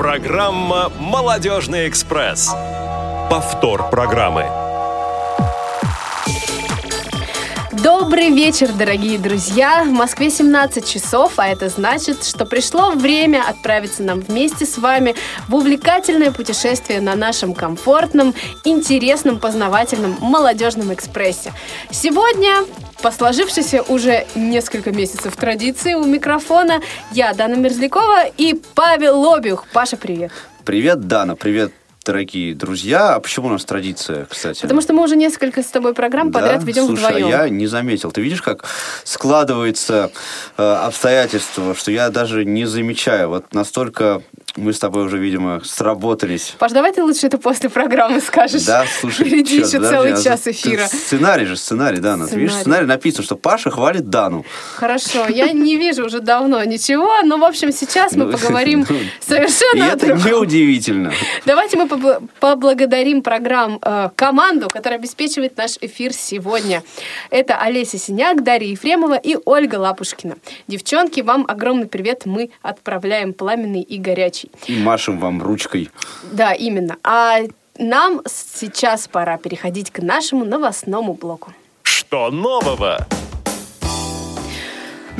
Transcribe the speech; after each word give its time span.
Программа 0.00 0.90
«Молодежный 0.98 1.86
экспресс». 1.86 2.50
Повтор 3.28 3.90
программы. 3.90 4.46
Добрый 7.70 8.30
вечер, 8.30 8.72
дорогие 8.72 9.18
друзья! 9.18 9.84
В 9.84 9.90
Москве 9.90 10.30
17 10.30 10.90
часов, 10.90 11.34
а 11.36 11.48
это 11.48 11.68
значит, 11.68 12.24
что 12.24 12.46
пришло 12.46 12.92
время 12.92 13.42
отправиться 13.46 14.02
нам 14.02 14.20
вместе 14.20 14.64
с 14.64 14.78
вами 14.78 15.16
в 15.48 15.54
увлекательное 15.54 16.30
путешествие 16.30 17.02
на 17.02 17.14
нашем 17.14 17.52
комфортном, 17.52 18.34
интересном, 18.64 19.38
познавательном 19.38 20.16
молодежном 20.22 20.94
экспрессе. 20.94 21.52
Сегодня 21.90 22.64
по 23.02 23.10
сложившейся 23.10 23.82
уже 23.82 24.26
несколько 24.34 24.92
месяцев 24.92 25.34
традиции 25.36 25.94
у 25.94 26.04
микрофона 26.04 26.82
я, 27.12 27.32
Дана 27.32 27.56
Мерзлякова 27.56 28.26
и 28.36 28.60
Павел 28.74 29.20
Лобюх. 29.20 29.66
Паша, 29.72 29.96
привет! 29.96 30.32
Привет, 30.64 31.08
Дана, 31.08 31.34
привет, 31.34 31.72
дорогие 32.04 32.54
друзья. 32.54 33.14
А 33.14 33.20
почему 33.20 33.48
у 33.48 33.50
нас 33.50 33.64
традиция, 33.64 34.26
кстати? 34.26 34.60
Потому 34.60 34.82
что 34.82 34.92
мы 34.92 35.02
уже 35.02 35.16
несколько 35.16 35.62
с 35.62 35.66
тобой 35.66 35.94
программ 35.94 36.30
Да? 36.30 36.40
подряд 36.40 36.62
ведем 36.64 36.86
Слушай, 36.86 37.04
а 37.04 37.08
вдвоем. 37.08 37.28
я 37.28 37.48
не 37.48 37.66
заметил. 37.66 38.12
Ты 38.12 38.20
видишь, 38.20 38.42
как 38.42 38.64
складывается 39.04 40.10
э, 40.58 40.62
обстоятельства, 40.62 41.74
что 41.74 41.90
я 41.90 42.10
даже 42.10 42.44
не 42.44 42.66
замечаю. 42.66 43.30
Вот 43.30 43.54
настолько 43.54 44.22
мы 44.56 44.72
с 44.72 44.78
тобой 44.78 45.04
уже, 45.04 45.18
видимо, 45.18 45.60
сработались. 45.64 46.54
Паш, 46.58 46.72
давай 46.72 46.92
ты 46.92 47.02
лучше 47.02 47.26
это 47.26 47.38
после 47.38 47.70
программы 47.70 48.20
скажешь. 48.20 48.64
Да, 48.64 48.84
слушай, 49.00 49.26
Впереди 49.26 49.56
еще 49.56 49.78
подожди, 49.78 49.94
целый 49.94 50.12
а 50.14 50.22
час 50.22 50.46
эфира. 50.46 50.86
Сценарий 50.86 51.46
же, 51.46 51.56
сценарий, 51.56 51.98
Дана. 51.98 52.26
Ты 52.26 52.36
видишь, 52.36 52.54
Сценарий. 52.54 52.86
написано, 52.86 53.24
что 53.24 53.36
Паша 53.36 53.70
хвалит 53.70 54.08
Дану. 54.10 54.44
Хорошо, 54.74 55.26
я 55.28 55.52
не 55.52 55.76
вижу 55.76 56.06
уже 56.06 56.20
давно 56.20 56.62
ничего, 56.64 57.22
но, 57.22 57.38
в 57.38 57.44
общем, 57.44 57.72
сейчас 57.72 58.14
мы 58.14 58.26
Ну, 58.26 58.32
поговорим 58.38 58.86
ну, 58.88 58.96
совершенно 59.20 59.84
И 59.84 59.86
это 59.86 60.06
неудивительно. 60.14 61.12
Давайте 61.46 61.76
мы 61.76 61.84
побл- 61.84 62.28
поблагодарим 62.40 63.22
программ 63.22 63.78
э, 63.82 64.10
команду, 64.16 64.68
которая 64.68 64.98
обеспечивает 64.98 65.56
наш 65.56 65.76
эфир 65.80 66.12
сегодня. 66.12 66.82
Это 67.30 67.56
Олеся 67.56 67.98
Синяк, 67.98 68.42
Дарья 68.42 68.68
Ефремова 68.68 69.16
и 69.16 69.36
Ольга 69.44 69.76
Лапушкина. 69.76 70.36
Девчонки, 70.66 71.20
вам 71.20 71.44
огромный 71.48 71.86
привет 71.86 72.22
мы 72.24 72.50
отправляем 72.62 73.32
пламенный 73.32 73.82
и 73.82 73.98
горячий. 73.98 74.39
И 74.66 74.78
машем 74.78 75.18
вам 75.18 75.42
ручкой. 75.42 75.90
Да, 76.32 76.52
именно. 76.52 76.96
А 77.02 77.40
нам 77.78 78.20
сейчас 78.26 79.08
пора 79.08 79.38
переходить 79.38 79.90
к 79.90 80.00
нашему 80.00 80.44
новостному 80.44 81.14
блоку. 81.14 81.52
Что 81.82 82.30
нового? 82.30 83.06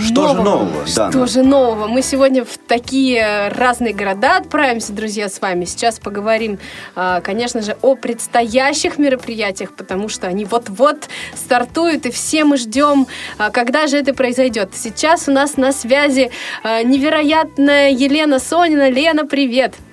Что 0.00 0.28
же 0.28 0.34
нового, 0.42 0.86
Что 0.86 1.26
же 1.26 1.42
нового? 1.42 1.86
Мы 1.86 2.02
сегодня 2.02 2.44
в 2.44 2.58
такие 2.58 3.48
разные 3.48 3.92
города 3.92 4.36
отправимся, 4.38 4.92
друзья, 4.92 5.28
с 5.28 5.40
вами. 5.40 5.64
Сейчас 5.64 5.98
поговорим, 5.98 6.58
а, 6.96 7.20
конечно 7.20 7.62
же, 7.62 7.76
о 7.82 7.94
предстоящих 7.94 8.98
мероприятиях, 8.98 9.74
потому 9.76 10.08
что 10.08 10.26
они 10.26 10.44
вот-вот 10.44 11.08
стартуют, 11.34 12.06
и 12.06 12.10
все 12.10 12.44
мы 12.44 12.56
ждем, 12.56 13.06
а, 13.38 13.50
когда 13.50 13.86
же 13.86 13.98
это 13.98 14.14
произойдет. 14.14 14.70
Сейчас 14.74 15.28
у 15.28 15.32
нас 15.32 15.56
на 15.56 15.72
связи 15.72 16.30
а, 16.62 16.82
невероятная 16.82 17.90
Елена 17.90 18.38
Сонина. 18.38 18.88
Лена, 18.88 19.26
привет! 19.26 19.50
Привет. 19.50 19.89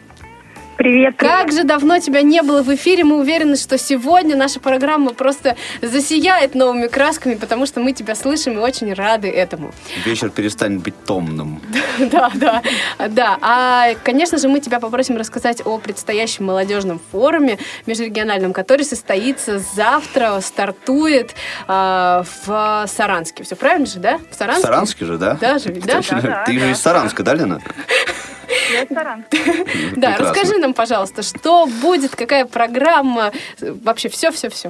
Как 1.18 1.52
же 1.52 1.64
давно 1.64 2.00
тебя 2.00 2.22
не 2.22 2.42
было 2.42 2.62
в 2.62 2.74
эфире. 2.76 3.04
Мы 3.04 3.20
уверены, 3.20 3.56
что 3.56 3.78
сегодня 3.78 4.36
наша 4.36 4.60
программа 4.60 5.14
просто 5.14 5.56
засияет 5.82 6.54
новыми 6.54 6.88
красками, 6.88 7.34
потому 7.36 7.66
что 7.66 7.80
мы 7.80 7.94
тебя 7.94 8.14
слышим 8.16 8.54
и 8.54 8.58
очень 8.58 8.94
рады 8.94 9.28
этому. 9.28 9.72
Вечер 10.06 10.30
перестанет 10.30 10.82
быть 10.82 10.96
томным. 11.06 11.62
Да, 12.00 12.32
да, 12.36 12.62
да. 13.10 13.38
А, 13.42 13.90
конечно 14.04 14.38
же, 14.38 14.48
мы 14.48 14.60
тебя 14.60 14.80
попросим 14.80 15.18
рассказать 15.18 15.62
о 15.66 15.78
предстоящем 15.78 16.46
молодежном 16.46 17.02
форуме 17.12 17.58
межрегиональном, 17.86 18.54
который 18.54 18.84
состоится 18.84 19.60
завтра, 19.60 20.40
стартует 20.42 21.34
а, 21.68 22.24
в 22.46 22.86
Саранске. 22.88 23.44
Все 23.44 23.56
правильно 23.56 23.88
же, 23.88 24.00
да? 24.00 24.20
В 24.30 24.36
В 24.36 24.38
Саранске? 24.38 25.06
Же, 25.06 25.18
да? 25.18 25.38
Да, 25.42 25.58
же 25.58 25.72
ведь, 25.72 25.86
да? 25.86 26.02
Ты 26.46 26.60
же 26.60 26.72
из 26.72 26.78
Саранска, 26.80 27.24
да, 27.24 27.34
Лена? 27.34 27.62
Ресторан. 28.82 29.24
Да, 29.96 30.12
Прекрасно. 30.12 30.26
расскажи 30.26 30.58
нам, 30.60 30.74
пожалуйста, 30.74 31.24
что 31.24 31.68
будет, 31.82 32.16
какая 32.16 32.46
программа, 32.46 33.32
вообще 33.60 34.10
все-все-все. 34.10 34.70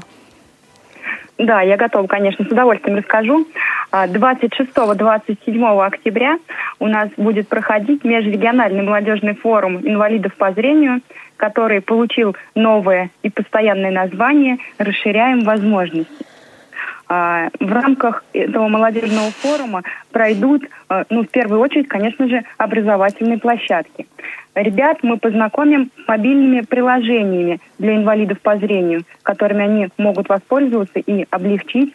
Да, 1.37 1.61
я 1.61 1.77
готова, 1.77 2.07
конечно, 2.07 2.45
с 2.45 2.47
удовольствием 2.51 2.97
расскажу. 2.97 3.47
А, 3.91 4.07
26-27 4.07 5.85
октября 5.85 6.39
у 6.79 6.87
нас 6.87 7.09
будет 7.15 7.47
проходить 7.47 8.03
межрегиональный 8.03 8.81
молодежный 8.83 9.35
форум 9.35 9.77
инвалидов 9.87 10.33
по 10.35 10.51
зрению, 10.51 11.01
который 11.37 11.81
получил 11.81 12.35
новое 12.55 13.11
и 13.21 13.29
постоянное 13.29 13.91
название 13.91 14.57
«Расширяем 14.79 15.41
возможности». 15.41 16.25
А, 17.09 17.49
В 17.59 17.71
рамках 17.71 18.23
этого 18.33 18.67
молодежного 18.67 19.31
форума 19.31 19.83
пройдут, 20.11 20.63
э, 20.89 21.03
ну, 21.09 21.23
в 21.23 21.29
первую 21.29 21.61
очередь, 21.61 21.87
конечно 21.87 22.27
же, 22.27 22.43
образовательные 22.57 23.37
площадки. 23.37 24.07
Ребят 24.55 24.99
мы 25.03 25.17
познакомим 25.17 25.89
с 26.03 26.07
мобильными 26.07 26.61
приложениями 26.61 27.59
для 27.79 27.95
инвалидов 27.95 28.39
по 28.41 28.57
зрению, 28.57 29.03
которыми 29.23 29.63
они 29.63 29.87
могут 29.97 30.27
воспользоваться 30.27 30.99
и 30.99 31.25
облегчить 31.29 31.93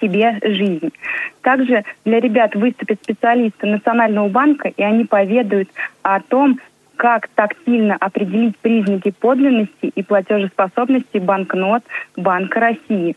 себе 0.00 0.38
жизнь. 0.42 0.92
Также 1.40 1.84
для 2.04 2.20
ребят 2.20 2.54
выступят 2.54 2.98
специалисты 3.02 3.66
Национального 3.66 4.28
банка, 4.28 4.68
и 4.68 4.82
они 4.82 5.04
поведают 5.04 5.70
о 6.02 6.20
том, 6.20 6.58
как 6.98 7.28
тактильно 7.28 7.96
определить 7.98 8.58
признаки 8.58 9.12
подлинности 9.12 9.86
и 9.94 10.02
платежеспособности 10.02 11.18
банкнот 11.18 11.84
Банка 12.16 12.58
России. 12.58 13.16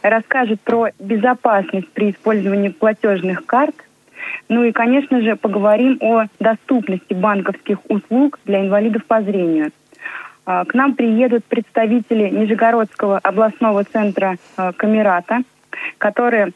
Расскажет 0.00 0.62
про 0.62 0.88
безопасность 0.98 1.88
при 1.90 2.10
использовании 2.10 2.70
платежных 2.70 3.44
карт. 3.44 3.74
Ну 4.48 4.64
и, 4.64 4.72
конечно 4.72 5.20
же, 5.20 5.36
поговорим 5.36 5.98
о 6.00 6.24
доступности 6.40 7.12
банковских 7.12 7.78
услуг 7.90 8.40
для 8.46 8.62
инвалидов 8.62 9.04
по 9.04 9.20
зрению. 9.20 9.72
А, 10.46 10.64
К 10.64 10.72
нам 10.72 10.94
приедут 10.94 11.44
представители 11.44 12.30
Нижегородского 12.30 13.18
областного 13.18 13.84
центра 13.84 14.36
а, 14.56 14.72
Камерата, 14.72 15.40
которые 15.98 16.52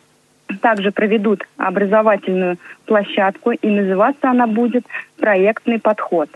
также 0.63 0.91
проведут 0.91 1.43
образовательную 1.59 2.57
площадку, 2.87 3.53
и 3.53 3.69
называться 3.69 4.31
она 4.31 4.47
будет 4.47 4.87
«Проектный 5.19 5.79
подход». 5.79 6.31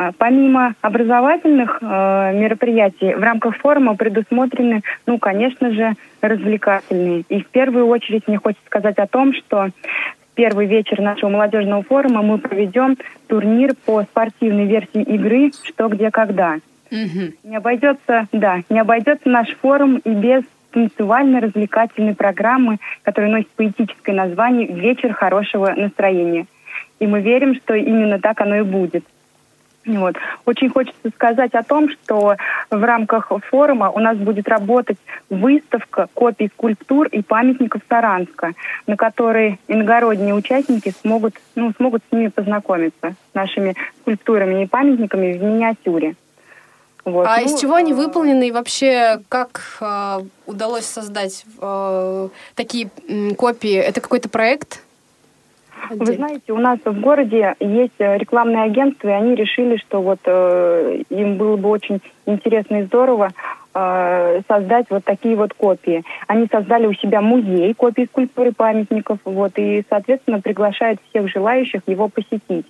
А, 0.00 0.12
Помимо 0.16 0.74
образовательных 0.80 1.78
э, 1.82 1.84
мероприятий 2.32 3.12
в 3.12 3.22
рамках 3.22 3.58
форума 3.58 3.96
предусмотрены, 3.96 4.80
ну, 5.04 5.18
конечно 5.18 5.70
же, 5.72 5.92
развлекательные. 6.22 7.24
И 7.28 7.42
в 7.42 7.48
первую 7.48 7.86
очередь 7.86 8.26
мне 8.26 8.38
хочется 8.38 8.64
сказать 8.64 8.96
о 8.96 9.06
том, 9.06 9.34
что 9.34 9.66
в 9.66 10.34
первый 10.34 10.64
вечер 10.64 11.02
нашего 11.02 11.28
молодежного 11.28 11.82
форума 11.82 12.22
мы 12.22 12.38
проведем 12.38 12.96
турнир 13.26 13.74
по 13.84 14.02
спортивной 14.04 14.64
версии 14.64 15.02
игры 15.02 15.50
«Что, 15.64 15.88
где, 15.88 16.10
когда». 16.10 16.56
Мгм. 16.90 17.34
Не 17.44 17.56
обойдется, 17.56 18.26
да, 18.32 18.62
не 18.70 18.80
обойдется 18.80 19.28
наш 19.28 19.54
форум 19.56 19.98
и 19.98 20.10
без 20.14 20.44
танцевально-развлекательной 20.72 22.14
программы, 22.14 22.78
которая 23.02 23.30
носит 23.30 23.50
поэтическое 23.50 24.14
название 24.14 24.66
«Вечер 24.66 25.12
хорошего 25.12 25.74
настроения». 25.76 26.46
И 27.00 27.06
мы 27.06 27.20
верим, 27.20 27.54
что 27.54 27.74
именно 27.74 28.18
так 28.18 28.40
оно 28.40 28.56
и 28.56 28.62
будет. 28.62 29.04
Вот. 29.86 30.16
Очень 30.44 30.68
хочется 30.68 31.10
сказать 31.14 31.54
о 31.54 31.62
том, 31.62 31.88
что 31.88 32.36
в 32.70 32.84
рамках 32.84 33.32
форума 33.50 33.90
у 33.90 33.98
нас 33.98 34.18
будет 34.18 34.46
работать 34.46 34.98
выставка 35.30 36.08
копий 36.12 36.48
скульптур 36.48 37.06
и 37.06 37.22
памятников 37.22 37.80
Саранска, 37.88 38.52
на 38.86 38.96
которой 38.96 39.58
иногородние 39.68 40.34
участники 40.34 40.92
смогут, 41.00 41.34
ну, 41.54 41.72
смогут 41.76 42.02
с 42.08 42.12
ними 42.12 42.28
познакомиться, 42.28 43.14
с 43.32 43.34
нашими 43.34 43.74
скульптурами 44.02 44.64
и 44.64 44.66
памятниками 44.66 45.32
в 45.32 45.42
миниатюре. 45.42 46.14
Вот. 47.06 47.26
А 47.26 47.40
Ну, 47.40 47.46
из 47.46 47.58
чего 47.58 47.74
они 47.74 47.92
э, 47.92 47.94
выполнены 47.94 48.48
и 48.48 48.52
вообще 48.52 49.20
как 49.30 49.62
э, 49.80 50.20
удалось 50.44 50.84
создать 50.84 51.46
э, 51.60 52.28
такие 52.54 52.90
м, 53.08 53.34
копии? 53.34 53.74
Это 53.74 54.02
какой-то 54.02 54.28
проект? 54.28 54.82
Вы 55.88 56.14
знаете, 56.14 56.52
у 56.52 56.58
нас 56.58 56.78
в 56.84 57.00
городе 57.00 57.54
есть 57.60 57.94
э, 57.98 58.18
рекламное 58.18 58.64
агентство, 58.64 59.08
и 59.08 59.12
они 59.12 59.34
решили, 59.34 59.76
что 59.76 60.02
вот 60.02 60.20
э, 60.24 61.02
им 61.10 61.36
было 61.36 61.56
бы 61.56 61.68
очень 61.68 62.00
интересно 62.26 62.80
и 62.80 62.82
здорово 62.82 63.30
э, 63.74 64.40
создать 64.46 64.86
вот 64.90 65.04
такие 65.04 65.36
вот 65.36 65.54
копии. 65.54 66.04
Они 66.26 66.46
создали 66.50 66.86
у 66.86 66.92
себя 66.94 67.20
музей 67.20 67.74
копий 67.74 68.06
скульптуры 68.06 68.52
памятников, 68.52 69.18
вот, 69.24 69.52
и, 69.56 69.84
соответственно, 69.88 70.40
приглашают 70.40 71.00
всех 71.08 71.28
желающих 71.28 71.82
его 71.86 72.08
посетить. 72.08 72.66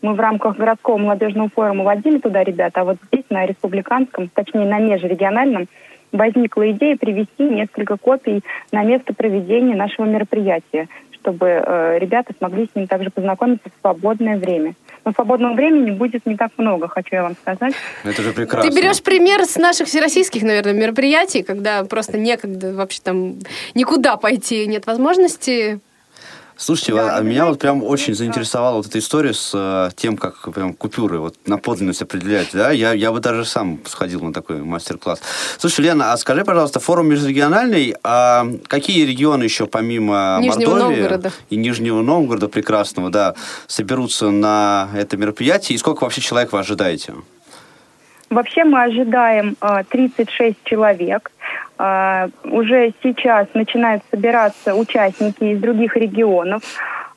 Мы 0.00 0.14
в 0.14 0.20
рамках 0.20 0.56
городского 0.56 0.96
молодежного 0.96 1.48
форума 1.48 1.84
водили 1.84 2.18
туда 2.18 2.44
ребят, 2.44 2.72
а 2.76 2.84
вот 2.84 2.98
здесь, 3.10 3.24
на 3.30 3.46
республиканском, 3.46 4.28
точнее, 4.28 4.66
на 4.66 4.78
межрегиональном, 4.78 5.66
возникла 6.12 6.70
идея 6.70 6.96
привести 6.96 7.42
несколько 7.42 7.96
копий 7.96 8.42
на 8.72 8.82
место 8.84 9.12
проведения 9.12 9.74
нашего 9.74 10.06
мероприятия, 10.06 10.88
чтобы 11.20 11.46
э, 11.46 11.98
ребята 11.98 12.32
смогли 12.38 12.68
с 12.70 12.76
ним 12.76 12.86
также 12.86 13.10
познакомиться 13.10 13.68
в 13.68 13.80
свободное 13.80 14.36
время. 14.36 14.74
Но 15.04 15.12
свободного 15.12 15.54
времени 15.54 15.90
будет 15.90 16.26
не 16.26 16.36
так 16.36 16.50
много, 16.56 16.88
хочу 16.88 17.14
я 17.14 17.22
вам 17.22 17.36
сказать. 17.40 17.74
Это 18.04 18.22
же 18.22 18.32
прекрасно. 18.32 18.70
Ты 18.70 18.76
берешь 18.76 19.02
пример 19.02 19.44
с 19.44 19.56
наших 19.56 19.86
всероссийских, 19.86 20.42
наверное, 20.42 20.74
мероприятий, 20.74 21.42
когда 21.42 21.84
просто 21.84 22.18
некогда 22.18 22.72
вообще 22.74 23.00
там 23.02 23.34
никуда 23.74 24.16
пойти, 24.16 24.66
нет 24.66 24.86
возможности. 24.86 25.80
Слушайте, 26.58 26.94
Да, 26.94 27.16
а 27.16 27.20
меня 27.20 27.46
вот 27.46 27.60
прям 27.60 27.84
очень 27.84 28.14
заинтересовала 28.14 28.76
вот 28.78 28.86
эта 28.86 28.98
история 28.98 29.32
с 29.32 29.52
э, 29.54 29.90
тем, 29.94 30.16
как 30.16 30.52
прям 30.52 30.74
купюры 30.74 31.20
вот 31.20 31.36
на 31.46 31.56
подлинность 31.56 32.02
определять, 32.02 32.48
да? 32.52 32.72
Я, 32.72 32.92
я 32.92 33.12
бы 33.12 33.20
даже 33.20 33.44
сам 33.44 33.78
сходил 33.86 34.20
на 34.22 34.32
такой 34.32 34.62
мастер-класс. 34.62 35.20
Слушай, 35.56 35.82
Лена, 35.82 36.12
а 36.12 36.16
скажи, 36.16 36.44
пожалуйста, 36.44 36.80
форум 36.80 37.08
межрегиональный, 37.08 37.94
а 38.02 38.44
какие 38.66 39.06
регионы 39.06 39.44
еще 39.44 39.66
помимо 39.66 40.38
Нижнего 40.42 40.70
Мордовии 40.70 40.96
Новгорода. 40.96 41.32
и 41.48 41.56
Нижнего 41.56 42.02
Новгорода 42.02 42.48
прекрасного, 42.48 43.10
да, 43.10 43.34
соберутся 43.68 44.30
на 44.30 44.88
это 44.96 45.16
мероприятие? 45.16 45.76
И 45.76 45.78
сколько 45.78 46.02
вообще 46.02 46.20
человек 46.20 46.52
вы 46.52 46.58
ожидаете? 46.58 47.14
Вообще 48.30 48.64
мы 48.64 48.82
ожидаем 48.82 49.56
э, 49.60 49.84
36 49.88 50.56
человек. 50.64 51.30
Э, 51.78 52.28
уже 52.44 52.92
сейчас 53.02 53.48
начинают 53.54 54.02
собираться 54.10 54.74
участники 54.74 55.44
из 55.44 55.60
других 55.60 55.96
регионов. 55.96 56.62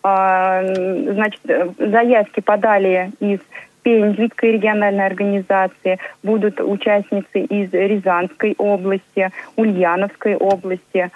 Э, 0.04 1.12
значит, 1.13 1.42
э, 1.48 1.69
заявки 1.78 2.40
подали 2.40 3.12
из 3.19 3.40
Пензенской 3.84 4.54
региональной 4.54 5.06
организации, 5.06 6.00
будут 6.24 6.62
участницы 6.62 7.42
из 7.42 7.74
Рязанской 7.74 8.56
области, 8.57 9.31
Ульяновской 9.57 10.36
области. 10.36 11.12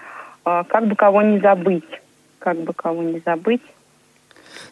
Э, 0.46 0.64
как 0.68 0.88
бы 0.88 0.96
кого 0.96 1.22
не 1.22 1.40
забыть. 1.40 2.02
Как 2.40 2.58
бы 2.58 2.74
кого 2.74 3.02
не 3.02 3.22
забыть. 3.26 3.62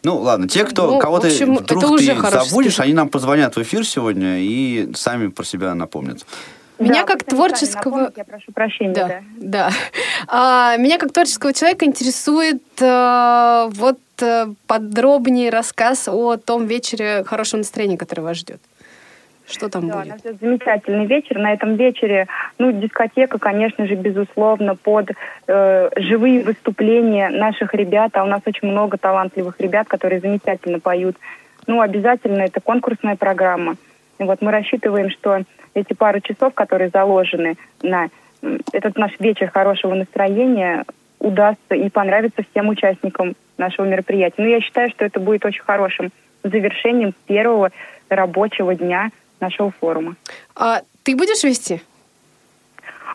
Ну, 0.04 0.18
ладно, 0.18 0.46
те, 0.46 0.64
кто 0.64 0.86
Ну, 0.92 0.98
кого 0.98 1.16
в 1.16 1.20
ты 1.22 1.28
общем, 1.28 1.56
вдруг 1.56 1.98
ты 1.98 2.14
забудешь, 2.30 2.78
они 2.78 2.92
нам 2.92 3.08
позвонят 3.08 3.56
в 3.56 3.62
эфир 3.62 3.86
сегодня 3.86 4.38
и 4.38 4.90
сами 4.94 5.28
про 5.28 5.44
себя 5.44 5.74
напомнят. 5.74 6.24
Меня 6.78 7.02
Да, 7.02 7.04
как 7.04 7.24
творческого- 7.24 8.12
Я 8.16 8.24
прошу 8.24 8.52
прощения. 8.52 8.92
Да, 8.94 9.08
да. 9.08 9.20
да. 9.36 9.70
А, 10.26 10.76
меня 10.76 10.98
как 10.98 11.12
творческого 11.12 11.52
человека 11.52 11.84
интересует 11.86 12.62
э, 12.80 13.68
вот 13.72 13.98
э, 14.20 14.46
подробнее 14.66 15.50
рассказ 15.50 16.08
о 16.08 16.36
том 16.36 16.66
вечере 16.66 17.22
хорошего 17.24 17.58
настроения, 17.58 17.96
который 17.96 18.20
вас 18.20 18.38
ждет. 18.38 18.60
Что 19.46 19.68
там 19.68 19.88
Да, 19.88 19.96
будет? 19.98 20.08
нас 20.08 20.20
ждет 20.20 20.40
замечательный 20.40 21.06
вечер. 21.06 21.38
На 21.38 21.52
этом 21.52 21.76
вечере, 21.76 22.26
ну, 22.58 22.72
дискотека, 22.72 23.38
конечно 23.38 23.86
же, 23.86 23.94
безусловно, 23.94 24.74
под 24.74 25.10
э, 25.46 25.90
живые 25.96 26.42
выступления 26.42 27.28
наших 27.28 27.74
ребят. 27.74 28.10
А 28.14 28.24
у 28.24 28.26
нас 28.26 28.40
очень 28.46 28.68
много 28.68 28.96
талантливых 28.96 29.60
ребят, 29.60 29.86
которые 29.86 30.20
замечательно 30.20 30.80
поют. 30.80 31.16
Ну, 31.66 31.80
обязательно 31.80 32.42
это 32.42 32.60
конкурсная 32.60 33.16
программа. 33.16 33.76
И 34.18 34.24
вот 34.24 34.40
мы 34.40 34.50
рассчитываем, 34.50 35.10
что 35.10 35.42
эти 35.74 35.92
пару 35.92 36.20
часов, 36.20 36.54
которые 36.54 36.88
заложены 36.90 37.56
на 37.82 38.08
этот 38.72 38.96
наш 38.96 39.18
вечер 39.18 39.50
хорошего 39.50 39.94
настроения, 39.94 40.84
удастся 41.18 41.74
и 41.74 41.88
понравится 41.90 42.42
всем 42.50 42.68
участникам 42.68 43.34
нашего 43.58 43.86
мероприятия. 43.86 44.42
Ну, 44.42 44.48
я 44.48 44.60
считаю, 44.60 44.90
что 44.90 45.04
это 45.04 45.20
будет 45.20 45.44
очень 45.44 45.62
хорошим 45.62 46.10
завершением 46.42 47.14
первого 47.26 47.70
рабочего 48.08 48.74
дня 48.74 49.10
нашего 49.40 49.70
форума. 49.70 50.16
А, 50.54 50.82
ты 51.02 51.16
будешь 51.16 51.44
вести? 51.44 51.82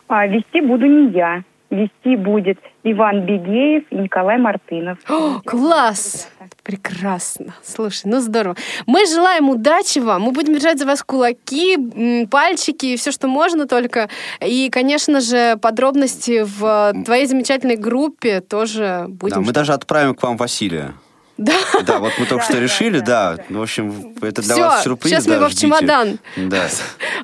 А 0.08 0.26
вести 0.26 0.60
буду 0.60 0.86
не 0.86 1.10
я. 1.10 1.42
Вести 1.70 2.16
будет 2.16 2.58
Иван 2.82 3.26
Бегеев 3.26 3.84
и 3.90 3.94
Николай 3.94 4.38
Мартынов. 4.38 4.98
О, 5.08 5.40
класс! 5.44 6.28
Прекрасно. 6.64 7.54
Слушай, 7.62 8.06
ну 8.06 8.20
здорово. 8.20 8.56
Мы 8.86 9.06
желаем 9.06 9.48
удачи 9.48 10.00
вам. 10.00 10.22
Мы 10.22 10.32
будем 10.32 10.54
держать 10.54 10.80
за 10.80 10.86
вас 10.86 11.02
кулаки, 11.04 12.26
пальчики, 12.28 12.96
все, 12.96 13.12
что 13.12 13.28
можно 13.28 13.66
только. 13.68 14.08
И, 14.44 14.68
конечно 14.68 15.20
же, 15.20 15.56
подробности 15.58 16.42
в 16.44 16.92
твоей 17.04 17.26
замечательной 17.26 17.76
группе 17.76 18.40
тоже 18.40 19.06
будем. 19.08 19.36
Да, 19.36 19.40
мы 19.40 19.52
даже 19.52 19.72
отправим 19.72 20.16
к 20.16 20.22
вам 20.24 20.36
Василия. 20.36 20.94
Да. 21.40 21.54
Да, 21.86 21.98
вот 22.00 22.12
мы 22.18 22.26
только 22.26 22.44
что 22.44 22.52
Да, 22.52 22.60
решили, 22.60 22.98
да, 22.98 23.36
да. 23.36 23.44
да. 23.48 23.58
В 23.58 23.62
общем, 23.62 24.14
это 24.20 24.42
для 24.42 24.54
Всё, 24.54 24.62
вас 24.62 24.84
сюрприз. 24.84 25.10
сейчас 25.10 25.26
мы 25.26 25.34
его 25.36 25.48
в 25.48 25.54
чемодан. 25.54 26.18
Да. 26.36 26.68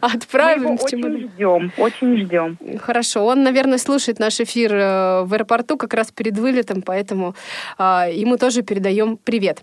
Мы 0.01 0.09
Отправим 0.09 0.63
его 0.63 0.77
в 0.79 0.91
чемодан. 0.91 1.15
очень 1.17 1.29
ждем, 1.35 1.73
очень 1.77 2.17
ждем. 2.25 2.59
Хорошо, 2.79 3.27
он, 3.27 3.43
наверное, 3.43 3.77
слушает 3.77 4.19
наш 4.19 4.41
эфир 4.41 4.75
э, 4.75 5.23
в 5.25 5.35
аэропорту 5.35 5.77
как 5.77 5.93
раз 5.93 6.13
перед 6.13 6.39
вылетом, 6.39 6.81
поэтому 6.81 7.35
а, 7.77 8.09
ему 8.09 8.39
тоже 8.39 8.63
передаем 8.63 9.19
привет. 9.19 9.63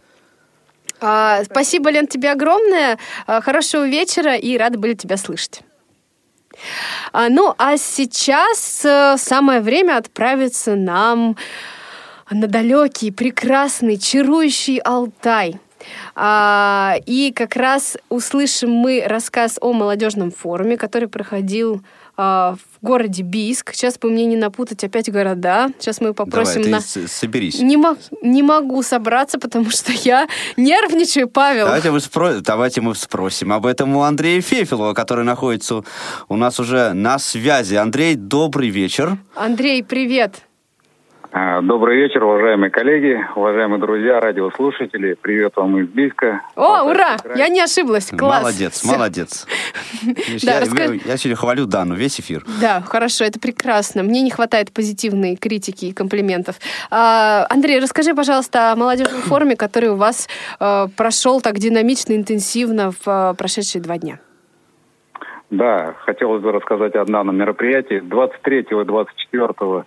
А, 1.02 1.44
спасибо, 1.46 1.90
Лен, 1.90 2.06
тебе 2.06 2.32
огромное. 2.32 3.00
А, 3.26 3.42
хорошего 3.42 3.88
вечера 3.88 4.36
и 4.36 4.56
рады 4.56 4.78
были 4.78 4.94
тебя 4.94 5.18
слышать. 5.18 5.62
А, 7.12 7.30
ну, 7.30 7.56
а 7.58 7.78
сейчас 7.78 8.86
э, 8.86 9.16
самое 9.18 9.62
время 9.62 9.98
отправиться 9.98 10.76
нам 10.76 11.38
на 12.30 12.48
далекий, 12.48 13.12
прекрасный, 13.12 13.98
чарующий 13.98 14.78
Алтай. 14.78 15.60
А, 16.16 16.96
и 17.06 17.32
как 17.36 17.56
раз 17.56 17.98
услышим 18.10 18.72
мы 18.72 19.04
рассказ 19.06 19.58
о 19.62 19.74
молодежном 19.74 20.32
форуме, 20.32 20.78
который 20.78 21.10
проходил 21.10 21.82
а, 22.16 22.56
в 22.56 22.86
городе 22.86 23.24
Бийск. 23.24 23.74
Сейчас 23.74 23.98
бы 23.98 24.10
мне 24.10 24.26
не 24.26 24.36
напутать 24.36 24.84
опять 24.84 25.12
города. 25.12 25.70
Сейчас 25.80 26.00
мы 26.00 26.14
попросим 26.14 26.64
Давай, 26.64 26.80
на... 26.80 27.08
соберись. 27.08 27.60
Не, 27.60 27.78
мо- 27.78 27.98
не 28.22 28.44
могу 28.44 28.84
собраться, 28.84 29.40
потому 29.40 29.72
что 29.72 29.92
я 29.92 30.28
нервничаю, 30.58 31.28
Павел. 31.28 31.66
Давайте, 31.66 31.92
вы 31.92 31.98
спро- 31.98 32.42
Давайте 32.42 32.82
мы 32.82 32.96
спросим 32.96 33.52
об 33.52 33.66
этом 33.66 33.96
у 33.96 34.04
Андрея 34.04 34.42
Фефилова, 34.42 34.94
который 34.94 35.26
находится 35.26 35.84
у 36.30 36.36
нас 36.38 36.60
уже 36.60 36.94
на 36.94 37.20
связи. 37.20 37.76
Андрей, 37.76 38.16
добрый 38.16 38.70
вечер. 38.70 39.18
Андрей, 39.36 39.84
привет. 39.84 40.44
А, 41.36 41.64
Добрый 41.64 41.98
вечер, 41.98 42.24
уважаемые 42.24 42.70
коллеги, 42.70 43.20
уважаемые 43.36 43.80
друзья, 43.82 44.20
радиослушатели. 44.20 45.18
Привет 45.20 45.54
вам 45.56 45.80
из 45.80 45.88
Бийска. 45.88 46.44
О, 46.56 46.62
Алтайский 46.62 46.92
ура! 46.92 47.18
край. 47.18 47.38
Я 47.40 47.48
не 47.48 47.60
ошиблась. 47.60 48.12
Класс. 48.12 48.42
Молодец, 48.44 48.84
молодец. 48.84 49.48
Да, 50.44 50.56
я, 50.56 50.60
расскажи. 50.60 51.00
я 51.06 51.18
сегодня 51.18 51.36
хвалю 51.36 51.66
Дану 51.66 51.96
весь 51.96 52.20
эфир. 52.20 52.44
Да, 52.62 52.82
хорошо, 52.82 53.26
это 53.26 53.40
прекрасно. 53.40 54.04
Мне 54.04 54.22
не 54.22 54.30
хватает 54.30 54.72
позитивной 54.72 55.36
критики 55.36 55.86
и 55.86 55.94
комплиментов. 55.94 56.58
А, 56.92 57.48
Андрей, 57.50 57.80
расскажи, 57.80 58.14
пожалуйста, 58.14 58.72
о 58.72 58.76
молодежном 58.76 59.22
форуме, 59.24 59.56
который 59.56 59.90
у 59.90 59.96
вас 59.96 60.28
э, 60.60 60.88
прошел 60.96 61.42
так 61.42 61.58
динамично, 61.58 62.14
интенсивно 62.14 62.92
в 62.92 63.08
э, 63.08 63.34
прошедшие 63.36 63.82
два 63.82 63.98
дня. 63.98 64.20
Да, 65.50 65.96
хотелось 66.06 66.42
бы 66.42 66.52
рассказать 66.52 66.96
о 66.96 67.06
данном 67.06 67.38
мероприятии. 67.38 68.02
23 68.02 68.60
и 68.60 68.84
24 68.86 69.86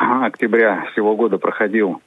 октября 0.00 0.86
сего 0.94 1.14
года 1.14 1.36
проходил 1.38 2.00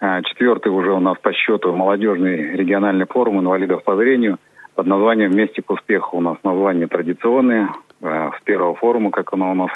а, 0.00 0.20
четвертый 0.22 0.68
уже 0.68 0.92
у 0.92 1.00
нас 1.00 1.16
по 1.18 1.32
счету 1.32 1.72
молодежный 1.72 2.56
региональный 2.56 3.06
форум 3.06 3.40
инвалидов 3.40 3.84
по 3.84 3.96
зрению 3.96 4.38
под 4.74 4.86
названием 4.86 5.30
«Вместе 5.30 5.62
к 5.62 5.70
успеху». 5.70 6.18
У 6.18 6.20
нас 6.20 6.36
название 6.42 6.88
традиционное, 6.88 7.70
а, 8.02 8.32
с 8.32 8.42
первого 8.42 8.74
форума, 8.74 9.10
как 9.10 9.32
оно 9.32 9.52
у 9.52 9.54
нас 9.54 9.70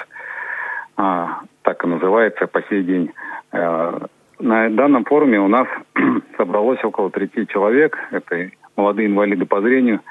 а, 0.97 1.39
так 1.63 1.83
и 1.85 1.87
называется 1.87 2.45
по 2.47 2.61
сей 2.63 2.83
день. 2.83 3.11
А, 3.51 4.05
На 4.39 4.69
данном 4.69 5.05
форуме 5.05 5.39
у 5.39 5.47
нас 5.47 5.67
собралось 6.37 6.83
около 6.83 7.09
30 7.09 7.49
человек. 7.49 7.97
Это 8.11 8.49
молодые 8.75 9.07
инвалиды 9.07 9.45
по 9.45 9.61
зрению, 9.61 10.01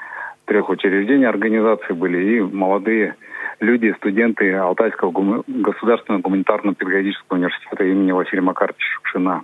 трех 0.45 0.67
учреждений 0.69 1.25
организации 1.27 1.93
были 1.93 2.37
и 2.37 2.41
молодые 2.41 3.15
люди, 3.61 3.93
студенты 3.97 4.53
Алтайского 4.53 5.11
гуму- 5.11 5.43
государственного 5.47 6.21
гуманитарно-педагогического 6.21 7.37
университета 7.37 7.83
имени 7.85 8.11
Василия 8.11 8.41
Макаровича 8.41 8.85
Шукшина. 8.95 9.43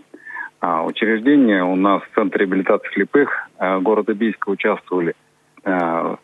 А, 0.60 0.84
учреждения 0.84 1.64
у 1.64 1.76
нас 1.76 2.02
Центр 2.16 2.40
реабилитации 2.40 2.90
слепых 2.94 3.48
а, 3.58 3.80
города 3.80 4.14
Бийска 4.14 4.50
участвовали. 4.50 5.14
А, 5.64 6.18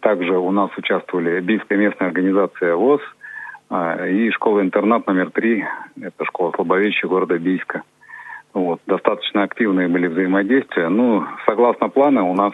также 0.00 0.38
у 0.38 0.50
нас 0.52 0.70
участвовали 0.78 1.40
Бийская 1.40 1.76
местная 1.76 2.08
организация 2.08 2.76
ВОЗ 2.76 3.02
а, 3.68 4.06
и 4.06 4.30
школа-интернат 4.30 5.06
номер 5.08 5.30
три, 5.30 5.64
это 6.00 6.24
школа 6.24 6.52
слабовещих 6.54 7.08
города 7.08 7.36
Бийска. 7.36 7.82
Вот, 8.54 8.80
достаточно 8.86 9.42
активные 9.42 9.88
были 9.88 10.06
взаимодействия. 10.06 10.88
Ну, 10.88 11.24
согласно 11.46 11.88
плану, 11.88 12.30
у 12.30 12.34
нас 12.34 12.52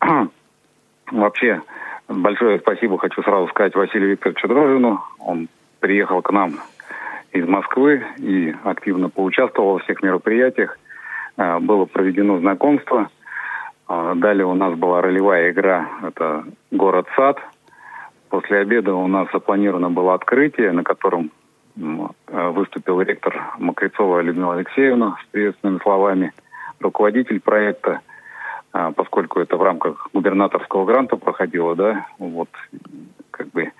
вообще 1.10 1.62
большое 2.08 2.58
спасибо 2.58 2.98
хочу 2.98 3.22
сразу 3.22 3.48
сказать 3.48 3.74
Василию 3.74 4.10
Викторовичу 4.10 4.48
Дрожину. 4.48 5.02
Он 5.18 5.48
приехал 5.80 6.22
к 6.22 6.30
нам 6.30 6.54
из 7.32 7.46
Москвы 7.46 8.04
и 8.18 8.54
активно 8.64 9.08
поучаствовал 9.08 9.74
во 9.74 9.78
всех 9.80 10.02
мероприятиях. 10.02 10.78
А, 11.36 11.58
Было 11.60 11.84
проведено 11.84 12.38
знакомство. 12.38 13.10
А, 13.86 14.14
Далее 14.14 14.46
у 14.46 14.54
нас 14.54 14.74
была 14.74 15.02
ролевая 15.02 15.50
игра, 15.50 15.88
это 16.02 16.44
город-сад. 16.70 17.38
После 18.28 18.58
обеда 18.58 18.94
у 18.94 19.06
нас 19.06 19.28
запланировано 19.32 19.90
было 19.90 20.14
открытие, 20.14 20.72
на 20.72 20.82
котором 20.82 21.30
э, 21.76 22.50
выступил 22.50 23.00
ректор 23.00 23.54
Макрицова 23.58 24.20
Людмила 24.20 24.54
Алексеевна 24.54 25.18
с 25.22 25.26
приветственными 25.30 25.78
словами, 25.78 26.32
руководитель 26.80 27.40
проекта 27.40 28.00
а, 28.00 28.13
поскольку 28.96 29.40
это 29.40 29.56
в 29.56 29.62
рамках 29.62 30.08
губернаторского 30.12 30.84
гранта 30.84 31.16
проходило, 31.16 31.76
да, 31.76 32.06
вот, 32.18 32.48
как 33.30 33.48
бы, 33.50 33.70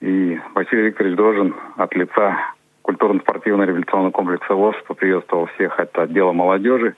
и 0.00 0.38
Василий 0.54 0.84
Викторович 0.84 1.16
Дрожин 1.16 1.54
от 1.76 1.94
лица 1.94 2.36
культурно-спортивно-революционного 2.82 4.10
комплекса 4.10 4.54
ВОЗ 4.54 4.76
поприветствовал 4.86 5.46
всех 5.46 5.78
от 5.78 5.96
отдела 5.98 6.32
молодежи. 6.32 6.94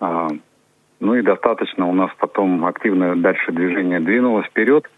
А, 0.00 0.28
ну 1.00 1.14
и 1.14 1.22
достаточно 1.22 1.88
у 1.88 1.92
нас 1.92 2.10
потом 2.18 2.64
активное 2.64 3.14
дальше 3.16 3.52
движение 3.52 4.00
двинулось 4.00 4.46
вперед. 4.46 4.88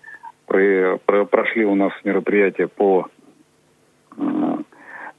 Про, 0.46 0.98
про, 1.04 1.24
прошли 1.24 1.64
у 1.64 1.74
нас 1.74 1.92
мероприятия 2.04 2.68
по, 2.68 3.06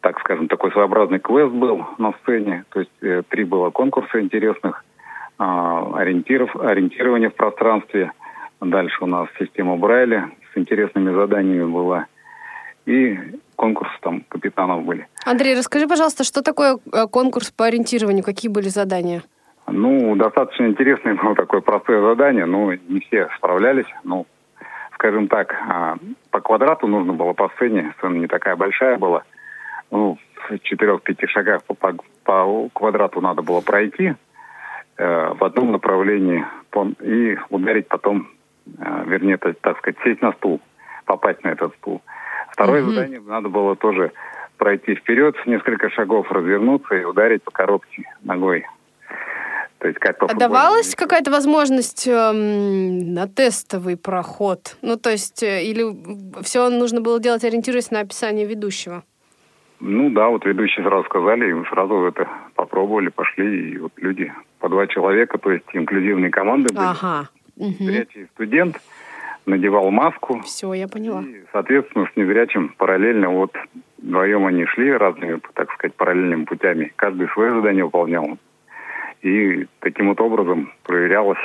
так 0.02 0.20
скажем, 0.20 0.48
такой 0.48 0.72
своеобразный 0.72 1.20
квест 1.20 1.52
был 1.52 1.86
на 1.98 2.14
сцене. 2.22 2.66
То 2.70 2.80
есть 2.80 2.92
э, 3.02 3.24
три 3.30 3.46
было 3.46 3.70
конкурса 3.70 4.22
интересных, 4.22 4.84
а, 4.84 4.91
ориентиров, 5.42 6.56
ориентирование 6.56 7.30
в 7.30 7.36
пространстве. 7.36 8.12
Дальше 8.60 9.04
у 9.04 9.08
нас 9.08 9.28
система 9.40 9.76
Брайля 9.76 10.30
с 10.54 10.58
интересными 10.58 11.14
заданиями 11.14 11.66
была. 11.66 12.06
И 12.86 13.18
конкурсы 13.56 13.94
там 14.02 14.24
капитанов 14.28 14.84
были. 14.84 15.08
Андрей, 15.26 15.56
расскажи, 15.56 15.88
пожалуйста, 15.88 16.24
что 16.24 16.42
такое 16.42 16.78
э, 16.92 17.08
конкурс 17.08 17.52
по 17.52 17.66
ориентированию? 17.66 18.24
Какие 18.24 18.52
были 18.52 18.70
задания? 18.70 19.24
Ну, 19.68 20.16
достаточно 20.16 20.66
интересное 20.66 21.16
было 21.16 21.36
такое 21.36 21.62
простое 21.62 22.02
задание, 22.02 22.46
но 22.46 22.74
не 22.74 23.00
все 23.02 23.30
справлялись. 23.38 23.86
Ну, 24.04 24.26
скажем 24.96 25.28
так, 25.28 25.56
а, 25.68 25.96
по 26.32 26.42
квадрату 26.42 26.88
нужно 26.88 27.14
было 27.14 27.34
по 27.34 27.50
сцене, 27.56 27.94
сцена 27.98 28.16
не 28.16 28.28
такая 28.28 28.56
большая 28.56 28.98
была. 28.98 29.24
Ну, 29.92 30.18
в 30.50 30.60
четырех-пяти 30.60 31.28
шагах 31.28 31.64
по, 31.64 31.74
по, 31.76 31.96
по 32.24 32.70
квадрату 32.74 33.22
надо 33.22 33.42
было 33.42 33.62
пройти 33.62 34.16
в 35.04 35.44
одном 35.44 35.72
направлении 35.72 36.46
и 37.02 37.38
ударить 37.50 37.88
потом, 37.88 38.30
э, 38.78 39.04
вернее, 39.06 39.38
так, 39.38 39.78
сказать, 39.80 39.98
сесть 40.04 40.22
на 40.22 40.32
стул, 40.34 40.62
попасть 41.06 41.44
на 41.44 41.50
этот 41.50 41.74
стул. 41.76 42.02
Второе 42.52 42.82
mm-hmm. 42.82 42.90
задание 42.90 43.22
надо 43.22 43.50
было 43.50 43.76
тоже 43.76 44.12
пройти 44.58 44.96
вперед 44.96 45.36
несколько 45.46 45.90
шагов, 45.90 46.32
развернуться 46.32 46.96
и 46.96 47.04
ударить 47.04 47.44
по 47.44 47.52
коробке 47.52 48.04
ногой 48.24 48.66
то 49.82 49.88
есть 49.88 50.00
как 50.00 50.22
а 50.22 50.36
давалась 50.36 50.94
какая-то 50.94 51.32
возможность 51.32 52.08
эм, 52.08 53.16
на 53.16 53.28
тестовый 53.28 53.98
проход? 53.98 54.78
Ну, 54.84 54.96
то 54.96 55.10
есть, 55.10 55.42
э, 55.42 55.64
или 55.64 55.84
все 56.44 56.70
нужно 56.70 57.02
было 57.02 57.20
делать, 57.20 57.44
ориентируясь 57.44 57.90
на 57.90 58.02
описание 58.02 58.46
ведущего? 58.46 59.04
Ну 59.80 60.12
да, 60.12 60.30
вот 60.30 60.46
ведущие 60.46 60.86
сразу 60.86 61.04
сказали, 61.06 61.50
и 61.50 61.54
мы 61.54 61.66
сразу 61.66 61.96
это 62.06 62.30
попробовали, 62.54 63.10
пошли, 63.10 63.72
и 63.72 63.78
вот 63.80 63.94
люди 63.98 64.32
по 64.62 64.70
два 64.70 64.88
человека, 64.88 65.38
то 65.38 65.52
есть 65.52 65.66
инклюзивные 65.74 66.32
команды 66.32 66.74
были. 66.74 66.86
Ага. 66.86 67.30
Незрячий 67.58 68.28
студент 68.34 68.80
надевал 69.46 69.90
маску. 69.92 70.40
Все, 70.42 70.74
я 70.74 70.88
поняла. 70.88 71.22
И, 71.22 71.44
соответственно, 71.52 72.08
с 72.12 72.16
незрячим 72.16 72.70
параллельно 72.78 73.30
вот 73.30 73.56
вдвоем 73.98 74.46
они 74.46 74.66
шли 74.66 74.92
разными, 74.92 75.42
так 75.54 75.72
сказать, 75.74 75.96
параллельными 75.96 76.46
путями. 76.46 76.94
Каждый 76.96 77.28
свое 77.30 77.52
задание 77.52 77.84
выполнял. 77.84 78.38
И 79.22 79.68
таким 79.80 80.10
вот 80.10 80.22
образом 80.22 80.72
проверялась 80.84 81.40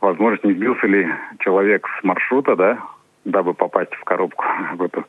возможность, 0.00 0.44
не 0.44 0.54
сбился 0.54 0.86
ли 0.86 1.08
человек 1.40 1.86
с 2.00 2.04
маршрута, 2.04 2.56
да, 2.56 2.78
дабы 3.24 3.52
попасть 3.52 3.94
в 3.94 4.04
коробку 4.04 4.44
в 4.74 4.82
эту 4.82 5.04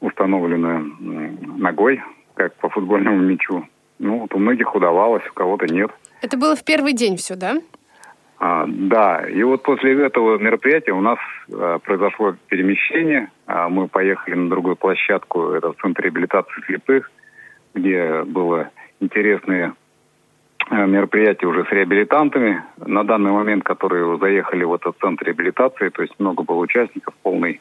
установленную 0.00 0.96
ногой, 1.58 2.02
как 2.34 2.54
по 2.56 2.68
футбольному 2.68 3.20
мячу. 3.20 3.66
Ну, 4.00 4.18
вот 4.18 4.34
у 4.34 4.38
многих 4.38 4.74
удавалось, 4.74 5.26
у 5.30 5.32
кого-то 5.32 5.72
нет. 5.72 5.90
Это 6.22 6.36
было 6.36 6.56
в 6.56 6.64
первый 6.64 6.92
день 6.92 7.16
все, 7.16 7.36
да? 7.36 7.56
А, 8.38 8.64
да, 8.66 9.26
и 9.28 9.42
вот 9.42 9.62
после 9.62 10.04
этого 10.04 10.38
мероприятия 10.38 10.92
у 10.92 11.00
нас 11.00 11.18
а, 11.52 11.78
произошло 11.78 12.34
перемещение. 12.48 13.30
А, 13.46 13.68
мы 13.68 13.88
поехали 13.88 14.34
на 14.34 14.50
другую 14.50 14.76
площадку, 14.76 15.50
это 15.50 15.72
в 15.72 15.76
Центр 15.80 16.02
реабилитации 16.02 16.62
слепых, 16.66 17.10
где 17.74 18.22
было 18.24 18.70
интересные 19.00 19.74
Э, 20.70 20.86
мероприятие 20.86 21.48
уже 21.48 21.64
с 21.64 21.70
реабилитантами, 21.70 22.62
на 22.78 23.04
данный 23.04 23.32
момент, 23.32 23.64
которые 23.64 24.18
заехали 24.18 24.64
в 24.64 24.74
этот 24.74 24.96
центр 24.98 25.26
реабилитации, 25.26 25.90
то 25.90 26.02
есть 26.02 26.14
много 26.18 26.42
было 26.42 26.56
участников, 26.56 27.14
полный 27.22 27.60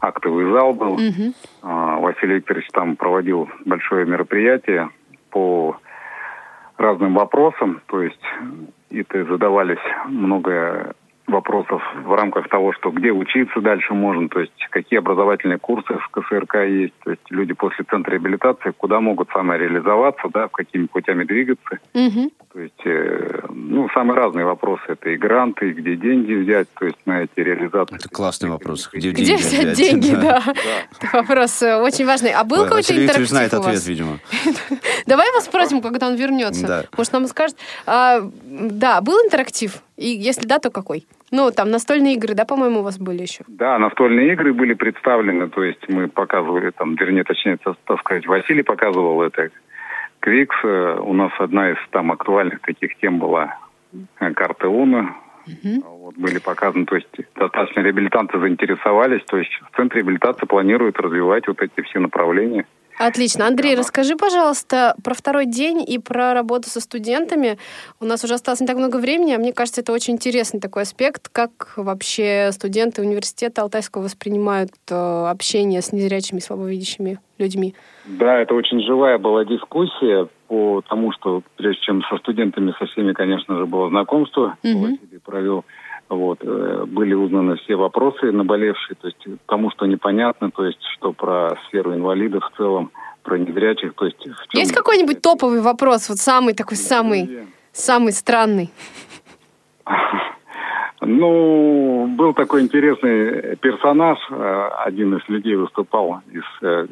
актовый 0.00 0.52
зал 0.52 0.72
был. 0.72 0.92
Угу. 0.92 1.32
Василий 1.62 2.36
Викторович 2.36 2.68
там 2.72 2.96
проводил 2.96 3.48
большое 3.64 4.06
мероприятие 4.06 4.90
по 5.30 5.78
разным 6.78 7.14
вопросам, 7.14 7.80
то 7.86 8.02
есть 8.02 8.20
это 8.90 9.24
задавались 9.24 9.78
много 10.06 10.94
вопросов 11.26 11.82
в 12.04 12.14
рамках 12.14 12.48
того, 12.48 12.72
что 12.72 12.90
где 12.90 13.10
учиться 13.10 13.60
дальше 13.60 13.94
можно, 13.94 14.28
то 14.28 14.40
есть 14.40 14.52
какие 14.70 14.98
образовательные 14.98 15.58
курсы 15.58 15.94
в 15.94 16.08
КСРК 16.10 16.56
есть, 16.66 16.94
то 17.04 17.10
есть 17.10 17.22
люди 17.30 17.52
после 17.52 17.84
центра 17.84 18.12
реабилитации 18.12 18.72
куда 18.76 19.00
могут 19.00 19.28
самореализоваться, 19.30 20.28
да, 20.32 20.48
какими 20.48 20.86
путями 20.86 21.24
двигаться. 21.24 21.78
Угу. 21.94 22.30
То 22.52 22.60
есть, 22.60 22.86
э, 22.86 23.40
ну, 23.50 23.88
самые 23.92 24.16
разные 24.16 24.46
вопросы. 24.46 24.82
Это 24.88 25.10
и 25.10 25.16
гранты, 25.16 25.70
и 25.70 25.72
где 25.72 25.96
деньги 25.96 26.32
взять, 26.32 26.68
то 26.78 26.86
есть 26.86 26.96
на 27.04 27.22
эти 27.22 27.40
реализации. 27.40 27.96
Это 27.96 28.08
классный 28.08 28.48
вопрос. 28.48 28.88
Где, 28.92 29.10
где 29.10 29.24
деньги 29.24 29.40
взять, 29.40 29.64
взять 29.64 29.76
деньги, 29.76 30.14
да. 30.14 30.42
да. 30.46 30.52
Это 30.96 31.16
вопрос 31.18 31.62
э, 31.62 31.76
очень 31.76 32.06
важный. 32.06 32.30
А 32.32 32.44
был 32.44 32.64
какой-то 32.64 32.96
интерактив 32.96 33.28
знает 33.28 33.52
у 33.52 33.58
вас? 33.58 33.66
ответ, 33.66 33.86
видимо. 33.86 34.18
Давай 35.06 35.28
его 35.28 35.40
спросим, 35.40 35.80
когда 35.80 36.08
он 36.08 36.16
вернется. 36.16 36.66
Да. 36.66 36.84
Может, 36.96 37.12
нам 37.12 37.26
скажет. 37.26 37.56
А, 37.86 38.20
да, 38.44 39.00
был 39.00 39.14
интерактив? 39.24 39.82
И 39.96 40.08
если 40.08 40.46
да, 40.46 40.58
то 40.58 40.70
какой? 40.70 41.06
Ну, 41.30 41.50
там 41.50 41.70
настольные 41.70 42.14
игры, 42.14 42.34
да, 42.34 42.44
по-моему, 42.44 42.80
у 42.80 42.82
вас 42.82 42.98
были 42.98 43.22
еще? 43.22 43.44
Да, 43.48 43.78
настольные 43.78 44.32
игры 44.32 44.52
были 44.52 44.74
представлены, 44.74 45.48
то 45.48 45.62
есть 45.64 45.88
мы 45.88 46.08
показывали 46.08 46.70
там, 46.70 46.94
вернее, 46.94 47.24
точнее, 47.24 47.56
так 47.56 48.00
сказать, 48.00 48.26
Василий 48.26 48.62
показывал 48.62 49.22
это. 49.22 49.50
Квикс, 50.20 50.56
э, 50.64 50.98
у 51.00 51.12
нас 51.12 51.32
одна 51.38 51.70
из 51.70 51.76
там 51.90 52.12
актуальных 52.12 52.60
таких 52.60 52.96
тем 52.98 53.18
была 53.18 53.58
э, 54.20 54.32
карта 54.32 54.68
Луна. 54.68 55.16
Угу. 55.46 55.84
Вот, 55.84 56.16
были 56.16 56.38
показаны, 56.38 56.86
то 56.86 56.96
есть 56.96 57.08
достаточно 57.36 57.80
реабилитанты 57.80 58.38
заинтересовались, 58.40 59.22
то 59.26 59.36
есть 59.36 59.52
в 59.70 59.76
Центре 59.76 60.00
реабилитации 60.00 60.46
планируют 60.46 60.98
развивать 60.98 61.46
вот 61.46 61.62
эти 61.62 61.82
все 61.82 62.00
направления. 62.00 62.66
Отлично. 62.98 63.46
Андрей, 63.46 63.74
да. 63.74 63.80
расскажи, 63.80 64.16
пожалуйста, 64.16 64.94
про 65.04 65.14
второй 65.14 65.46
день 65.46 65.84
и 65.86 65.98
про 65.98 66.34
работу 66.34 66.68
со 66.68 66.80
студентами. 66.80 67.58
У 68.00 68.04
нас 68.04 68.24
уже 68.24 68.34
осталось 68.34 68.60
не 68.60 68.66
так 68.66 68.76
много 68.76 68.96
времени, 68.96 69.32
а 69.32 69.38
мне 69.38 69.52
кажется, 69.52 69.82
это 69.82 69.92
очень 69.92 70.14
интересный 70.14 70.60
такой 70.60 70.82
аспект, 70.82 71.28
как 71.28 71.74
вообще 71.76 72.50
студенты 72.52 73.02
университета 73.02 73.62
Алтайского 73.62 74.02
воспринимают 74.02 74.70
э, 74.90 74.94
общение 75.28 75.82
с 75.82 75.92
незрячими, 75.92 76.38
слабовидящими 76.38 77.18
людьми. 77.38 77.74
Да, 78.06 78.40
это 78.40 78.54
очень 78.54 78.80
живая 78.80 79.18
была 79.18 79.44
дискуссия 79.44 80.28
по 80.48 80.82
тому, 80.88 81.12
что 81.12 81.42
прежде 81.56 81.82
чем 81.82 82.02
со 82.04 82.16
студентами 82.18 82.72
со 82.78 82.86
всеми, 82.86 83.12
конечно 83.12 83.58
же, 83.58 83.66
было 83.66 83.88
знакомство, 83.88 84.56
угу. 84.62 84.98
Провел 85.24 85.64
вот, 86.08 86.38
э, 86.42 86.84
были 86.86 87.14
узнаны 87.14 87.56
все 87.56 87.76
вопросы 87.76 88.30
наболевшие, 88.30 88.96
то 88.96 89.08
есть 89.08 89.26
тому, 89.46 89.70
что 89.70 89.86
непонятно, 89.86 90.50
то 90.50 90.64
есть 90.64 90.82
что 90.94 91.12
про 91.12 91.56
сферу 91.66 91.94
инвалидов 91.94 92.44
в 92.52 92.56
целом, 92.56 92.92
про 93.22 93.38
незрячих, 93.38 93.94
то 93.94 94.04
есть... 94.04 94.18
В 94.18 94.48
чем... 94.48 94.60
Есть 94.60 94.72
какой-нибудь 94.72 95.20
топовый 95.20 95.60
вопрос, 95.60 96.08
вот 96.08 96.18
самый 96.18 96.54
такой, 96.54 96.76
самый, 96.76 97.48
самый 97.72 98.12
странный? 98.12 98.70
Ну, 101.02 102.06
был 102.16 102.32
такой 102.32 102.62
интересный 102.62 103.56
персонаж, 103.56 104.18
э, 104.30 104.68
один 104.86 105.14
из 105.14 105.28
людей 105.28 105.54
выступал 105.54 106.22
из, 106.32 106.42
э, 106.62 106.86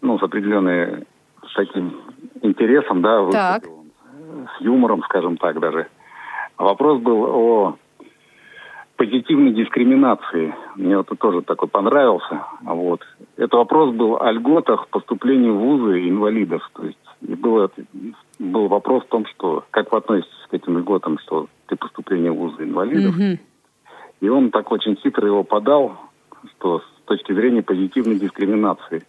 ну, 0.00 0.18
с 0.18 0.22
определенной, 0.22 1.04
с 1.42 1.54
таким 1.54 2.00
интересом, 2.42 3.02
да, 3.02 3.28
так. 3.30 3.64
с 3.64 4.60
юмором, 4.60 5.02
скажем 5.02 5.36
так, 5.36 5.58
даже. 5.58 5.88
Вопрос 6.56 7.02
был 7.02 7.24
о 7.24 7.76
позитивной 8.96 9.52
дискриминации. 9.52 10.54
Мне 10.76 10.96
вот 10.96 11.06
это 11.06 11.16
тоже 11.16 11.42
такой 11.42 11.68
понравился. 11.68 12.46
Вот. 12.62 13.00
Это 13.36 13.56
вопрос 13.56 13.94
был 13.94 14.16
о 14.20 14.30
льготах 14.32 14.88
поступления 14.88 15.50
в 15.50 15.58
вузы 15.58 16.08
инвалидов. 16.08 16.68
То 16.74 16.86
есть 16.86 16.98
и 17.22 17.34
был, 17.34 17.70
был 18.38 18.68
вопрос 18.68 19.04
в 19.04 19.08
том, 19.08 19.26
что 19.26 19.64
как 19.70 19.90
вы 19.92 19.98
относитесь 19.98 20.46
к 20.48 20.54
этим 20.54 20.78
льготам, 20.78 21.18
что 21.18 21.48
ты 21.66 21.76
поступление 21.76 22.32
в 22.32 22.36
вузы 22.36 22.64
инвалидов. 22.64 23.18
Mm-hmm. 23.18 23.38
И 24.20 24.28
он 24.28 24.50
так 24.50 24.70
очень 24.70 24.96
хитро 24.96 25.26
его 25.26 25.42
подал, 25.42 25.96
что 26.50 26.80
с 26.80 27.06
точки 27.06 27.32
зрения 27.32 27.62
позитивной 27.62 28.16
дискриминации. 28.16 29.02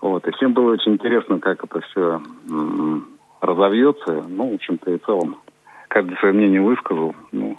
Вот. 0.00 0.26
И 0.26 0.30
всем 0.32 0.52
было 0.52 0.72
очень 0.72 0.92
интересно, 0.92 1.40
как 1.40 1.64
это 1.64 1.80
все 1.80 2.22
м- 2.48 3.06
разовьется. 3.40 4.24
Ну, 4.28 4.50
в 4.50 4.54
общем-то, 4.54 4.90
и 4.92 4.98
в 4.98 5.04
целом 5.04 5.36
каждый 5.88 6.16
свое 6.18 6.34
мнение 6.34 6.60
высказал. 6.60 7.14
Ну, 7.32 7.58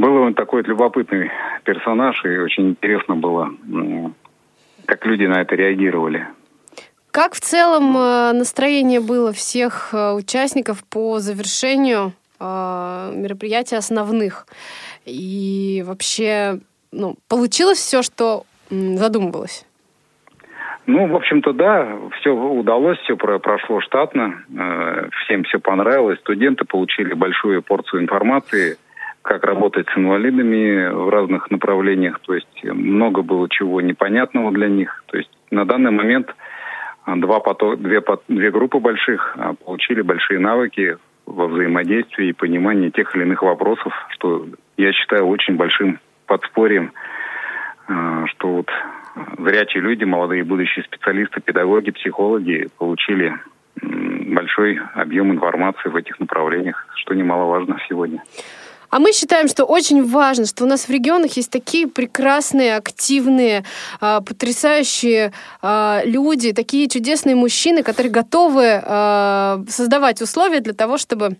был 0.00 0.16
он 0.16 0.34
такой 0.34 0.62
любопытный 0.62 1.30
персонаж, 1.64 2.24
и 2.24 2.38
очень 2.38 2.70
интересно 2.70 3.16
было, 3.16 3.50
как 4.86 5.04
люди 5.06 5.24
на 5.24 5.42
это 5.42 5.54
реагировали. 5.54 6.26
Как 7.10 7.34
в 7.34 7.40
целом 7.40 7.96
э, 7.96 8.32
настроение 8.32 9.00
было 9.00 9.32
всех 9.32 9.92
э, 9.92 10.12
участников 10.12 10.84
по 10.84 11.18
завершению 11.18 12.12
э, 12.38 13.12
мероприятий 13.16 13.74
основных. 13.74 14.46
И 15.06 15.82
вообще, 15.84 16.60
ну, 16.92 17.16
получилось 17.28 17.78
все, 17.78 18.02
что 18.02 18.44
задумывалось. 18.70 19.66
Ну, 20.86 21.08
в 21.08 21.16
общем-то, 21.16 21.52
да, 21.52 21.98
все 22.20 22.30
удалось, 22.30 22.98
все 23.00 23.16
про- 23.16 23.38
прошло 23.38 23.80
штатно, 23.80 24.42
всем 25.24 25.44
все 25.44 25.58
понравилось. 25.58 26.18
Студенты 26.20 26.64
получили 26.64 27.12
большую 27.12 27.62
порцию 27.62 28.02
информации, 28.02 28.76
как 29.22 29.44
работать 29.44 29.86
с 29.88 29.98
инвалидами 29.98 30.88
в 30.88 31.08
разных 31.08 31.50
направлениях. 31.50 32.20
То 32.20 32.34
есть 32.34 32.64
много 32.64 33.22
было 33.22 33.48
чего 33.48 33.80
непонятного 33.80 34.50
для 34.52 34.68
них. 34.68 35.04
То 35.06 35.18
есть 35.18 35.30
на 35.50 35.64
данный 35.64 35.90
момент 35.90 36.34
а, 37.04 37.16
два 37.16 37.38
пото- 37.38 37.76
две, 37.76 38.02
две 38.28 38.50
группы 38.50 38.78
больших 38.78 39.36
а, 39.36 39.54
получили 39.54 40.02
большие 40.02 40.38
навыки 40.38 40.96
во 41.26 41.46
взаимодействии 41.46 42.28
и 42.28 42.32
понимании 42.32 42.90
тех 42.90 43.14
или 43.14 43.22
иных 43.22 43.42
вопросов, 43.42 43.92
что 44.10 44.46
я 44.76 44.92
считаю 44.92 45.26
очень 45.26 45.56
большим 45.56 46.00
подспорьем 46.26 46.92
а, 47.88 48.26
что 48.28 48.48
вот 48.48 48.70
зрячие 49.38 49.82
люди, 49.82 50.04
молодые 50.04 50.44
будущие 50.44 50.84
специалисты, 50.84 51.40
педагоги, 51.40 51.90
психологи 51.90 52.68
получили 52.78 53.34
большой 53.82 54.80
объем 54.94 55.32
информации 55.32 55.88
в 55.88 55.96
этих 55.96 56.18
направлениях, 56.20 56.86
что 56.94 57.14
немаловажно 57.14 57.78
сегодня. 57.88 58.22
А 58.90 58.98
мы 58.98 59.12
считаем, 59.12 59.46
что 59.46 59.64
очень 59.64 60.04
важно, 60.04 60.46
что 60.46 60.64
у 60.64 60.66
нас 60.66 60.86
в 60.86 60.90
регионах 60.90 61.36
есть 61.36 61.50
такие 61.50 61.86
прекрасные, 61.86 62.76
активные, 62.76 63.64
а, 64.00 64.20
потрясающие 64.20 65.32
а, 65.62 66.02
люди, 66.04 66.52
такие 66.52 66.88
чудесные 66.88 67.36
мужчины, 67.36 67.84
которые 67.84 68.10
готовы 68.10 68.80
а, 68.82 69.62
создавать 69.68 70.20
условия 70.20 70.60
для 70.60 70.74
того, 70.74 70.98
чтобы 70.98 71.36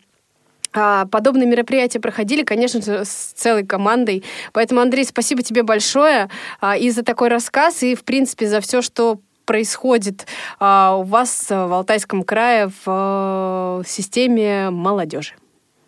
подобные 0.73 1.49
мероприятия 1.49 1.99
проходили, 1.99 2.45
конечно 2.45 2.80
же, 2.80 3.04
с 3.04 3.33
целой 3.35 3.66
командой. 3.66 4.23
Поэтому, 4.52 4.80
Андрей, 4.80 5.04
спасибо 5.04 5.42
тебе 5.42 5.64
большое 5.64 6.30
и 6.78 6.90
за 6.90 7.02
такой 7.02 7.26
рассказ, 7.28 7.83
и, 7.83 7.97
в 7.97 8.04
принципе, 8.04 8.47
за 8.47 8.61
все, 8.61 8.80
что 8.80 9.19
происходит 9.47 10.28
у 10.61 11.02
вас 11.02 11.47
в 11.49 11.73
Алтайском 11.73 12.23
крае 12.23 12.69
в 12.69 12.83
а, 12.87 13.83
системе 13.85 14.71
молодежи, 14.71 15.35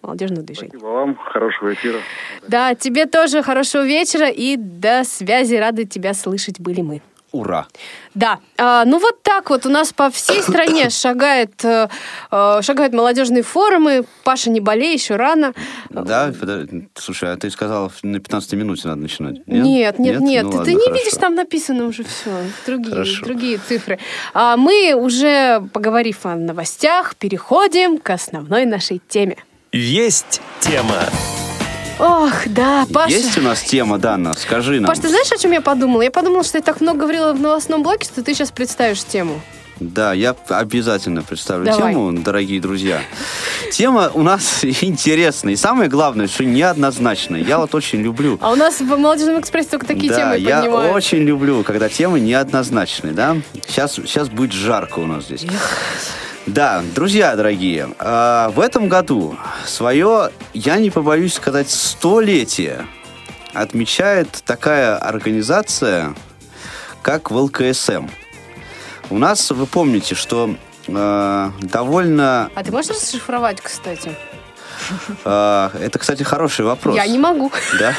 молодежного 0.02 0.42
движения. 0.42 0.71
Спасибо 0.71 0.87
вам, 0.87 1.16
хорошего 1.16 1.73
эфира. 1.73 1.99
Да, 2.47 2.75
тебе 2.75 3.06
тоже 3.06 3.42
хорошего 3.42 3.85
вечера 3.85 4.28
и 4.28 4.56
до 4.56 5.04
связи. 5.04 5.54
Рады 5.54 5.85
тебя 5.85 6.14
слышать 6.14 6.61
были 6.61 6.80
мы. 6.80 7.02
Ура! 7.32 7.66
Да, 8.14 8.40
а, 8.59 8.85
ну 8.85 8.99
вот 8.99 9.23
так 9.23 9.49
вот 9.49 9.64
у 9.64 9.71
нас 9.71 9.92
по 9.94 10.11
всей 10.11 10.42
стране 10.42 10.90
шагает, 10.90 11.64
э, 11.64 11.88
э, 12.30 12.59
шагают 12.61 12.92
молодежные 12.92 13.42
форумы. 13.42 14.04
Паша, 14.23 14.50
не 14.50 14.61
болей, 14.61 14.92
еще 14.92 15.16
рано. 15.16 15.54
Да, 15.88 16.30
слушай, 16.94 17.32
а 17.32 17.37
ты 17.38 17.50
сказал, 17.50 17.90
на 18.02 18.21
15 18.21 18.52
минуте 18.52 18.87
надо 18.87 19.00
начинать. 19.00 19.47
Нет, 19.47 19.99
нет, 19.99 20.21
нет. 20.21 20.44
Ну 20.44 20.50
ты, 20.50 20.56
ладно, 20.59 20.73
ты 20.73 20.75
не 20.75 20.85
хорошо. 20.85 21.04
видишь, 21.04 21.18
там 21.18 21.35
написано 21.35 21.87
уже 21.87 22.04
все. 22.04 22.30
Другие, 22.66 22.92
Хорошо. 22.92 23.25
другие 23.25 23.59
цифры. 23.66 23.99
А 24.35 24.59
мы 24.59 24.92
уже, 24.94 25.62
поговорив 25.73 26.26
о 26.26 26.37
новостях, 26.37 27.16
переходим 27.16 27.97
к 27.97 28.11
основной 28.11 28.66
нашей 28.66 29.00
теме. 29.09 29.38
Есть 29.75 30.43
тема. 30.61 30.99
Ох, 31.99 32.33
да, 32.45 32.85
Паша. 32.93 33.14
Есть 33.14 33.38
у 33.38 33.41
нас 33.41 33.62
тема, 33.62 33.97
Дана? 33.97 34.35
Скажи 34.35 34.81
нам. 34.81 34.88
Паш, 34.88 34.99
ты 34.99 35.09
знаешь, 35.09 35.33
о 35.33 35.38
чем 35.38 35.52
я 35.52 35.62
подумала? 35.62 36.02
Я 36.02 36.11
подумала, 36.11 36.45
что 36.45 36.59
я 36.59 36.62
так 36.62 36.83
много 36.83 37.00
говорила 37.00 37.33
в 37.33 37.41
новостном 37.41 37.83
блоке, 37.83 38.05
что 38.05 38.23
ты 38.23 38.35
сейчас 38.35 38.50
представишь 38.50 39.02
тему. 39.02 39.41
Да, 39.81 40.12
я 40.12 40.37
обязательно 40.50 41.23
представлю 41.23 41.64
Давай. 41.64 41.95
тему, 41.95 42.12
дорогие 42.12 42.61
друзья. 42.61 43.00
Тема 43.71 44.11
у 44.12 44.23
нас 44.23 44.62
интересная. 44.83 45.55
И 45.55 45.57
самое 45.57 45.88
главное, 45.88 46.29
что 46.29 46.45
неоднозначная. 46.45 47.41
Я 47.41 47.57
вот 47.57 47.75
очень 47.75 48.02
люблю 48.02 48.37
А 48.43 48.52
у 48.52 48.57
нас 48.57 48.79
в 48.79 48.85
молодежном 48.85 49.41
экспрессе 49.41 49.71
только 49.71 49.87
такие 49.87 50.12
да, 50.12 50.18
темы 50.18 50.37
я 50.37 50.59
поднимают. 50.61 50.94
очень 50.94 51.20
люблю, 51.20 51.62
когда 51.62 51.88
темы 51.88 52.20
неоднозначные, 52.20 53.14
да. 53.14 53.38
Сейчас, 53.66 53.94
сейчас 53.94 54.29
будет 54.29 54.53
жарко 54.53 54.99
у 54.99 55.07
нас 55.07 55.25
здесь. 55.25 55.46
Да, 56.46 56.83
друзья 56.94 57.37
дорогие, 57.37 57.94
а, 58.00 58.50
в 58.50 58.59
этом 58.59 58.88
году 58.88 59.38
свое, 59.64 60.31
я 60.52 60.76
не 60.78 60.90
побоюсь 60.90 61.35
сказать, 61.35 61.70
столетие 61.70 62.87
отмечает 63.55 64.28
такая 64.44 64.96
организация, 64.96 66.14
как 67.02 67.31
ВЛКСМ. 67.31 68.09
У 69.11 69.18
нас, 69.18 69.50
вы 69.50 69.66
помните, 69.66 70.14
что 70.14 70.57
э, 70.88 71.50
довольно... 71.61 72.50
А 72.55 72.64
ты 72.64 72.72
можешь 72.72 72.90
расшифровать, 72.96 73.61
кстати? 73.61 74.16
э, 75.24 75.70
это, 75.81 75.98
кстати, 75.98 76.22
хороший 76.22 76.64
вопрос. 76.64 76.96
Я 76.96 77.07
не 77.07 77.18
могу. 77.18 77.52
Да? 77.78 77.94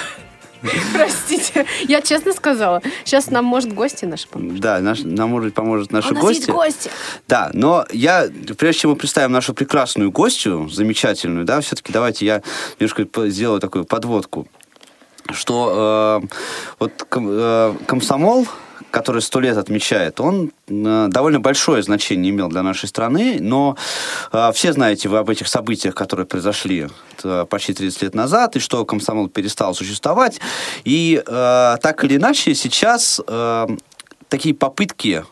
Простите. 0.94 1.66
Я 1.88 2.02
честно 2.02 2.34
сказала. 2.34 2.82
Сейчас 3.04 3.30
нам, 3.30 3.46
может, 3.46 3.74
гости 3.74 4.06
наши 4.06 4.28
помогут. 4.28 4.60
Да, 4.60 4.80
наш, 4.80 5.00
нам, 5.04 5.30
может, 5.30 5.54
поможет 5.54 5.92
наши 5.92 6.08
А 6.10 6.12
у 6.12 6.14
нас 6.16 6.24
гости. 6.24 6.40
есть 6.40 6.50
гости. 6.50 6.90
Да, 7.28 7.52
но 7.54 7.86
я, 7.92 8.28
прежде 8.58 8.82
чем 8.82 8.92
мы 8.92 8.96
представим 8.98 9.32
нашу 9.32 9.54
прекрасную 9.54 10.12
гостью, 10.12 10.70
замечательную, 10.70 11.46
да, 11.46 11.62
все-таки 11.62 11.92
давайте 11.92 12.26
я 12.26 12.42
немножко 12.80 13.06
сделаю 13.30 13.60
такую 13.60 13.86
подводку, 13.86 14.48
что 15.32 16.22
э, 16.24 16.28
вот 16.80 16.92
ком- 17.10 17.28
э, 17.30 17.74
комсомол, 17.86 18.48
который 18.94 19.24
сто 19.24 19.40
лет 19.40 19.58
отмечает, 19.58 20.20
он 20.22 20.52
э, 20.68 21.08
довольно 21.10 21.40
большое 21.40 21.82
значение 21.82 22.30
имел 22.30 22.48
для 22.48 22.62
нашей 22.62 22.88
страны, 22.88 23.38
но 23.42 23.76
э, 24.32 24.52
все 24.54 24.72
знаете 24.72 25.10
вы 25.10 25.18
об 25.18 25.32
этих 25.32 25.48
событиях, 25.48 25.96
которые 25.96 26.28
произошли 26.28 26.88
э, 27.24 27.46
почти 27.50 27.74
30 27.74 28.04
лет 28.04 28.14
назад, 28.14 28.56
и 28.56 28.60
что 28.60 28.86
комсомол 28.86 29.30
перестал 29.30 29.74
существовать, 29.74 30.40
и 30.84 31.24
так 31.26 32.04
или 32.04 32.18
иначе 32.18 32.54
сейчас 32.54 33.20
такие 34.30 34.54
попытки 34.54 35.26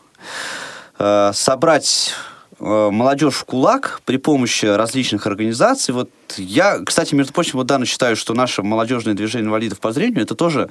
собрать 0.98 2.14
молодежь 2.58 3.34
в 3.34 3.44
кулак 3.44 4.00
при 4.04 4.16
помощи 4.18 4.66
различных 4.66 5.26
организаций. 5.26 5.94
Вот 5.94 6.10
я, 6.36 6.78
кстати, 6.84 7.14
между 7.14 7.32
прочим, 7.32 7.58
вот 7.58 7.66
Дана 7.66 7.86
считаю, 7.86 8.16
что 8.16 8.34
наше 8.34 8.62
молодежное 8.62 9.14
движение 9.14 9.46
инвалидов 9.46 9.80
по 9.80 9.92
зрению 9.92 10.22
это 10.22 10.34
тоже 10.34 10.70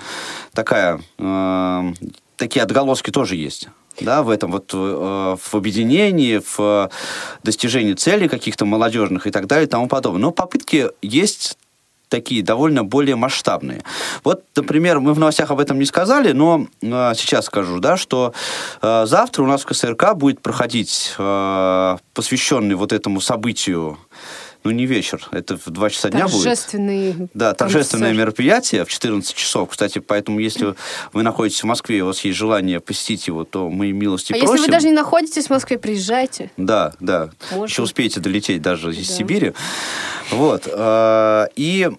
такая, 0.54 1.02
э, 1.18 1.94
такие 2.42 2.64
отголоски 2.64 3.12
тоже 3.12 3.36
есть. 3.36 3.70
Да, 4.00 4.24
в 4.24 4.30
этом 4.32 4.52
вот 4.52 4.72
э, 4.74 4.78
в 4.78 5.56
объединении, 5.56 6.42
в 6.58 6.90
достижении 7.44 7.94
целей 7.94 8.28
каких-то 8.28 8.66
молодежных 8.66 9.28
и 9.28 9.32
так 9.32 9.46
далее 9.46 9.68
и 9.68 9.70
тому 9.70 9.88
подобное. 9.88 10.22
Но 10.22 10.32
попытки 10.32 10.88
есть 11.04 11.58
такие 12.10 12.42
довольно 12.42 12.84
более 12.84 13.16
масштабные. 13.16 13.84
Вот, 14.24 14.44
например, 14.56 15.00
мы 15.00 15.14
в 15.14 15.20
новостях 15.20 15.52
об 15.52 15.60
этом 15.60 15.78
не 15.78 15.86
сказали, 15.86 16.32
но 16.32 16.66
э, 16.82 17.14
сейчас 17.16 17.46
скажу, 17.46 17.80
да, 17.80 17.96
что 17.96 18.34
э, 18.82 19.06
завтра 19.06 19.44
у 19.44 19.46
нас 19.46 19.62
в 19.62 19.66
КСРК 19.66 20.16
будет 20.16 20.42
проходить 20.42 21.14
э, 21.20 21.98
посвященный 22.16 22.76
вот 22.76 22.92
этому 22.92 23.22
событию, 23.22 24.00
ну 24.64 24.72
не 24.72 24.86
вечер, 24.86 25.28
это 25.32 25.58
в 25.58 25.70
2 25.70 25.90
часа 25.90 26.10
дня 26.10 26.26
будет. 26.28 26.44
Торжественный 26.44 27.30
Да, 27.34 27.54
торжественное 27.54 28.10
концерт. 28.10 28.20
мероприятие 28.20 28.86
в 28.86 28.90
14 28.90 29.36
часов. 29.36 29.70
Кстати, 29.70 30.00
поэтому, 30.00 30.40
если 30.40 30.76
вы 31.14 31.24
находитесь 31.24 31.62
в 31.64 31.66
Москве, 31.66 31.98
и 31.98 32.02
у 32.02 32.08
вас 32.08 32.24
есть 32.26 32.38
желание 32.38 32.80
посетить 32.80 33.28
его, 33.28 33.44
то 33.44 33.70
мы 33.70 33.92
милости 33.92 34.34
А 34.34 34.38
просим. 34.38 34.54
если 34.54 34.66
вы 34.68 34.72
даже 34.72 34.88
не 34.88 34.94
находитесь 34.94 35.48
в 35.48 35.50
Москве, 35.50 35.78
приезжайте. 35.78 36.52
Да, 36.58 36.94
да. 37.00 37.30
Можно. 37.52 37.66
Еще 37.66 37.82
успеете 37.82 38.20
долететь 38.20 38.62
даже 38.62 38.92
из 38.92 39.08
Да. 39.08 39.14
Сибири. 39.16 39.54
Вот. 40.32 40.64
э, 40.72 41.48
И 41.56 41.90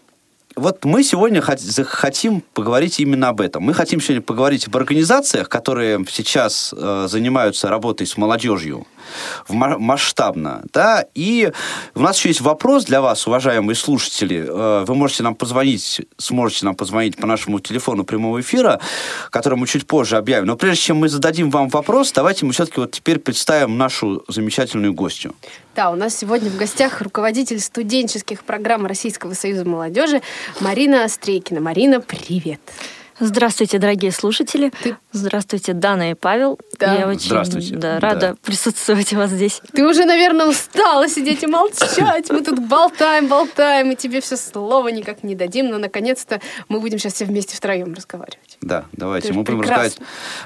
вот 0.55 0.85
мы 0.85 1.03
сегодня 1.03 1.40
хотим 1.40 2.42
поговорить 2.55 3.01
именно 3.01 3.29
об 3.31 3.40
этом. 3.40 3.62
Мы 3.62 3.72
хотим 3.75 4.01
сегодня 4.01 4.20
поговорить 4.22 4.66
об 4.68 4.77
организациях, 4.77 5.48
которые 5.48 6.05
сейчас 6.11 6.75
э, 6.77 7.07
занимаются 7.09 7.68
работой 7.68 8.07
с 8.07 8.16
молодежью 8.16 8.87
масштабно, 9.49 10.62
да, 10.73 11.05
и 11.15 11.53
у 11.95 12.01
нас 12.01 12.19
еще 12.19 12.29
есть 12.29 12.41
вопрос 12.41 12.85
для 12.85 13.01
вас, 13.01 13.27
уважаемые 13.27 13.77
слушатели. 13.77 14.45
Э, 14.49 14.85
Вы 14.87 14.95
можете 14.95 15.23
нам 15.23 15.35
позвонить, 15.35 16.01
сможете 16.19 16.67
нам 16.67 16.75
позвонить 16.75 17.17
по 17.17 17.27
нашему 17.27 17.61
телефону 17.61 18.05
прямого 18.05 18.41
эфира, 18.41 18.81
который 19.31 19.59
мы 19.59 19.67
чуть 19.67 19.87
позже 19.87 20.17
объявим. 20.17 20.47
Но 20.47 20.57
прежде 20.57 20.83
чем 20.83 20.99
мы 20.99 21.09
зададим 21.09 21.51
вам 21.51 21.69
вопрос, 21.69 22.12
давайте 22.12 22.47
мы 22.47 22.53
все-таки 22.53 22.81
вот 22.81 22.93
теперь 22.93 23.19
представим 23.19 23.79
нашу 23.79 24.25
замечательную 24.29 24.93
гостью. 24.93 25.35
Да, 25.75 25.91
у 25.91 25.97
нас 25.97 26.17
сегодня 26.17 26.51
в 26.51 26.57
гостях 26.57 27.01
руководитель 27.01 27.59
студенческих 27.59 28.45
программ 28.45 28.87
Российского 28.87 29.35
союза 29.35 29.65
молодежи 29.65 30.21
Марина 30.61 31.05
Острейкина. 31.05 31.61
Марина, 31.61 32.01
привет. 32.01 32.61
Здравствуйте, 33.21 33.79
дорогие 33.79 34.11
слушатели. 34.11 34.73
Ты 34.83 34.97
Здравствуйте, 35.14 35.75
Дана 35.75 36.12
и 36.12 36.14
Павел. 36.14 36.59
Да. 36.79 36.94
Я 36.94 37.07
очень 37.07 37.27
Здравствуйте. 37.27 37.77
Да, 37.77 37.94
Да. 37.94 38.01
рада 38.01 38.37
присутствовать 38.42 39.12
у 39.12 39.16
вас 39.16 39.31
здесь. 39.31 39.61
Ты 39.72 39.87
уже, 39.87 40.05
наверное, 40.07 40.46
устала 40.46 41.07
сидеть 41.09 41.42
и 41.42 41.46
молчать. 41.46 42.31
Мы 42.31 42.42
тут 42.42 42.59
болтаем, 42.66 43.29
болтаем, 43.29 43.90
и 43.90 43.96
тебе 43.96 44.20
все 44.22 44.37
слова 44.38 44.88
никак 44.88 45.22
не 45.22 45.35
дадим. 45.35 45.68
Но, 45.70 45.79
наконец-то, 45.79 46.40
мы 46.68 46.81
будем 46.81 46.98
сейчас 46.98 47.12
все 47.14 47.25
вместе 47.27 47.55
втроем 47.57 47.92
разговаривать. 47.94 48.57
Да, 48.62 48.87
давайте. 48.92 49.33
Мы 49.33 49.42
будем 49.42 49.61
прекрасно. 49.61 49.85
разговаривать 49.85 50.01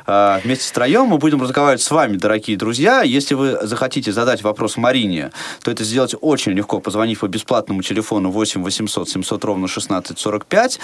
а, 0.06 0.40
вместе 0.42 0.68
втроем. 0.68 1.06
Мы 1.06 1.18
будем 1.18 1.40
разговаривать 1.42 1.82
с 1.82 1.90
вами, 1.90 2.16
дорогие 2.16 2.56
друзья. 2.56 3.02
Если 3.02 3.34
вы 3.34 3.58
захотите 3.62 4.12
задать 4.12 4.42
вопрос 4.42 4.76
Марине, 4.76 5.30
то 5.62 5.70
это 5.70 5.84
сделать 5.84 6.14
очень 6.20 6.52
легко, 6.52 6.80
позвонив 6.80 7.20
по 7.20 7.28
бесплатному 7.28 7.82
телефону 7.82 8.30
8 8.30 8.62
800 8.64 9.08
700 9.08 9.44
ровно 9.44 9.68
16 9.68 10.18
45 10.18 10.80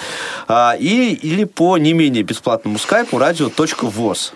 а, 0.47 0.75
и, 0.79 1.13
или 1.13 1.43
по 1.43 1.77
не 1.77 1.91
менее 1.93 2.23
бесплатному 2.23 2.79
скайпу 2.79 3.17
radio.voz. 3.73 4.33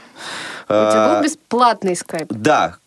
У 0.65 0.91
тебя 0.91 1.15
был 1.15 1.23
бесплатный 1.23 1.95
скайп. 1.95 2.27
Да. 2.29 2.77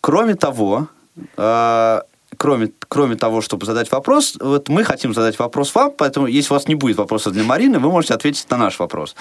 Кроме 0.00 0.34
того, 0.34 0.88
э, 1.36 2.00
кроме, 2.36 2.70
кроме 2.88 3.16
того, 3.16 3.40
чтобы 3.40 3.66
задать 3.66 3.90
вопрос, 3.92 4.36
вот 4.40 4.68
мы 4.68 4.84
хотим 4.84 5.12
задать 5.12 5.38
вопрос 5.38 5.74
вам, 5.74 5.92
поэтому 5.96 6.26
если 6.26 6.52
у 6.52 6.56
вас 6.56 6.68
не 6.68 6.74
будет 6.74 6.96
вопроса 6.96 7.30
для 7.30 7.44
Марины, 7.44 7.78
вы 7.78 7.90
можете 7.90 8.14
ответить 8.14 8.48
на 8.50 8.56
наш 8.56 8.78
вопрос. 8.78 9.14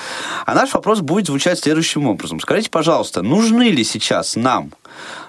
А 0.45 0.53
наш 0.53 0.73
вопрос 0.73 1.01
будет 1.01 1.27
звучать 1.27 1.59
следующим 1.59 2.07
образом. 2.07 2.39
Скажите, 2.39 2.69
пожалуйста, 2.69 3.21
нужны 3.21 3.69
ли 3.69 3.83
сейчас 3.83 4.35
нам 4.35 4.71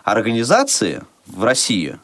организации 0.05 1.03
в 1.27 1.43
России, 1.45 1.99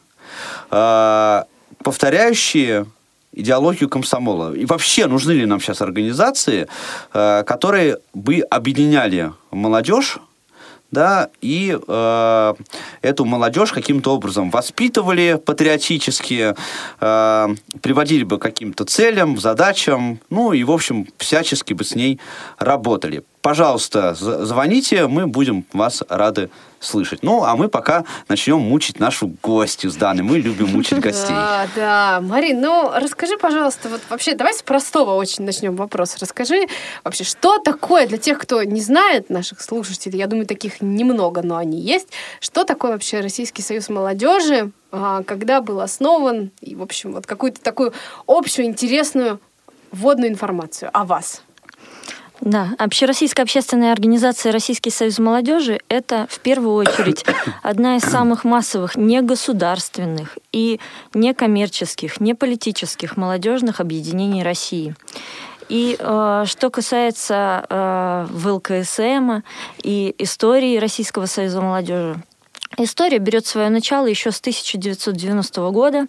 э, 0.71 1.43
повторяющие 1.83 2.85
идеологию 3.35 3.89
комсомола. 3.89 4.53
И 4.53 4.65
вообще, 4.65 5.07
нужны 5.07 5.33
ли 5.33 5.45
нам 5.45 5.59
сейчас 5.59 5.81
организации, 5.81 6.67
э, 7.13 7.43
которые 7.43 7.99
бы 8.13 8.39
объединяли 8.49 9.31
молодежь, 9.51 10.19
да, 10.91 11.29
и 11.41 11.77
э, 11.87 12.53
эту 13.01 13.25
молодежь 13.25 13.71
каким-то 13.71 14.15
образом 14.15 14.49
воспитывали 14.49 15.39
патриотически, 15.43 16.55
э, 17.01 17.55
приводили 17.81 18.23
бы 18.23 18.37
к 18.37 18.41
каким-то 18.41 18.85
целям, 18.85 19.37
задачам, 19.37 20.19
ну 20.29 20.53
и, 20.53 20.63
в 20.63 20.71
общем, 20.71 21.07
всячески 21.17 21.73
бы 21.73 21.83
с 21.83 21.95
ней 21.95 22.19
работали. 22.57 23.23
Пожалуйста, 23.41 24.15
звоните, 24.15 25.07
мы 25.07 25.27
будем 25.27 25.65
вас 25.73 26.03
рады 26.07 26.49
слышать. 26.85 27.23
Ну, 27.23 27.43
а 27.43 27.55
мы 27.55 27.69
пока 27.69 28.05
начнем 28.27 28.59
мучить 28.59 28.99
нашу 28.99 29.33
гостью 29.41 29.89
с 29.89 29.95
Даной. 29.95 30.23
Мы 30.23 30.39
любим 30.39 30.69
мучить 30.69 30.99
гостей. 30.99 31.33
Да, 31.35 31.67
да. 31.75 32.21
Марин, 32.21 32.61
ну 32.61 32.91
расскажи, 32.93 33.37
пожалуйста, 33.37 33.89
вот 33.89 34.01
вообще, 34.09 34.35
давай 34.35 34.53
с 34.53 34.61
простого 34.61 35.15
очень 35.15 35.43
начнем 35.43 35.75
вопрос. 35.75 36.17
Расскажи 36.19 36.67
вообще, 37.03 37.23
что 37.23 37.59
такое 37.59 38.07
для 38.07 38.17
тех, 38.17 38.37
кто 38.37 38.63
не 38.63 38.81
знает 38.81 39.29
наших 39.29 39.61
слушателей, 39.61 40.19
я 40.19 40.27
думаю, 40.27 40.47
таких 40.47 40.81
немного, 40.81 41.41
но 41.41 41.57
они 41.57 41.79
есть, 41.79 42.09
что 42.39 42.63
такое 42.63 42.91
вообще 42.91 43.19
Российский 43.19 43.61
союз 43.61 43.89
молодежи, 43.89 44.71
а, 44.91 45.23
когда 45.23 45.61
был 45.61 45.81
основан, 45.81 46.51
и, 46.61 46.75
в 46.75 46.81
общем, 46.81 47.13
вот 47.13 47.25
какую-то 47.25 47.61
такую 47.61 47.93
общую, 48.27 48.65
интересную 48.65 49.39
вводную 49.91 50.29
информацию 50.31 50.89
о 50.93 51.05
вас. 51.05 51.41
Да, 52.41 52.69
Общероссийская 52.77 53.43
общественная 53.43 53.91
организация 53.93 54.51
Российский 54.51 54.89
союз 54.89 55.19
молодежи– 55.19 55.79
это 55.89 56.27
в 56.29 56.39
первую 56.39 56.75
очередь 56.75 57.25
одна 57.63 57.95
из 57.95 58.03
самых 58.03 58.43
массовых 58.43 58.95
негосударственных 58.95 60.37
и 60.51 60.79
некоммерческих, 61.13 62.19
неполитических 62.19 63.17
молодежных 63.17 63.79
объединений 63.79 64.43
России. 64.43 64.95
И 65.69 65.95
э, 65.97 66.43
что 66.45 66.69
касается 66.69 67.65
э, 67.69 68.27
ВЛКСМ 68.29 69.41
и 69.81 70.13
истории 70.19 70.77
Российского 70.77 71.25
союза 71.25 71.61
молодежи, 71.61 72.21
История 72.77 73.19
берет 73.19 73.45
свое 73.45 73.69
начало 73.69 74.05
еще 74.07 74.31
с 74.31 74.39
1990 74.41 75.69
года. 75.71 76.07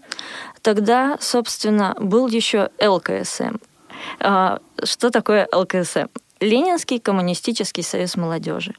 Тогда, 0.62 1.16
собственно, 1.20 1.94
был 2.00 2.26
еще 2.26 2.70
ЛКСМ. 2.80 3.58
А, 4.20 4.58
Что 4.84 5.10
такое 5.10 5.48
ЛКСМ? 5.52 6.08
Ленинский 6.40 7.00
коммунистический 7.00 7.82
союз 7.82 8.16
молодежи. 8.16 8.74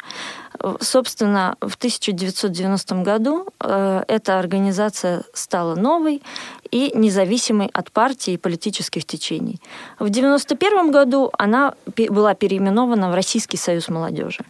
Собственно, 0.79 1.55
в 1.59 1.75
1990 1.75 2.95
году 3.01 3.47
э, 3.59 4.03
эта 4.07 4.37
организация 4.37 5.23
стала 5.33 5.75
новой 5.75 6.21
и 6.69 6.91
независимой 6.93 7.69
от 7.73 7.91
партии 7.91 8.33
и 8.33 8.37
политических 8.37 9.05
течений. 9.05 9.59
В 9.97 10.05
1991 10.05 10.91
году 10.91 11.31
она 11.37 11.73
была 12.09 12.35
переименована 12.35 13.09
в 13.09 13.15
Российский 13.15 13.57
союз 13.57 13.89
молодежи. 13.89 14.43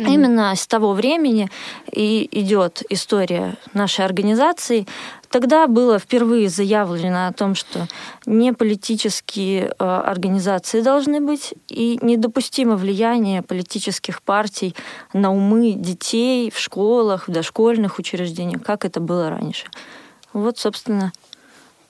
Именно 0.00 0.56
с 0.56 0.66
того 0.66 0.92
времени 0.92 1.48
и 1.92 2.28
идет 2.32 2.82
история 2.90 3.56
нашей 3.74 4.04
организации. 4.04 4.88
Тогда 5.28 5.68
было 5.68 6.00
впервые 6.00 6.48
заявлено 6.48 7.28
о 7.28 7.32
том, 7.32 7.54
что 7.54 7.86
не 8.26 8.52
политические 8.52 9.66
э, 9.66 9.84
организации 9.84 10.80
должны 10.80 11.20
быть 11.20 11.54
и 11.68 12.00
недопустимо 12.02 12.76
влияние 12.76 13.42
политических 13.42 14.20
партий 14.20 14.74
на 15.12 15.32
умы 15.32 15.74
детей 15.74 16.50
в 16.50 16.58
школах, 16.58 17.28
в 17.28 17.32
дошкольных 17.32 18.00
учреждениях, 18.00 18.64
как 18.64 18.84
это 18.84 18.98
было 18.98 19.30
раньше. 19.30 19.66
Вот, 20.32 20.58
собственно, 20.58 21.12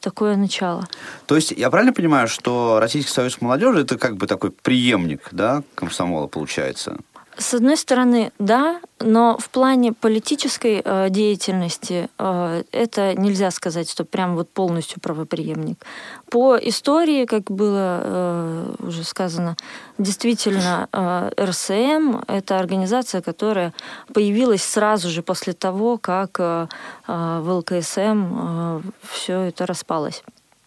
такое 0.00 0.36
начало. 0.36 0.86
То 1.24 1.36
есть 1.36 1.52
я 1.52 1.70
правильно 1.70 1.94
понимаю, 1.94 2.28
что 2.28 2.80
Российский 2.80 3.12
союз 3.12 3.40
молодежи 3.40 3.80
это 3.80 3.96
как 3.96 4.18
бы 4.18 4.26
такой 4.26 4.50
преемник, 4.50 5.28
да, 5.32 5.62
комсомола 5.74 6.26
получается? 6.26 6.98
С 7.36 7.54
одной 7.54 7.76
стороны, 7.76 8.32
да, 8.38 8.80
но 9.00 9.36
в 9.38 9.50
плане 9.50 9.92
политической 9.92 10.80
э, 10.84 11.10
деятельности 11.10 12.08
э, 12.18 12.62
это 12.70 13.14
нельзя 13.14 13.50
сказать, 13.50 13.90
что 13.90 14.04
прям 14.04 14.36
вот 14.36 14.48
полностью 14.50 15.00
правоприемник. 15.00 15.84
По 16.30 16.56
истории, 16.56 17.24
как 17.24 17.50
было 17.50 18.00
э, 18.02 18.74
уже 18.78 19.02
сказано, 19.02 19.56
действительно 19.98 20.88
э, 20.92 21.30
РСМ 21.40 22.22
это 22.28 22.58
организация, 22.58 23.20
которая 23.20 23.72
появилась 24.12 24.62
сразу 24.62 25.08
же 25.08 25.22
после 25.22 25.54
того, 25.54 25.98
как 25.98 26.36
э, 26.38 26.68
э, 27.08 27.40
в 27.42 27.50
ЛКСМ 27.50 28.82
все 29.10 29.40
это 29.40 29.66
распалось. 29.66 30.22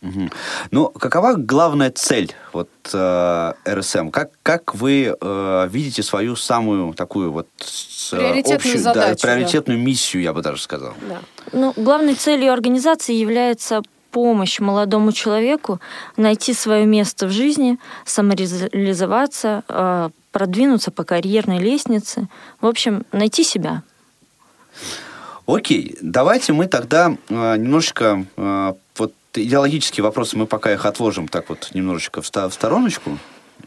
Мгм. 0.08 0.32
Ну, 0.72 0.88
какова 0.90 1.34
главная 1.34 1.92
цель 1.92 2.34
вот 2.54 2.70
э, 2.94 3.54
РСМ? 3.68 4.10
Как, 4.10 4.32
как 4.44 4.74
вы 4.76 5.16
э, 5.20 5.68
видите 5.70 6.02
свою 6.04 6.36
самую 6.36 6.94
такую 6.94 7.32
вот 7.32 7.48
с- 7.60 8.12
Приоритетную 8.12 8.76
да, 8.78 8.82
задачу, 8.82 9.22
да. 9.22 9.28
приоритетную 9.28 9.80
миссию, 9.80 10.24
я 10.24 10.34
бы 10.34 10.42
даже 10.42 10.62
сказал? 10.62 10.94
Да. 11.10 11.20
Ну, 11.52 11.74
главной 11.76 12.16
целью 12.16 12.54
организации 12.54 13.14
является 13.14 13.82
помощь 14.12 14.60
молодому 14.62 15.12
человеку 15.12 15.80
найти 16.16 16.54
свое 16.54 16.86
место 16.86 17.28
в 17.28 17.32
жизни, 17.32 17.78
самореализоваться, 18.06 19.64
э, 19.68 20.10
продвинуться 20.32 20.92
по 20.92 21.04
карьерной 21.04 21.60
лестнице. 21.60 22.28
В 22.62 22.66
общем, 22.68 23.04
найти 23.12 23.44
себя. 23.44 23.84
Окей, 25.46 25.98
давайте 26.02 26.54
мы 26.54 26.68
тогда 26.68 27.16
э, 27.30 27.58
немножечко 27.58 28.26
э, 28.36 28.74
вот 28.98 29.14
идеологические 29.44 30.04
вопросы 30.04 30.38
мы 30.38 30.46
пока 30.46 30.74
их 30.74 30.86
отложим 30.86 31.28
так 31.28 31.50
вот 31.50 31.70
немножечко 31.74 32.22
в, 32.22 32.28
стороночку. 32.28 33.18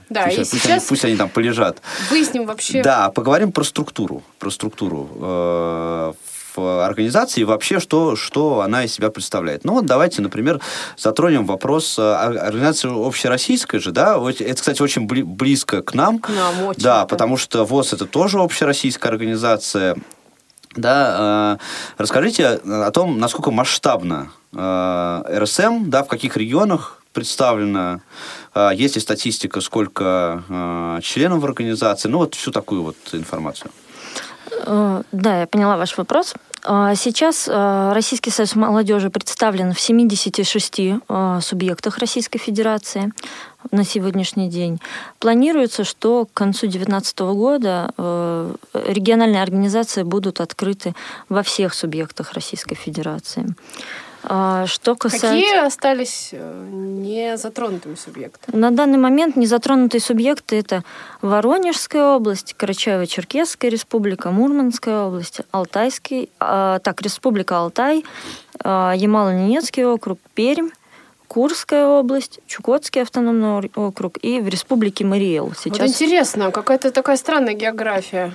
Да, 0.08 0.24
пусть, 0.24 0.36
и 0.36 0.40
пусть 0.40 0.50
сейчас 0.52 0.70
они, 0.70 0.82
пусть 0.88 1.04
они 1.04 1.16
там 1.16 1.28
полежат. 1.28 1.80
выясним 2.10 2.46
вообще, 2.46 2.82
Да, 2.82 3.10
поговорим 3.10 3.52
про 3.52 3.64
структуру, 3.64 4.22
про 4.38 4.50
структуру 4.50 5.08
э, 5.20 6.12
в 6.56 6.84
организации 6.84 7.42
и 7.42 7.44
вообще, 7.44 7.78
что, 7.78 8.16
что 8.16 8.60
она 8.60 8.84
из 8.84 8.92
себя 8.92 9.10
представляет. 9.10 9.64
Ну 9.64 9.74
вот 9.74 9.86
давайте, 9.86 10.20
например, 10.22 10.60
затронем 10.96 11.46
вопрос 11.46 11.96
э, 11.98 12.02
ор- 12.02 12.38
организации 12.38 12.88
общероссийской 13.06 13.78
же, 13.80 13.92
да, 13.92 14.16
это, 14.40 14.54
кстати, 14.54 14.82
очень 14.82 15.06
бли- 15.06 15.22
близко 15.24 15.82
к 15.82 15.94
нам. 15.94 16.18
к 16.18 16.28
нам 16.30 16.64
очень. 16.66 16.82
Да, 16.82 17.06
потому 17.06 17.36
что 17.36 17.64
ВОЗ 17.64 17.92
это 17.92 18.06
тоже 18.06 18.40
общероссийская 18.40 19.12
организация. 19.12 19.96
Да, 20.76 21.58
э, 21.58 21.98
расскажите 21.98 22.46
о 22.64 22.90
том, 22.92 23.18
насколько 23.18 23.50
масштабно 23.50 24.30
э, 24.52 25.38
РСМ, 25.38 25.90
да, 25.90 26.04
в 26.04 26.08
каких 26.08 26.36
регионах 26.36 27.02
представлена, 27.12 28.00
э, 28.54 28.70
есть 28.74 28.94
ли 28.94 29.00
статистика, 29.00 29.60
сколько 29.60 30.44
э, 30.48 31.00
членов 31.02 31.40
в 31.40 31.44
организации, 31.44 32.08
ну 32.08 32.18
вот 32.18 32.34
всю 32.34 32.52
такую 32.52 32.82
вот 32.82 32.96
информацию. 33.12 33.70
Э, 34.66 35.02
Да, 35.12 35.40
я 35.40 35.46
поняла 35.46 35.76
ваш 35.76 35.98
вопрос. 35.98 36.34
А, 36.64 36.94
Сейчас 36.94 37.48
э, 37.48 37.92
Российский 37.94 38.30
союз 38.30 38.54
молодежи 38.54 39.10
представлен 39.10 39.72
в 39.72 39.80
76 39.80 40.80
э, 40.80 41.40
субъектах 41.40 41.98
Российской 41.98 42.38
Федерации 42.38 43.12
на 43.70 43.84
сегодняшний 43.84 44.48
день. 44.48 44.80
Планируется, 45.18 45.84
что 45.84 46.26
к 46.26 46.32
концу 46.32 46.66
2019 46.66 47.18
года 47.20 47.92
региональные 48.72 49.42
организации 49.42 50.02
будут 50.02 50.40
открыты 50.40 50.94
во 51.28 51.42
всех 51.42 51.74
субъектах 51.74 52.32
Российской 52.32 52.74
Федерации. 52.74 53.54
А, 54.22 54.66
что 54.66 54.96
касается... 54.96 55.28
Какие 55.28 55.66
остались 55.66 56.30
э, 56.32 56.68
не 56.70 57.36
затронутыми 57.36 57.94
субъектами? 57.94 58.54
На 58.54 58.70
данный 58.70 58.98
момент 58.98 59.36
незатронутые 59.36 60.00
субъекты 60.00 60.58
это 60.58 60.84
Воронежская 61.22 62.16
область, 62.16 62.54
Карачаево-Черкесская 62.58 63.70
республика, 63.70 64.30
Мурманская 64.30 65.04
область, 65.04 65.40
Алтайский, 65.50 66.28
а, 66.38 66.80
так, 66.80 67.00
Республика 67.00 67.58
Алтай, 67.58 68.04
а, 68.62 68.92
Ямало-Ненецкий 68.94 69.84
округ, 69.84 70.18
Пермь, 70.34 70.68
Курская 71.26 71.86
область, 71.86 72.40
Чукотский 72.46 73.02
автономный 73.02 73.70
округ 73.74 74.18
и 74.20 74.40
в 74.40 74.48
Республике 74.48 75.04
Мариэл. 75.04 75.52
Сейчас... 75.56 75.78
Вот 75.78 75.88
интересно, 75.88 76.50
какая-то 76.50 76.90
такая 76.90 77.16
странная 77.16 77.54
география. 77.54 78.34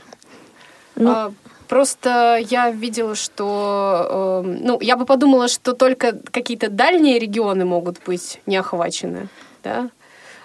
Ну, 0.96 1.12
а, 1.12 1.34
Просто 1.68 2.40
я 2.50 2.72
видела, 2.72 3.16
что... 3.16 4.44
Э, 4.46 4.48
ну, 4.48 4.80
я 4.82 4.98
бы 4.98 5.06
подумала, 5.06 5.48
что 5.48 5.74
только 5.74 6.18
какие-то 6.32 6.70
дальние 6.70 7.20
регионы 7.20 7.66
могут 7.66 8.04
быть 8.06 8.42
не 8.46 8.58
охвачены, 8.58 9.28
да? 9.64 9.90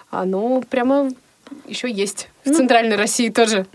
А 0.09 0.25
ну, 0.25 0.63
прямо 0.69 1.09
еще 1.67 1.89
есть. 1.89 2.29
В 2.43 2.49
ну, 2.49 2.55
Центральной 2.55 2.95
России 2.95 3.29
тоже. 3.29 3.65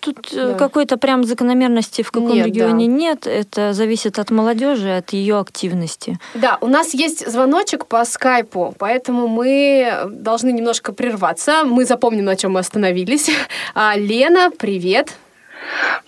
Тут 0.00 0.32
э, 0.32 0.48
да. 0.48 0.54
какой-то 0.54 0.96
прям 0.96 1.24
закономерности 1.24 2.02
в 2.02 2.10
каком 2.10 2.32
нет, 2.32 2.46
регионе 2.46 2.86
да. 2.86 2.92
нет. 2.92 3.26
Это 3.26 3.72
зависит 3.72 4.18
от 4.18 4.30
молодежи, 4.30 4.90
от 4.90 5.12
ее 5.12 5.38
активности. 5.38 6.18
Да, 6.34 6.58
у 6.60 6.66
нас 6.66 6.94
есть 6.94 7.30
звоночек 7.30 7.86
по 7.86 8.04
скайпу, 8.04 8.74
поэтому 8.76 9.28
мы 9.28 10.08
должны 10.10 10.50
немножко 10.50 10.92
прерваться. 10.92 11.62
Мы 11.64 11.84
запомним, 11.84 12.24
на 12.24 12.36
чем 12.36 12.52
мы 12.52 12.60
остановились. 12.60 13.30
А, 13.74 13.96
Лена, 13.96 14.50
привет. 14.50 15.14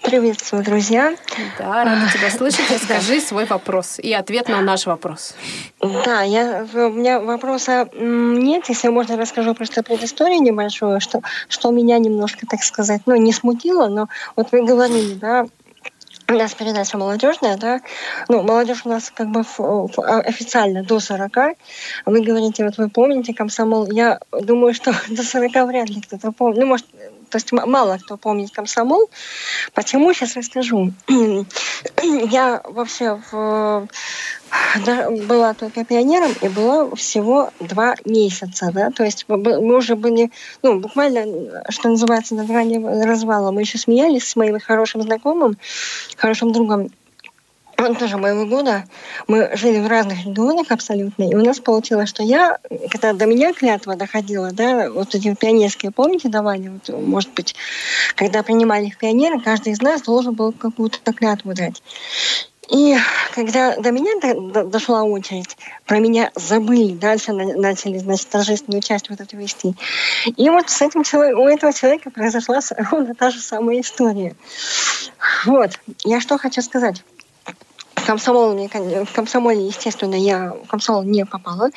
Приветствую, 0.02 0.64
друзья. 0.64 1.14
Да, 1.58 1.84
рада 1.84 2.02
тебя 2.12 2.30
слышать. 2.36 2.82
Скажи 2.82 3.20
свой 3.20 3.44
вопрос 3.44 3.98
и 3.98 4.12
ответ 4.12 4.48
на 4.48 4.60
наш 4.60 4.86
вопрос. 4.86 5.34
Да, 5.80 6.22
я, 6.22 6.66
у 6.72 6.90
меня 6.90 7.20
вопроса 7.20 7.88
нет. 7.94 8.68
Если 8.68 8.88
можно, 8.88 9.16
расскажу 9.16 9.54
просто 9.54 9.82
предысторию 9.82 10.42
небольшую, 10.42 11.00
что, 11.00 11.20
что 11.48 11.70
меня 11.70 11.98
немножко, 11.98 12.46
так 12.46 12.62
сказать, 12.62 13.02
ну, 13.06 13.14
не 13.16 13.32
смутило, 13.32 13.88
но 13.88 14.08
вот 14.36 14.52
вы 14.52 14.64
говорили, 14.64 15.14
да, 15.14 15.46
у 16.30 16.34
нас 16.34 16.54
передача 16.54 16.96
молодежная, 16.96 17.56
да, 17.56 17.80
ну, 18.28 18.42
молодежь 18.42 18.82
у 18.84 18.88
нас 18.88 19.10
как 19.10 19.28
бы 19.30 19.40
официально 19.40 20.84
до 20.84 21.00
40. 21.00 21.36
Вы 22.06 22.22
говорите, 22.22 22.64
вот 22.64 22.78
вы 22.78 22.88
помните 22.88 23.34
комсомол, 23.34 23.90
я 23.90 24.20
думаю, 24.30 24.72
что 24.74 24.92
до 25.08 25.22
40 25.22 25.66
вряд 25.66 25.88
ли 25.88 26.00
кто-то 26.00 26.32
помнит. 26.32 26.60
Ну, 26.60 26.66
может, 26.66 26.86
то 27.30 27.36
есть 27.36 27.52
мало 27.52 27.98
кто 27.98 28.16
помнит 28.16 28.50
комсомол. 28.50 29.08
Почему, 29.74 30.12
сейчас 30.12 30.36
расскажу. 30.36 30.92
Я 32.02 32.60
вообще 32.64 33.20
в, 33.30 33.88
была 35.26 35.54
только 35.54 35.84
пионером 35.84 36.32
и 36.40 36.48
была 36.48 36.94
всего 36.96 37.50
два 37.60 37.94
месяца, 38.04 38.70
да, 38.72 38.90
то 38.90 39.04
есть 39.04 39.24
мы 39.28 39.76
уже 39.76 39.96
были, 39.96 40.30
ну, 40.62 40.80
буквально, 40.80 41.62
что 41.68 41.88
называется, 41.88 42.34
на 42.34 42.44
грани 42.44 42.78
развала. 43.04 43.50
Мы 43.50 43.62
еще 43.62 43.78
смеялись 43.78 44.28
с 44.28 44.36
моим 44.36 44.58
хорошим 44.60 45.02
знакомым, 45.02 45.56
хорошим 46.16 46.52
другом, 46.52 46.90
он 47.80 47.94
тоже 47.94 48.16
моего 48.16 48.46
года. 48.46 48.84
Мы 49.26 49.50
жили 49.56 49.80
в 49.80 49.86
разных 49.86 50.24
регионах 50.24 50.70
абсолютно. 50.70 51.24
И 51.24 51.34
у 51.34 51.44
нас 51.44 51.58
получилось, 51.58 52.08
что 52.08 52.22
я, 52.22 52.58
когда 52.90 53.12
до 53.12 53.26
меня 53.26 53.52
клятва 53.52 53.96
доходила, 53.96 54.50
да, 54.52 54.90
вот 54.90 55.14
эти 55.14 55.34
пионерские, 55.34 55.92
помните, 55.92 56.28
давали, 56.28 56.68
вот, 56.68 56.88
может 57.00 57.32
быть, 57.34 57.54
когда 58.16 58.42
принимали 58.42 58.90
в 58.90 58.98
пионеры, 58.98 59.40
каждый 59.40 59.72
из 59.72 59.80
нас 59.80 60.02
должен 60.02 60.34
был 60.34 60.52
какую-то 60.52 61.12
клятву 61.12 61.54
дать. 61.54 61.82
И 62.70 62.96
когда 63.34 63.76
до 63.76 63.90
меня 63.90 64.12
дошла 64.64 65.02
очередь, 65.02 65.56
про 65.86 65.98
меня 65.98 66.30
забыли, 66.36 66.94
дальше 66.94 67.32
начали, 67.32 67.98
значит, 67.98 68.28
торжественную 68.28 68.80
часть 68.80 69.10
вот 69.10 69.20
эту 69.20 69.36
вести. 69.36 69.74
И 70.24 70.48
вот 70.48 70.70
с 70.70 70.80
этим 70.80 71.00
у 71.00 71.48
этого 71.48 71.72
человека 71.72 72.10
произошла 72.10 72.60
ровно 72.90 73.14
та 73.16 73.30
же 73.30 73.40
самая 73.40 73.80
история. 73.80 74.36
Вот, 75.44 75.72
я 76.04 76.20
что 76.20 76.38
хочу 76.38 76.62
сказать 76.62 77.02
комсомол, 78.10 78.56
в 79.04 79.12
комсомоле, 79.12 79.66
естественно, 79.66 80.16
я 80.16 80.52
в 80.64 80.66
комсомол 80.66 81.04
не 81.04 81.24
попала. 81.24 81.70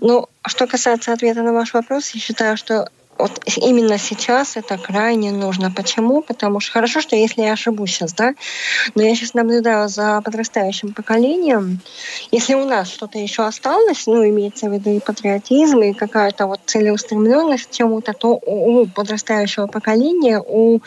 Но 0.00 0.28
что 0.44 0.66
касается 0.66 1.12
ответа 1.12 1.42
на 1.42 1.52
ваш 1.52 1.72
вопрос, 1.72 2.10
я 2.10 2.20
считаю, 2.20 2.56
что 2.56 2.88
вот 3.16 3.40
именно 3.56 3.96
сейчас 3.96 4.56
это 4.56 4.76
крайне 4.76 5.30
нужно. 5.30 5.70
Почему? 5.70 6.22
Потому 6.22 6.58
что 6.58 6.72
хорошо, 6.72 7.00
что 7.00 7.14
если 7.14 7.42
я 7.42 7.52
ошибусь 7.52 7.90
сейчас, 7.90 8.12
да, 8.12 8.34
но 8.96 9.02
я 9.02 9.14
сейчас 9.14 9.34
наблюдаю 9.34 9.88
за 9.88 10.20
подрастающим 10.24 10.94
поколением. 10.94 11.80
Если 12.32 12.54
у 12.54 12.64
нас 12.64 12.88
что-то 12.88 13.18
еще 13.18 13.44
осталось, 13.44 14.06
ну, 14.06 14.28
имеется 14.28 14.68
в 14.68 14.72
виду 14.72 14.90
и 14.90 15.00
патриотизм, 15.00 15.78
и 15.80 15.92
какая-то 15.92 16.46
вот 16.46 16.60
целеустремленность 16.66 17.66
к 17.66 17.70
чему-то, 17.70 18.14
то 18.14 18.30
у 18.34 18.86
подрастающего 18.86 19.66
поколения, 19.66 20.40
у 20.40 20.80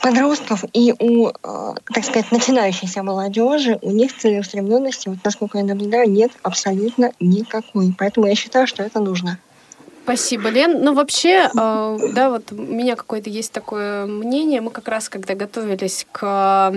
подростков 0.00 0.64
и 0.72 0.94
у, 0.98 1.28
э, 1.28 1.32
так 1.42 2.04
сказать, 2.04 2.30
начинающейся 2.30 3.02
молодежи, 3.02 3.78
у 3.82 3.90
них 3.90 4.16
целеустремленности, 4.16 5.08
вот 5.08 5.18
насколько 5.24 5.58
я 5.58 5.64
наблюдаю, 5.64 6.10
нет 6.10 6.32
абсолютно 6.42 7.12
никакой. 7.20 7.94
Поэтому 7.96 8.26
я 8.26 8.34
считаю, 8.34 8.66
что 8.66 8.82
это 8.82 9.00
нужно. 9.00 9.38
Спасибо, 10.04 10.50
Лен. 10.50 10.84
Ну, 10.84 10.94
вообще, 10.94 11.50
э, 11.52 11.98
да, 12.12 12.30
вот 12.30 12.52
у 12.52 12.54
меня 12.54 12.94
какое-то 12.94 13.28
есть 13.28 13.50
такое 13.52 14.06
мнение. 14.06 14.60
Мы 14.60 14.70
как 14.70 14.86
раз, 14.86 15.08
когда 15.08 15.34
готовились 15.34 16.06
к 16.12 16.72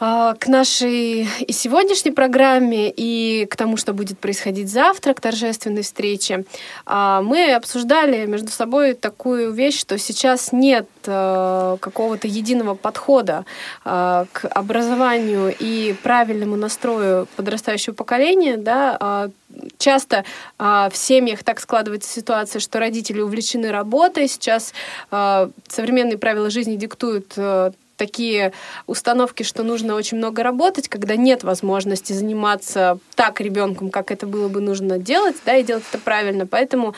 к 0.00 0.46
нашей 0.46 1.28
и 1.40 1.52
сегодняшней 1.52 2.10
программе, 2.10 2.90
и 2.90 3.46
к 3.50 3.54
тому, 3.54 3.76
что 3.76 3.92
будет 3.92 4.18
происходить 4.18 4.70
завтра, 4.70 5.12
к 5.12 5.20
торжественной 5.20 5.82
встрече, 5.82 6.46
а, 6.86 7.20
мы 7.20 7.52
обсуждали 7.52 8.24
между 8.24 8.48
собой 8.50 8.94
такую 8.94 9.52
вещь, 9.52 9.78
что 9.78 9.98
сейчас 9.98 10.52
нет 10.52 10.88
э, 11.04 11.76
какого-то 11.80 12.28
единого 12.28 12.74
подхода 12.74 13.44
э, 13.84 14.24
к 14.32 14.48
образованию 14.48 15.54
и 15.58 15.94
правильному 16.02 16.56
настрою 16.56 17.28
подрастающего 17.36 17.92
поколения. 17.92 18.56
Да? 18.56 18.96
А, 18.98 19.30
часто 19.76 20.24
в 20.58 20.92
семьях 20.94 21.42
так 21.42 21.60
складывается 21.60 22.08
ситуация, 22.08 22.60
что 22.60 22.78
родители 22.78 23.20
увлечены 23.20 23.72
работой. 23.72 24.28
Сейчас 24.28 24.72
современные 25.10 26.18
правила 26.18 26.50
жизни 26.50 26.76
диктуют 26.76 27.32
э, 27.36 27.72
такие 28.00 28.52
установки, 28.86 29.42
что 29.42 29.62
нужно 29.62 29.94
очень 29.94 30.16
много 30.16 30.42
работать, 30.42 30.88
когда 30.88 31.16
нет 31.16 31.44
возможности 31.44 32.14
заниматься 32.14 32.98
так 33.14 33.42
ребенком, 33.42 33.90
как 33.90 34.10
это 34.10 34.26
было 34.26 34.48
бы 34.48 34.62
нужно 34.62 34.98
делать, 34.98 35.36
да, 35.44 35.56
и 35.56 35.62
делать 35.62 35.84
это 35.92 36.02
правильно. 36.02 36.46
Поэтому 36.46 36.94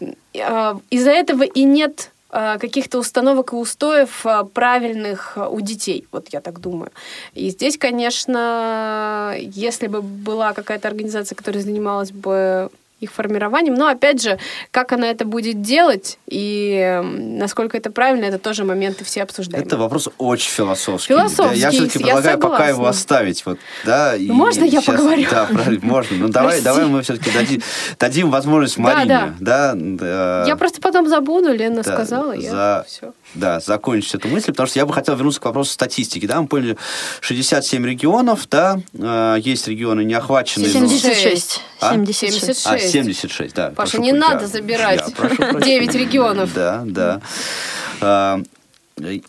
э, 0.00 0.74
из-за 0.90 1.10
этого 1.12 1.44
и 1.44 1.62
нет 1.62 2.10
э, 2.32 2.58
каких-то 2.58 2.98
установок 2.98 3.52
и 3.52 3.56
устоев 3.56 4.26
э, 4.26 4.44
правильных 4.52 5.38
у 5.50 5.60
детей, 5.60 6.08
вот 6.10 6.26
я 6.32 6.40
так 6.40 6.58
думаю. 6.58 6.90
И 7.34 7.50
здесь, 7.50 7.78
конечно, 7.78 9.36
если 9.38 9.86
бы 9.86 10.02
была 10.02 10.52
какая-то 10.52 10.88
организация, 10.88 11.36
которая 11.36 11.62
занималась 11.62 12.10
бы 12.10 12.70
их 13.00 13.10
формированием. 13.12 13.74
Но 13.74 13.88
опять 13.88 14.22
же, 14.22 14.38
как 14.70 14.92
она 14.92 15.10
это 15.10 15.24
будет 15.24 15.62
делать 15.62 16.18
и 16.26 17.00
насколько 17.02 17.76
это 17.76 17.90
правильно, 17.90 18.26
это 18.26 18.38
тоже 18.38 18.64
моменты 18.64 19.04
все 19.04 19.22
обсуждаем. 19.22 19.64
Это 19.64 19.76
вопрос 19.76 20.08
очень 20.18 20.50
философский. 20.50 21.14
Философский. 21.14 21.58
Я 21.58 21.70
все-таки 21.70 21.98
предлагаю 21.98 22.36
согласна. 22.36 22.48
пока 22.50 22.68
его 22.68 22.86
оставить. 22.86 23.44
Вот, 23.46 23.58
да, 23.84 24.14
ну, 24.18 24.34
можно 24.34 24.64
я 24.64 24.80
сейчас, 24.80 24.84
поговорю? 24.84 25.26
Да, 25.30 25.48
можно. 25.82 26.16
Ну 26.16 26.28
давай, 26.28 26.60
давай 26.60 26.86
мы 26.86 27.02
все-таки 27.02 27.30
дадим, 27.30 27.62
дадим 27.98 28.30
возможность 28.30 28.78
Марине. 28.78 29.34
Да, 29.40 29.74
да. 29.74 29.74
да, 29.74 30.44
я 30.46 30.56
просто 30.56 30.80
потом 30.80 31.08
забуду, 31.08 31.52
Лена 31.52 31.82
да, 31.82 31.92
сказала, 31.92 32.32
я 32.32 32.50
за... 32.50 32.84
все 32.86 33.12
да, 33.34 33.60
закончить 33.60 34.14
эту 34.14 34.28
мысль, 34.28 34.52
потому 34.52 34.68
что 34.68 34.78
я 34.78 34.86
бы 34.86 34.92
хотел 34.92 35.14
вернуться 35.16 35.40
к 35.40 35.44
вопросу 35.44 35.72
статистики. 35.72 36.26
Да, 36.26 36.40
мы 36.40 36.48
поняли, 36.48 36.76
67 37.20 37.86
регионов, 37.86 38.48
да, 38.50 38.80
э, 38.92 39.36
есть 39.40 39.68
регионы 39.68 40.04
не 40.04 40.14
охваченные. 40.14 40.70
76. 40.70 41.60
А? 41.80 41.92
76. 41.92 42.66
А, 42.66 42.78
76, 42.78 43.54
да. 43.54 43.70
Паша, 43.70 43.98
не 43.98 44.10
прощения. 44.12 44.28
надо 44.28 44.46
забирать 44.46 45.02
я, 45.38 45.60
9 45.60 45.94
регионов. 45.94 46.52
Да, 46.54 46.82
да. 46.84 47.20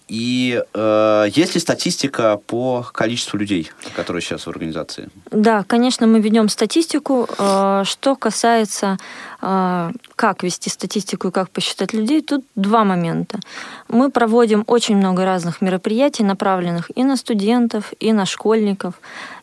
И 0.07 0.61
э, 0.73 1.25
есть 1.33 1.55
ли 1.55 1.61
статистика 1.61 2.39
по 2.47 2.85
количеству 2.93 3.37
людей, 3.37 3.71
которые 3.95 4.21
сейчас 4.21 4.45
в 4.45 4.49
организации? 4.49 5.09
Да, 5.31 5.63
конечно, 5.63 6.07
мы 6.07 6.19
ведем 6.19 6.49
статистику. 6.49 7.27
Э, 7.37 7.83
что 7.85 8.15
касается, 8.15 8.97
э, 9.41 9.91
как 10.15 10.43
вести 10.43 10.69
статистику 10.69 11.29
и 11.29 11.31
как 11.31 11.49
посчитать 11.49 11.93
людей, 11.93 12.21
тут 12.21 12.43
два 12.55 12.83
момента. 12.83 13.39
Мы 13.87 14.11
проводим 14.11 14.63
очень 14.67 14.97
много 14.97 15.25
разных 15.25 15.61
мероприятий, 15.61 16.23
направленных 16.23 16.91
и 16.95 17.03
на 17.03 17.15
студентов, 17.15 17.93
и 17.99 18.13
на 18.13 18.25
школьников. 18.25 18.95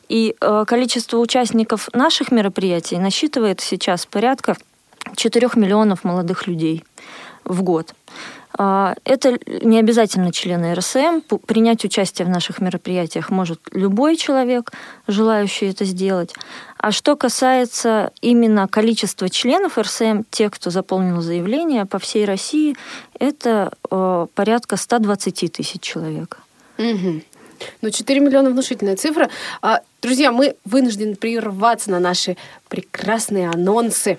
И 0.08 0.34
э, 0.40 0.64
количество 0.66 1.18
участников 1.18 1.88
наших 1.92 2.32
мероприятий 2.32 2.98
насчитывает 2.98 3.60
сейчас 3.60 4.06
порядка 4.06 4.56
4 5.16 5.48
миллионов 5.56 6.04
молодых 6.04 6.46
людей 6.46 6.84
в 7.44 7.62
год. 7.62 7.94
А, 8.56 8.94
это 9.04 9.38
не 9.46 9.78
обязательно 9.78 10.32
члены 10.32 10.74
РСМ. 10.74 11.20
Принять 11.46 11.84
участие 11.84 12.26
в 12.26 12.30
наших 12.30 12.60
мероприятиях 12.60 13.30
может 13.30 13.60
любой 13.72 14.16
человек, 14.16 14.72
желающий 15.06 15.66
это 15.66 15.84
сделать. 15.84 16.34
А 16.78 16.92
что 16.92 17.16
касается 17.16 18.12
именно 18.20 18.68
количества 18.68 19.28
членов 19.28 19.78
РСМ, 19.78 20.22
тех, 20.30 20.52
кто 20.52 20.70
заполнил 20.70 21.20
заявление 21.20 21.86
по 21.86 21.98
всей 21.98 22.24
России, 22.24 22.76
это 23.18 23.72
э, 23.90 24.26
порядка 24.34 24.76
120 24.76 25.52
тысяч 25.52 25.80
человек. 25.80 26.38
Угу. 26.78 27.22
Ну, 27.82 27.90
4 27.90 28.20
миллиона 28.20 28.50
внушительная 28.50 28.96
цифра. 28.96 29.28
А, 29.62 29.80
друзья, 30.00 30.30
мы 30.30 30.54
вынуждены 30.64 31.16
прерваться 31.16 31.90
на 31.90 31.98
наши 31.98 32.36
прекрасные 32.68 33.50
анонсы. 33.50 34.18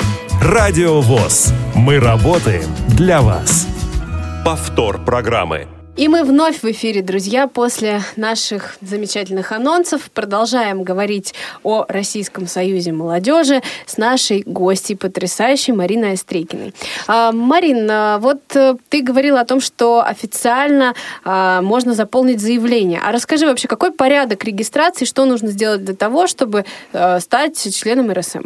Радио 0.41 1.01
ВОЗ. 1.01 1.53
Мы 1.75 1.99
работаем 1.99 2.65
для 2.97 3.21
вас. 3.21 3.67
Повтор 4.43 5.05
программы. 5.05 5.67
И 5.97 6.07
мы 6.07 6.23
вновь 6.23 6.63
в 6.63 6.65
эфире, 6.71 7.03
друзья, 7.03 7.45
после 7.45 8.01
наших 8.15 8.75
замечательных 8.81 9.51
анонсов 9.51 10.09
продолжаем 10.09 10.81
говорить 10.81 11.35
о 11.61 11.85
Российском 11.87 12.47
союзе 12.47 12.91
молодежи 12.91 13.61
с 13.85 13.97
нашей 13.97 14.41
гостьей, 14.41 14.97
потрясающей 14.97 15.73
Мариной 15.73 16.13
Острекиной. 16.13 16.73
А, 17.05 17.31
Марина, 17.31 18.17
вот 18.19 18.41
э, 18.55 18.77
ты 18.89 19.03
говорила 19.03 19.41
о 19.41 19.45
том, 19.45 19.61
что 19.61 20.03
официально 20.03 20.95
а, 21.23 21.61
можно 21.61 21.93
заполнить 21.93 22.41
заявление. 22.41 22.99
А 23.05 23.11
расскажи 23.11 23.45
вообще, 23.45 23.67
какой 23.67 23.91
порядок 23.91 24.43
регистрации, 24.43 25.05
что 25.05 25.25
нужно 25.25 25.49
сделать 25.49 25.85
для 25.85 25.95
того, 25.95 26.25
чтобы 26.25 26.65
а, 26.93 27.19
стать 27.19 27.59
членом 27.75 28.11
РСМ? 28.11 28.45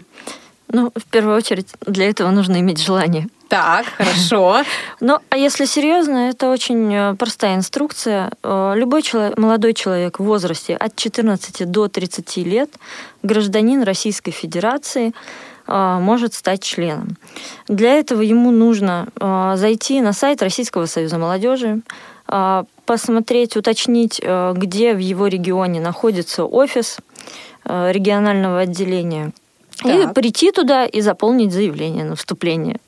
Ну, 0.72 0.92
в 0.96 1.06
первую 1.06 1.38
очередь, 1.38 1.68
для 1.86 2.10
этого 2.10 2.32
нужно 2.32 2.60
иметь 2.60 2.82
желание. 2.82 3.28
Так, 3.48 3.86
хорошо. 3.86 4.64
Ну, 5.00 5.20
а 5.30 5.38
если 5.38 5.66
серьезно, 5.66 6.30
это 6.30 6.50
очень 6.50 6.94
э, 6.94 7.16
простая 7.16 7.56
инструкция. 7.56 8.32
Э, 8.44 8.74
любой 8.76 9.02
человек, 9.02 9.38
молодой 9.38 9.74
человек 9.74 10.20
в 10.20 10.24
возрасте 10.24 10.76
от 10.76 10.96
14 10.96 11.70
до 11.70 11.88
30 11.88 12.38
лет, 12.38 12.70
гражданин 13.24 13.84
Российской 13.84 14.32
Федерации, 14.32 15.14
э, 15.68 15.98
может 16.02 16.34
стать 16.34 16.64
членом. 16.64 17.18
Для 17.68 17.94
этого 17.94 18.22
ему 18.22 18.52
нужно 18.52 19.08
зайти 19.56 20.02
на 20.02 20.14
сайт 20.14 20.42
Российского 20.42 20.86
Союза 20.86 21.18
молодежи, 21.18 21.82
посмотреть, 22.86 23.56
уточнить, 23.56 24.20
где 24.20 24.94
в 24.94 25.00
его 25.00 25.28
регионе 25.28 25.80
находится 25.80 26.44
офис 26.46 26.98
регионального 27.66 28.62
отделения– 28.62 29.32
так. 29.78 30.12
И 30.12 30.14
прийти 30.14 30.52
туда 30.52 30.86
и 30.86 31.02
заполнить 31.02 31.52
заявление 31.52 32.04
на 32.04 32.16
вступление. 32.16 32.80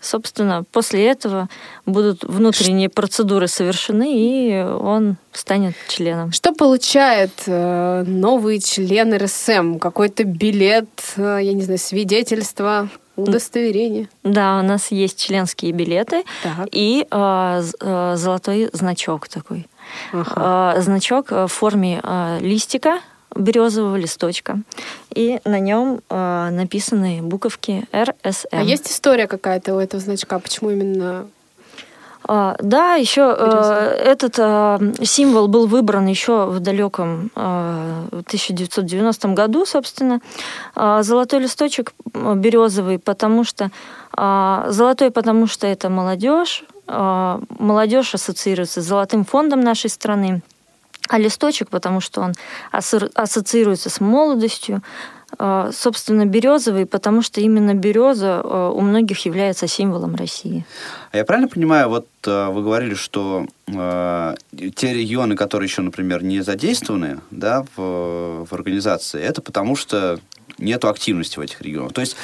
Собственно, 0.00 0.62
после 0.70 1.04
этого 1.06 1.48
будут 1.84 2.22
внутренние 2.22 2.88
процедуры 2.88 3.48
совершены, 3.48 4.12
и 4.14 4.62
он 4.62 5.16
станет 5.32 5.74
членом. 5.88 6.30
Что 6.32 6.52
получает 6.52 7.32
э, 7.46 8.04
новый 8.06 8.60
член 8.60 9.14
РСМ? 9.16 9.78
Какой-то 9.78 10.22
билет, 10.22 10.88
э, 11.16 11.40
я 11.42 11.52
не 11.52 11.62
знаю, 11.62 11.78
свидетельство? 11.78 12.88
Удостоверение. 13.16 14.08
Да, 14.22 14.60
у 14.60 14.62
нас 14.62 14.92
есть 14.92 15.18
членские 15.18 15.72
билеты 15.72 16.22
так. 16.42 16.68
и 16.70 17.06
э, 17.10 17.62
э, 17.80 18.14
золотой 18.16 18.68
значок 18.74 19.26
такой. 19.26 19.66
Ага. 20.12 20.74
Э, 20.76 20.82
значок 20.82 21.30
в 21.32 21.48
форме 21.48 22.00
э, 22.02 22.38
листика 22.42 23.00
березового 23.36 23.96
листочка, 23.96 24.60
и 25.14 25.40
на 25.44 25.58
нем 25.58 26.00
э, 26.08 26.48
написаны 26.50 27.22
буковки 27.22 27.84
РСМ. 27.94 28.48
А 28.50 28.62
есть 28.62 28.90
история 28.90 29.26
какая-то 29.26 29.74
у 29.74 29.78
этого 29.78 30.02
значка? 30.02 30.38
Почему 30.38 30.70
именно 30.70 31.26
а, 32.28 32.56
да, 32.60 32.94
еще 32.94 33.34
э, 33.38 34.02
этот 34.04 34.34
э, 34.38 34.92
символ 35.04 35.46
был 35.46 35.68
выбран 35.68 36.06
еще 36.06 36.46
в 36.46 36.58
далеком 36.58 37.30
э, 37.36 38.08
1990 38.10 39.28
году, 39.28 39.64
собственно. 39.64 40.20
Э, 40.74 41.02
золотой 41.02 41.40
листочек 41.40 41.92
березовый, 42.14 42.98
потому 42.98 43.44
что 43.44 43.70
э, 44.16 44.66
золотой, 44.70 45.12
потому 45.12 45.46
что 45.46 45.68
это 45.68 45.88
молодежь. 45.88 46.64
Э, 46.88 47.38
молодежь 47.60 48.14
ассоциируется 48.14 48.82
с 48.82 48.84
золотым 48.84 49.24
фондом 49.24 49.60
нашей 49.60 49.90
страны 49.90 50.42
а 51.08 51.18
листочек, 51.18 51.68
потому 51.68 52.00
что 52.00 52.20
он 52.20 52.34
ассоциируется 52.70 53.90
с 53.90 54.00
молодостью, 54.00 54.82
а, 55.38 55.70
собственно, 55.72 56.24
березовый, 56.24 56.86
потому 56.86 57.20
что 57.20 57.40
именно 57.40 57.74
береза 57.74 58.40
а, 58.42 58.70
у 58.70 58.80
многих 58.80 59.26
является 59.26 59.66
символом 59.66 60.14
России. 60.14 60.64
А 61.10 61.16
я 61.16 61.24
правильно 61.24 61.48
понимаю, 61.48 61.88
вот 61.88 62.06
а, 62.26 62.50
вы 62.50 62.62
говорили, 62.62 62.94
что 62.94 63.46
э, 63.66 64.34
те 64.76 64.94
регионы, 64.94 65.34
которые 65.34 65.66
еще, 65.66 65.82
например, 65.82 66.22
не 66.22 66.40
задействованы 66.42 67.18
да, 67.30 67.64
в, 67.76 68.46
в 68.46 68.52
организации, 68.52 69.20
это 69.20 69.42
потому 69.42 69.74
что 69.76 70.20
нет 70.58 70.84
активности 70.84 71.38
в 71.38 71.42
этих 71.42 71.60
регионах. 71.62 71.92
То 71.92 72.00
есть 72.00 72.16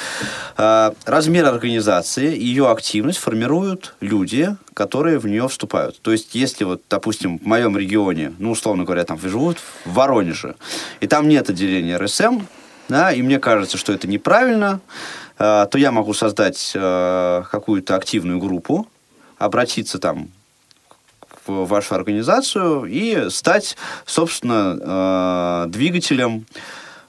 э, 0.57 0.91
размер 1.05 1.45
организации, 1.45 2.37
ее 2.37 2.69
активность 2.69 3.19
формируют 3.19 3.95
люди, 3.99 4.55
которые 4.73 5.19
в 5.19 5.27
нее 5.27 5.47
вступают. 5.47 6.01
То 6.01 6.11
есть 6.11 6.35
если 6.35 6.63
вот, 6.63 6.81
допустим, 6.89 7.39
в 7.39 7.45
моем 7.45 7.77
регионе, 7.77 8.33
ну, 8.39 8.51
условно 8.51 8.83
говоря, 8.83 9.03
там 9.03 9.19
живут 9.19 9.57
в 9.85 9.93
Воронеже, 9.93 10.55
и 10.99 11.07
там 11.07 11.27
нет 11.27 11.49
отделения 11.49 11.97
РСМ, 11.97 12.41
да, 12.89 13.11
и 13.11 13.21
мне 13.21 13.39
кажется, 13.39 13.77
что 13.77 13.93
это 13.93 14.07
неправильно, 14.07 14.81
э, 15.39 15.67
то 15.69 15.77
я 15.77 15.91
могу 15.91 16.13
создать 16.13 16.71
э, 16.75 17.43
какую-то 17.51 17.95
активную 17.95 18.39
группу, 18.39 18.87
обратиться 19.37 19.99
там 19.99 20.29
в 21.45 21.65
вашу 21.65 21.95
организацию 21.95 22.85
и 22.85 23.29
стать, 23.29 23.75
собственно, 24.05 25.65
э, 25.67 25.69
двигателем 25.69 26.45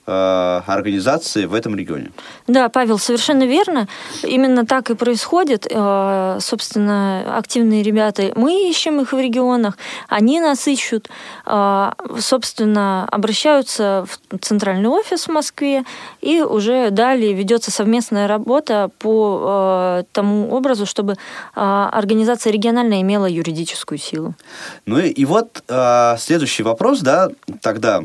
организации 0.06 1.46
в 1.46 1.54
этом 1.54 1.76
регионе. 1.76 2.10
Да, 2.46 2.68
Павел, 2.68 2.98
совершенно 2.98 3.44
верно. 3.44 3.88
Именно 4.22 4.66
так 4.66 4.90
и 4.90 4.94
происходит. 4.94 5.66
Э, 5.70 6.38
собственно, 6.40 7.38
активные 7.38 7.82
ребята, 7.82 8.32
мы 8.36 8.68
ищем 8.68 9.00
их 9.00 9.12
в 9.12 9.18
регионах, 9.18 9.78
они 10.08 10.40
нас 10.40 10.68
ищут, 10.68 11.08
э, 11.46 11.90
собственно, 12.18 13.08
обращаются 13.10 14.06
в 14.06 14.38
центральный 14.38 14.88
офис 14.88 15.26
в 15.26 15.30
Москве, 15.30 15.84
и 16.20 16.42
уже 16.42 16.90
далее 16.90 17.32
ведется 17.32 17.70
совместная 17.70 18.28
работа 18.28 18.90
по 18.98 20.04
тому 20.12 20.50
образу, 20.50 20.86
чтобы 20.86 21.16
организация 21.54 22.52
региональная 22.52 23.00
имела 23.00 23.26
юридическую 23.26 23.98
силу. 23.98 24.34
Ну 24.86 24.98
и, 24.98 25.08
и 25.08 25.24
вот 25.24 25.62
следующий 26.18 26.62
вопрос, 26.62 27.00
да, 27.00 27.28
тогда 27.60 28.02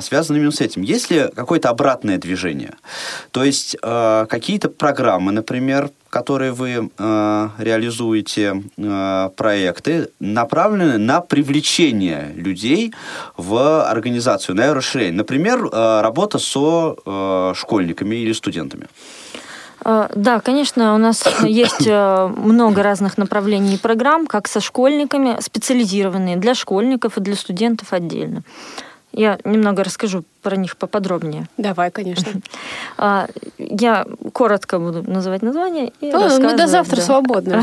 связан 0.00 0.36
именно 0.36 0.52
с 0.52 0.60
этим. 0.60 0.82
Если 0.82 1.30
какое-то 1.38 1.68
обратное 1.70 2.18
движение. 2.18 2.74
То 3.30 3.44
есть 3.44 3.76
э, 3.80 4.26
какие-то 4.28 4.68
программы, 4.68 5.30
например, 5.30 5.90
которые 6.10 6.50
вы 6.50 6.90
э, 6.98 7.48
реализуете, 7.58 8.62
э, 8.76 9.30
проекты, 9.36 10.08
направлены 10.18 10.98
на 10.98 11.20
привлечение 11.20 12.32
людей 12.34 12.92
в 13.36 13.88
организацию, 13.88 14.56
на 14.56 14.66
ее 14.66 14.72
расширение. 14.72 15.12
Например, 15.12 15.64
э, 15.64 16.00
работа 16.00 16.38
со 16.40 16.96
э, 17.06 17.52
школьниками 17.54 18.16
или 18.16 18.32
студентами. 18.32 18.88
Э, 19.84 20.08
да, 20.16 20.40
конечно, 20.40 20.94
у 20.94 20.98
нас 20.98 21.24
есть 21.44 21.86
э, 21.86 22.26
много 22.36 22.82
разных 22.82 23.16
направлений 23.16 23.74
и 23.74 23.78
программ, 23.78 24.26
как 24.26 24.48
со 24.48 24.60
школьниками, 24.60 25.40
специализированные 25.40 26.36
для 26.36 26.54
школьников 26.54 27.16
и 27.16 27.20
для 27.20 27.36
студентов 27.36 27.92
отдельно. 27.92 28.42
Я 29.18 29.36
немного 29.42 29.82
расскажу 29.82 30.22
про 30.42 30.54
них 30.54 30.76
поподробнее. 30.76 31.48
Давай, 31.56 31.90
конечно. 31.90 32.32
А, 33.00 33.28
я 33.58 34.06
коротко 34.32 34.80
буду 34.80 35.08
называть 35.08 35.42
название 35.42 35.92
и 36.00 36.10
ну, 36.10 36.40
Мы 36.40 36.56
до 36.56 36.66
завтра 36.66 36.96
да. 36.96 37.02
свободны. 37.02 37.52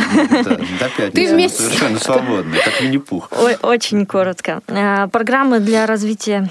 До 0.79 0.89
пятницы. 0.89 1.11
Ты 1.11 1.33
вместе. 1.33 1.63
Совершенно 1.63 1.99
свободны, 1.99 2.55
как 2.63 2.81
Винни-Пух. 2.81 3.29
Очень 3.61 4.05
коротко. 4.05 4.61
А, 4.67 5.07
программы 5.09 5.59
для 5.59 5.85
развития 5.85 6.49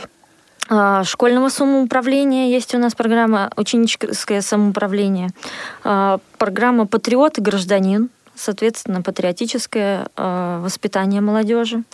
а, 0.69 1.03
школьного 1.05 1.49
самоуправления. 1.49 2.49
Есть 2.49 2.75
у 2.75 2.79
нас 2.79 2.95
программа 2.95 3.51
ученическое 3.57 4.43
самоуправление. 4.43 5.31
Программа 5.83 6.87
«Патриот 6.87 7.39
и 7.39 7.41
гражданин». 7.41 8.11
соответственно, 8.35 9.01
патриотическое 9.01 10.09
воспитание 10.17 11.21
молодежи. 11.21 11.85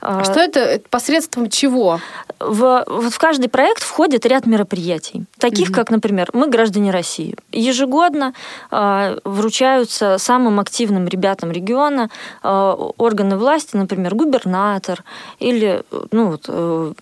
А 0.00 0.24
что 0.24 0.40
это? 0.40 0.80
Посредством 0.90 1.50
чего? 1.50 2.00
В, 2.38 2.84
вот 2.86 3.12
в 3.12 3.18
каждый 3.18 3.48
проект 3.48 3.82
входит 3.82 4.24
ряд 4.26 4.46
мероприятий, 4.46 5.24
таких 5.38 5.68
угу. 5.68 5.74
как, 5.76 5.90
например, 5.90 6.30
мы 6.32 6.48
граждане 6.48 6.90
России. 6.90 7.36
Ежегодно 7.52 8.32
э, 8.70 9.18
вручаются 9.24 10.16
самым 10.18 10.58
активным 10.58 11.06
ребятам 11.06 11.50
региона 11.50 12.08
э, 12.42 12.74
органы 12.96 13.36
власти, 13.36 13.76
например, 13.76 14.14
губернатор 14.14 15.04
или 15.38 15.82
ну 16.12 16.30
вот 16.30 16.44
э, 16.48 16.92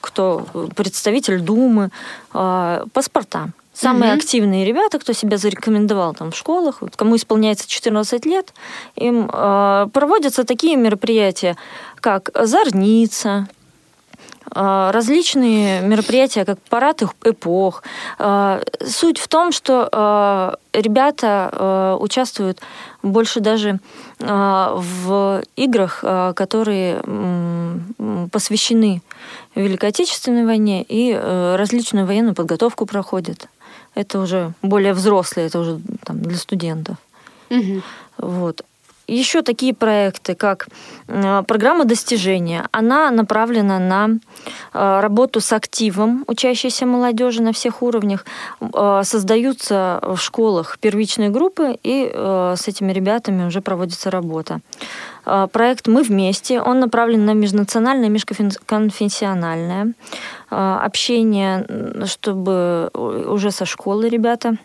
кто 0.00 0.46
представитель 0.74 1.40
Думы, 1.40 1.90
э, 2.34 2.84
паспорта. 2.92 3.50
Самые 3.82 4.12
mm 4.12 4.16
активные 4.16 4.64
ребята, 4.64 4.98
кто 5.00 5.12
себя 5.12 5.36
зарекомендовал 5.38 6.14
там 6.14 6.30
в 6.30 6.36
школах, 6.36 6.82
вот, 6.82 6.94
кому 6.96 7.16
исполняется 7.16 7.68
14 7.68 8.24
лет, 8.26 8.54
им 8.94 9.28
э, 9.32 9.88
проводятся 9.92 10.44
такие 10.44 10.76
мероприятия, 10.76 11.56
как 12.00 12.30
Зорница, 12.34 13.48
э, 14.54 14.90
различные 14.92 15.80
мероприятия, 15.80 16.44
как 16.44 16.60
парад 16.68 17.02
эпох. 17.24 17.82
Э, 18.20 18.62
суть 18.86 19.18
в 19.18 19.26
том, 19.26 19.50
что 19.50 19.88
э, 19.90 20.78
ребята 20.78 21.98
участвуют 22.00 22.60
больше 23.02 23.40
даже 23.40 23.80
в 24.20 25.42
играх, 25.56 26.04
которые 26.34 27.02
посвящены 28.30 29.02
Великой 29.56 29.88
Отечественной 29.88 30.46
войне 30.46 30.84
и 30.88 31.12
различную 31.12 32.06
военную 32.06 32.34
подготовку 32.34 32.86
проходят. 32.86 33.48
Это 33.94 34.20
уже 34.20 34.52
более 34.62 34.94
взрослые, 34.94 35.46
это 35.46 35.58
уже 35.60 35.80
там, 36.04 36.20
для 36.20 36.36
студентов. 36.36 36.96
Угу. 37.50 37.82
Вот. 38.18 38.62
Еще 39.08 39.42
такие 39.42 39.74
проекты, 39.74 40.34
как 40.34 40.68
э, 41.08 41.42
программа 41.46 41.84
достижения, 41.84 42.68
она 42.72 43.10
направлена 43.10 43.78
на 43.78 44.08
э, 44.72 45.00
работу 45.00 45.40
с 45.40 45.52
активом 45.52 46.24
учащейся 46.28 46.86
молодежи 46.86 47.42
на 47.42 47.52
всех 47.52 47.82
уровнях. 47.82 48.24
Э, 48.60 49.02
создаются 49.04 50.00
в 50.02 50.16
школах 50.18 50.78
первичные 50.78 51.30
группы, 51.30 51.76
и 51.82 52.10
с 52.14 52.68
этими 52.68 52.92
ребятами 52.92 53.44
уже 53.44 53.60
проводится 53.60 54.10
работа. 54.10 54.60
Проект 55.24 55.86
«Мы 55.86 56.02
вместе», 56.02 56.60
он 56.60 56.80
направлен 56.80 57.24
на 57.24 57.34
межнациональное, 57.34 58.08
межконфессиональное 58.08 59.94
общение, 60.50 61.66
чтобы 62.06 62.90
уже 62.94 63.50
со 63.50 63.64
школы 63.64 64.08
ребята 64.08 64.56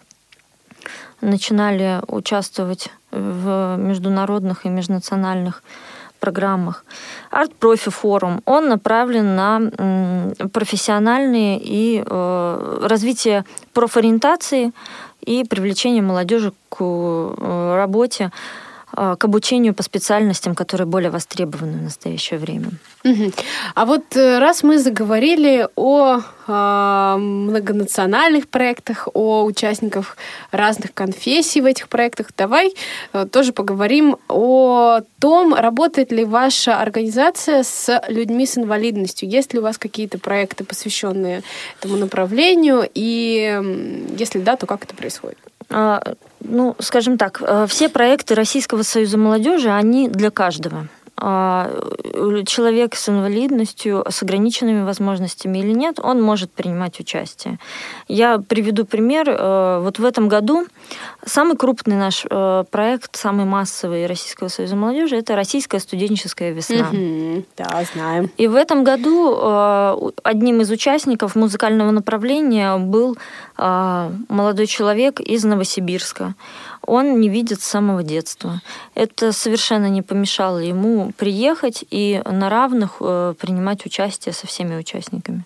начинали 1.22 2.01
участвовать 2.08 2.89
в 3.12 3.78
международных 3.78 4.66
и 4.66 4.70
межнациональных 4.70 5.64
программах. 6.20 6.86
Арт-профи 7.32 7.91
форум, 7.91 8.41
он 8.45 8.68
направлен 8.70 9.36
на 9.36 9.62
профессиональные 10.51 11.60
и 11.62 12.03
э, 12.05 12.80
развитие 12.82 13.45
профориентации 13.74 14.72
и 15.22 15.43
привлечение 15.43 16.01
молодежи 16.01 16.53
к 16.70 16.78
э, 16.80 17.76
работе. 17.76 18.26
а, 18.26 18.66
к 18.98 19.24
обучению 19.26 19.76
по 19.76 19.84
специальностям, 19.84 20.56
которые 20.56 20.88
более 20.88 21.12
востребованы 21.12 21.78
в 21.78 21.82
настоящее 21.84 22.39
время. 22.39 22.70
А 23.76 23.86
вот 23.86 24.16
э, 24.16 24.39
раз 24.39 24.64
мы 24.64 24.80
заговорили 24.80 25.68
о 25.76 26.20
э, 26.48 27.16
многонациональных 27.18 28.48
проектах, 28.48 29.08
о 29.14 29.43
участниках 29.43 30.18
разных 30.52 30.93
конфессий 30.93 31.62
в 31.62 31.66
этих 31.66 31.89
проектах, 31.89 32.28
давай 32.36 32.74
э, 33.14 33.28
тоже 33.32 33.54
поговорим 33.54 34.18
о 34.28 35.02
том, 35.20 35.54
работает 35.54 36.12
ли 36.12 36.26
ваша 36.26 36.82
организация 36.82 37.64
с 37.64 38.02
людьми 38.08 38.45
с 38.45 38.58
инвалидностью. 38.58 39.30
Есть 39.30 39.54
ли 39.54 39.60
у 39.60 39.62
вас 39.62 39.78
какие-то 39.78 40.18
проекты, 40.18 40.64
посвященные 40.64 41.43
этому 41.80 41.98
направлению? 41.98 42.89
И 42.93 43.62
если 44.18 44.39
да, 44.39 44.56
то 44.56 44.66
как 44.66 44.84
это 44.84 44.95
происходит? 44.95 45.38
А, 45.70 46.01
ну, 46.39 46.76
скажем 46.80 47.18
так, 47.18 47.41
э, 47.41 47.65
все 47.68 47.89
проекты 47.89 48.36
Российского 48.36 48.84
союза 48.84 49.18
молодежи, 49.18 49.70
они 49.70 50.07
для 50.07 50.32
каждого. 50.32 50.88
А, 51.20 51.72
человек 52.45 52.95
с 52.95 53.09
инвалидностью, 53.09 54.05
с 54.07 54.22
ограниченными 54.22 54.84
возможностями 54.84 55.57
или 55.57 55.72
нет, 55.72 55.99
он 55.99 56.22
может 56.22 56.51
принимать 56.51 56.99
участие. 56.99 57.57
Я 58.07 58.38
приведу 58.38 58.86
пример. 58.86 59.28
Э, 59.28 59.80
вот 59.82 59.97
в 59.97 60.05
этом 60.05 60.28
году 60.28 60.68
самый 61.26 61.57
крупный 61.57 61.95
наш 61.95 62.24
э, 62.30 62.63
проект, 62.70 63.15
самый 63.15 63.45
массовый 63.45 64.05
Российского 64.05 64.49
союза 64.49 64.76
молодежи, 64.76 65.15
это 65.15 65.36
Российская 65.36 65.80
студенческая 65.80 66.51
весна. 66.51 66.88
Угу, 66.91 67.45
да, 67.57 67.84
знаем. 67.93 68.30
И 68.38 68.47
в 68.47 68.55
этом 68.55 68.84
году 68.84 70.13
одним 70.24 70.61
из 70.61 70.70
участников 70.70 71.36
музыкального 71.36 71.91
направления 71.91 72.78
был 72.78 73.18
молодой 73.57 74.68
человек 74.68 75.20
из 75.20 75.43
Новосибирска 75.43 76.36
он 76.88 77.19
не 77.19 77.29
видит 77.29 77.61
с 77.61 77.65
самого 77.65 78.01
детства. 78.01 78.61
Это 78.95 79.31
совершенно 79.31 79.88
не 79.88 80.01
помешало 80.01 80.57
ему 80.57 81.11
приехать 81.17 81.85
и 81.91 82.21
на 82.25 82.49
равных 82.49 82.97
э, 83.01 83.33
принимать 83.39 83.85
участие 83.85 84.33
со 84.33 84.47
всеми 84.47 84.75
участниками. 84.75 85.43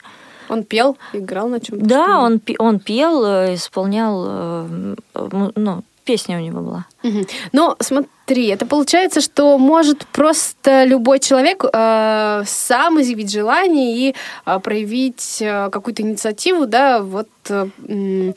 Он 0.49 0.63
пел, 0.63 0.97
играл 1.13 1.47
на 1.49 1.59
чем-то? 1.59 1.85
Да, 1.85 2.19
он, 2.19 2.41
он 2.59 2.79
пел, 2.79 3.25
э, 3.25 3.55
исполнял, 3.55 4.25
э, 4.27 4.95
ну, 5.55 5.83
песня 6.03 6.37
у 6.37 6.41
него 6.41 6.61
была. 6.61 6.85
Угу. 7.03 7.25
Но 7.53 7.75
смотри, 7.79 8.47
это 8.47 8.65
получается, 8.65 9.21
что 9.21 9.57
может 9.57 10.05
просто 10.07 10.83
любой 10.83 11.19
человек 11.19 11.63
э, 11.63 12.43
сам 12.45 13.01
изъявить 13.01 13.31
желание 13.31 13.97
и 13.97 14.15
э, 14.45 14.59
проявить 14.59 15.37
э, 15.41 15.69
какую-то 15.71 16.03
инициативу, 16.03 16.65
да, 16.65 17.01
вот 17.01 17.29
э, 17.49 17.67
Э, 17.87 18.33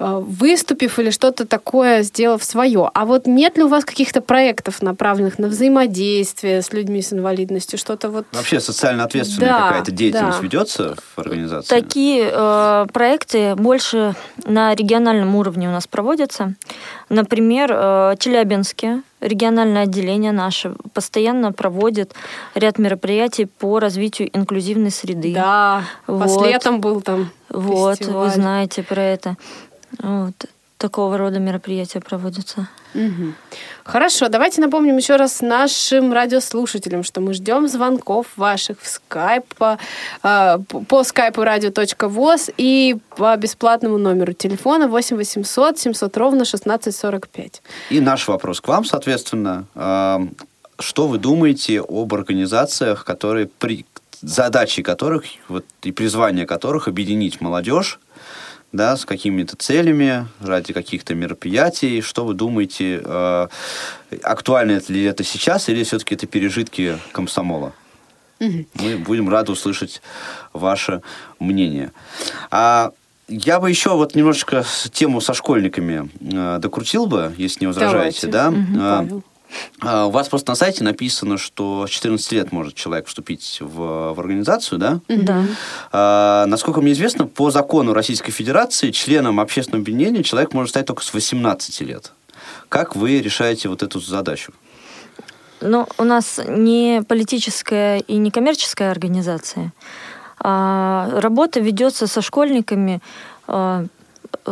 выступив 0.00 0.98
или 0.98 1.10
что-то 1.10 1.46
такое 1.46 2.02
сделав 2.02 2.42
свое. 2.42 2.90
А 2.92 3.04
вот 3.04 3.26
нет 3.26 3.58
ли 3.58 3.64
у 3.64 3.68
вас 3.68 3.84
каких-то 3.84 4.20
проектов, 4.22 4.82
направленных 4.82 5.38
на 5.38 5.48
взаимодействие 5.48 6.62
с 6.62 6.72
людьми 6.72 7.02
с 7.02 7.12
инвалидностью, 7.12 7.78
что-то 7.78 8.08
вот... 8.08 8.26
Вообще 8.32 8.60
социально 8.60 9.04
ответственная 9.04 9.50
да, 9.50 9.68
какая-то 9.68 9.92
деятельность 9.92 10.38
да. 10.38 10.42
ведется 10.44 10.96
в 11.14 11.18
организации? 11.18 11.68
Такие 11.68 12.30
э, 12.32 12.86
проекты 12.92 13.54
больше 13.56 14.14
на 14.44 14.74
региональном 14.74 15.36
уровне 15.36 15.68
у 15.68 15.72
нас 15.72 15.86
проводятся. 15.86 16.54
Например, 17.10 17.70
э, 17.72 18.14
Челябинске 18.18 19.02
региональное 19.20 19.82
отделение 19.82 20.32
наше 20.32 20.74
постоянно 20.94 21.52
проводит 21.52 22.14
ряд 22.54 22.78
мероприятий 22.78 23.44
по 23.44 23.78
развитию 23.78 24.30
инклюзивной 24.32 24.90
среды. 24.90 25.34
Да, 25.34 25.82
вот. 26.06 26.46
летом 26.46 26.80
был 26.80 27.00
там 27.02 27.30
Вот, 27.50 27.98
фестиваль. 27.98 28.28
вы 28.28 28.30
знаете 28.30 28.82
про 28.82 29.02
это. 29.02 29.36
Вот 29.98 30.34
такого 30.80 31.18
рода 31.18 31.38
мероприятия 31.38 32.00
проводятся. 32.00 32.68
Угу. 32.94 33.34
Хорошо, 33.84 34.28
давайте 34.28 34.60
напомним 34.60 34.96
еще 34.96 35.16
раз 35.16 35.42
нашим 35.42 36.12
радиослушателям, 36.12 37.04
что 37.04 37.20
мы 37.20 37.34
ждем 37.34 37.68
звонков 37.68 38.26
ваших 38.36 38.80
в 38.80 38.88
скайп 38.88 39.44
по, 39.54 39.78
по 40.88 41.04
скайпу 41.04 41.44
радио.воз 41.44 42.50
и 42.56 42.96
по 43.16 43.36
бесплатному 43.36 43.98
номеру 43.98 44.32
телефона 44.32 44.88
8 44.88 45.16
800 45.16 45.78
700 45.78 46.16
ровно 46.16 46.42
1645. 46.42 47.62
И 47.90 48.00
наш 48.00 48.26
вопрос 48.26 48.60
к 48.60 48.68
вам, 48.68 48.84
соответственно. 48.84 49.66
Э, 49.74 50.18
что 50.78 51.08
вы 51.08 51.18
думаете 51.18 51.82
об 51.82 52.14
организациях, 52.14 53.04
которые 53.04 53.46
при 53.46 53.84
задачи 54.22 54.82
которых 54.82 55.24
вот, 55.48 55.64
и 55.82 55.92
призвание 55.92 56.46
которых 56.46 56.88
объединить 56.88 57.40
молодежь 57.40 58.00
да, 58.72 58.96
с 58.96 59.04
какими-то 59.04 59.56
целями, 59.56 60.26
ради 60.40 60.72
каких-то 60.72 61.14
мероприятий. 61.14 62.00
Что 62.00 62.24
вы 62.24 62.34
думаете, 62.34 63.00
э, 63.04 63.48
актуально 64.22 64.80
ли 64.88 65.04
это 65.04 65.24
сейчас, 65.24 65.68
или 65.68 65.82
все-таки 65.84 66.14
это 66.14 66.26
пережитки 66.26 66.98
комсомола? 67.12 67.72
Угу. 68.40 68.66
Мы 68.74 68.96
будем 68.96 69.28
рады 69.28 69.52
услышать 69.52 70.00
ваше 70.52 71.02
мнение. 71.38 71.92
А 72.50 72.92
я 73.28 73.60
бы 73.60 73.68
еще 73.68 73.90
вот 73.90 74.14
немножечко 74.14 74.64
тему 74.92 75.20
со 75.20 75.34
школьниками 75.34 76.10
э, 76.20 76.58
докрутил 76.60 77.06
бы, 77.06 77.34
если 77.36 77.60
не 77.60 77.66
возражаете, 77.66 78.26
Давайте. 78.26 78.26
да? 78.26 78.48
Угу, 78.48 79.14
а, 79.16 79.20
у 79.82 80.10
вас 80.10 80.28
просто 80.28 80.50
на 80.50 80.54
сайте 80.54 80.84
написано, 80.84 81.38
что 81.38 81.86
с 81.86 81.90
14 81.90 82.32
лет 82.32 82.52
может 82.52 82.74
человек 82.74 83.06
вступить 83.06 83.58
в, 83.60 84.14
в 84.14 84.20
организацию, 84.20 84.78
да? 84.78 85.00
Да. 85.08 85.44
А, 85.92 86.46
насколько 86.46 86.80
мне 86.80 86.92
известно, 86.92 87.26
по 87.26 87.50
закону 87.50 87.92
Российской 87.92 88.32
Федерации 88.32 88.90
членом 88.90 89.40
общественного 89.40 89.82
объединения 89.82 90.22
человек 90.22 90.52
может 90.52 90.70
стать 90.70 90.86
только 90.86 91.02
с 91.02 91.12
18 91.12 91.80
лет. 91.82 92.12
Как 92.68 92.96
вы 92.96 93.20
решаете 93.20 93.68
вот 93.68 93.82
эту 93.82 94.00
задачу? 94.00 94.52
Ну, 95.60 95.86
у 95.98 96.04
нас 96.04 96.40
не 96.46 97.02
политическая 97.06 97.98
и 97.98 98.16
не 98.16 98.30
коммерческая 98.30 98.90
организация. 98.90 99.72
А 100.38 101.10
работа 101.20 101.60
ведется 101.60 102.06
со 102.06 102.22
школьниками 102.22 103.00
а, 103.46 103.84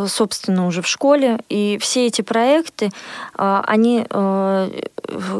собственно, 0.07 0.67
уже 0.67 0.83
в 0.83 0.87
школе. 0.87 1.39
И 1.49 1.79
все 1.81 2.07
эти 2.07 2.23
проекты, 2.23 2.91
э, 3.37 3.63
они, 3.67 4.07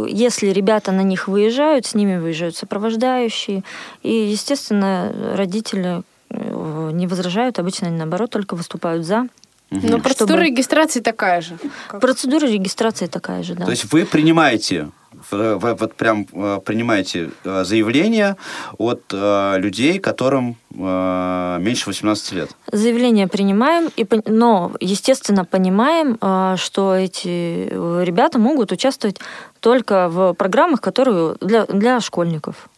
если 0.09 0.49
ребята 0.49 0.93
на 0.93 1.03
них 1.03 1.29
выезжают, 1.29 1.87
с 1.87 1.95
ними 1.95 2.19
выезжают 2.19 2.57
сопровождающие. 2.57 3.63
И, 4.03 4.13
естественно, 4.13 5.13
родители 5.35 6.03
не 6.31 7.07
возражают, 7.07 7.59
обычно 7.59 7.89
они, 7.89 7.97
наоборот, 7.97 8.31
только 8.31 8.55
выступают 8.55 9.05
за. 9.05 9.29
Но 9.71 9.99
процедура 9.99 10.39
чтобы... 10.39 10.47
регистрации 10.47 11.01
такая 11.01 11.41
же. 11.41 11.59
Как... 11.89 12.01
Процедура 12.01 12.47
регистрации 12.47 13.07
такая 13.07 13.43
же, 13.43 13.55
да. 13.55 13.65
То 13.67 13.71
есть 13.71 13.93
вы 13.93 14.07
принимаете 14.07 14.89
вы 15.31 15.75
вот 15.75 15.95
прям 15.95 16.27
э, 16.33 16.61
принимаете 16.65 17.31
э, 17.45 17.65
заявления 17.65 18.37
от 18.79 19.03
э, 19.13 19.59
людей, 19.59 19.99
которым 19.99 20.57
меньше 20.71 21.87
18 21.87 22.33
лет? 22.33 22.51
Заявления 22.71 23.27
принимаем, 23.27 23.91
и, 23.97 24.07
но, 24.27 24.73
естественно, 24.81 25.45
понимаем, 25.45 26.19
что 26.57 26.95
эти 26.95 27.69
ребята 28.05 28.39
могут 28.39 28.71
участвовать 28.71 29.19
только 29.61 30.09
в 30.09 30.35
программах, 30.35 30.81
которые 30.81 31.35
для, 31.41 31.65
для 31.67 32.01
школьников. 32.01 32.69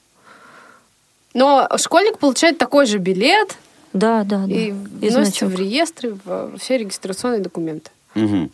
Но 1.34 1.68
школьник 1.76 2.18
получает 2.18 2.56
такой 2.56 2.86
же 2.86 2.98
билет, 2.98 3.58
да, 3.92 4.22
да, 4.24 4.44
да. 4.46 4.54
И 4.54 4.70
вносится 4.70 5.46
в 5.46 5.54
реестры, 5.54 6.16
в 6.24 6.56
все 6.58 6.78
регистрационные 6.78 7.40
документы. 7.40 7.90
Угу. 8.14 8.50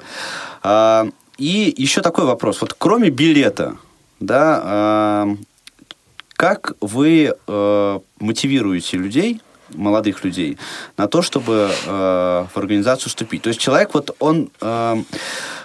А, 0.62 1.07
и 1.38 1.74
еще 1.76 2.01
такой 2.01 2.24
вопрос. 2.24 2.61
Вот 2.61 2.74
кроме 2.74 3.11
билета, 3.11 3.76
да, 4.21 5.37
как 6.37 6.75
вы 6.81 7.35
а, 7.47 8.01
мотивируете 8.21 8.99
людей, 8.99 9.41
молодых 9.71 10.23
людей, 10.23 10.59
на 10.97 11.09
то, 11.09 11.23
чтобы 11.23 11.71
а, 11.87 12.47
в 12.53 12.57
организацию 12.57 13.09
вступить? 13.09 13.43
То 13.43 13.49
есть 13.49 13.61
человек, 13.61 13.95
вот 13.95 14.14
он, 14.19 14.51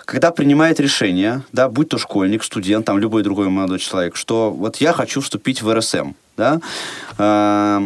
когда 0.05 0.31
принимает 0.31 0.79
решение, 0.79 1.43
да, 1.51 1.69
будь 1.69 1.89
то 1.89 1.97
школьник, 1.97 2.43
студент, 2.43 2.85
там 2.85 2.97
любой 2.97 3.23
другой 3.23 3.49
молодой 3.49 3.79
человек, 3.79 4.15
что 4.15 4.51
вот 4.51 4.77
я 4.77 4.93
хочу 4.93 5.21
вступить 5.21 5.61
в 5.61 5.73
РСМ, 5.73 6.13
да, 6.37 7.81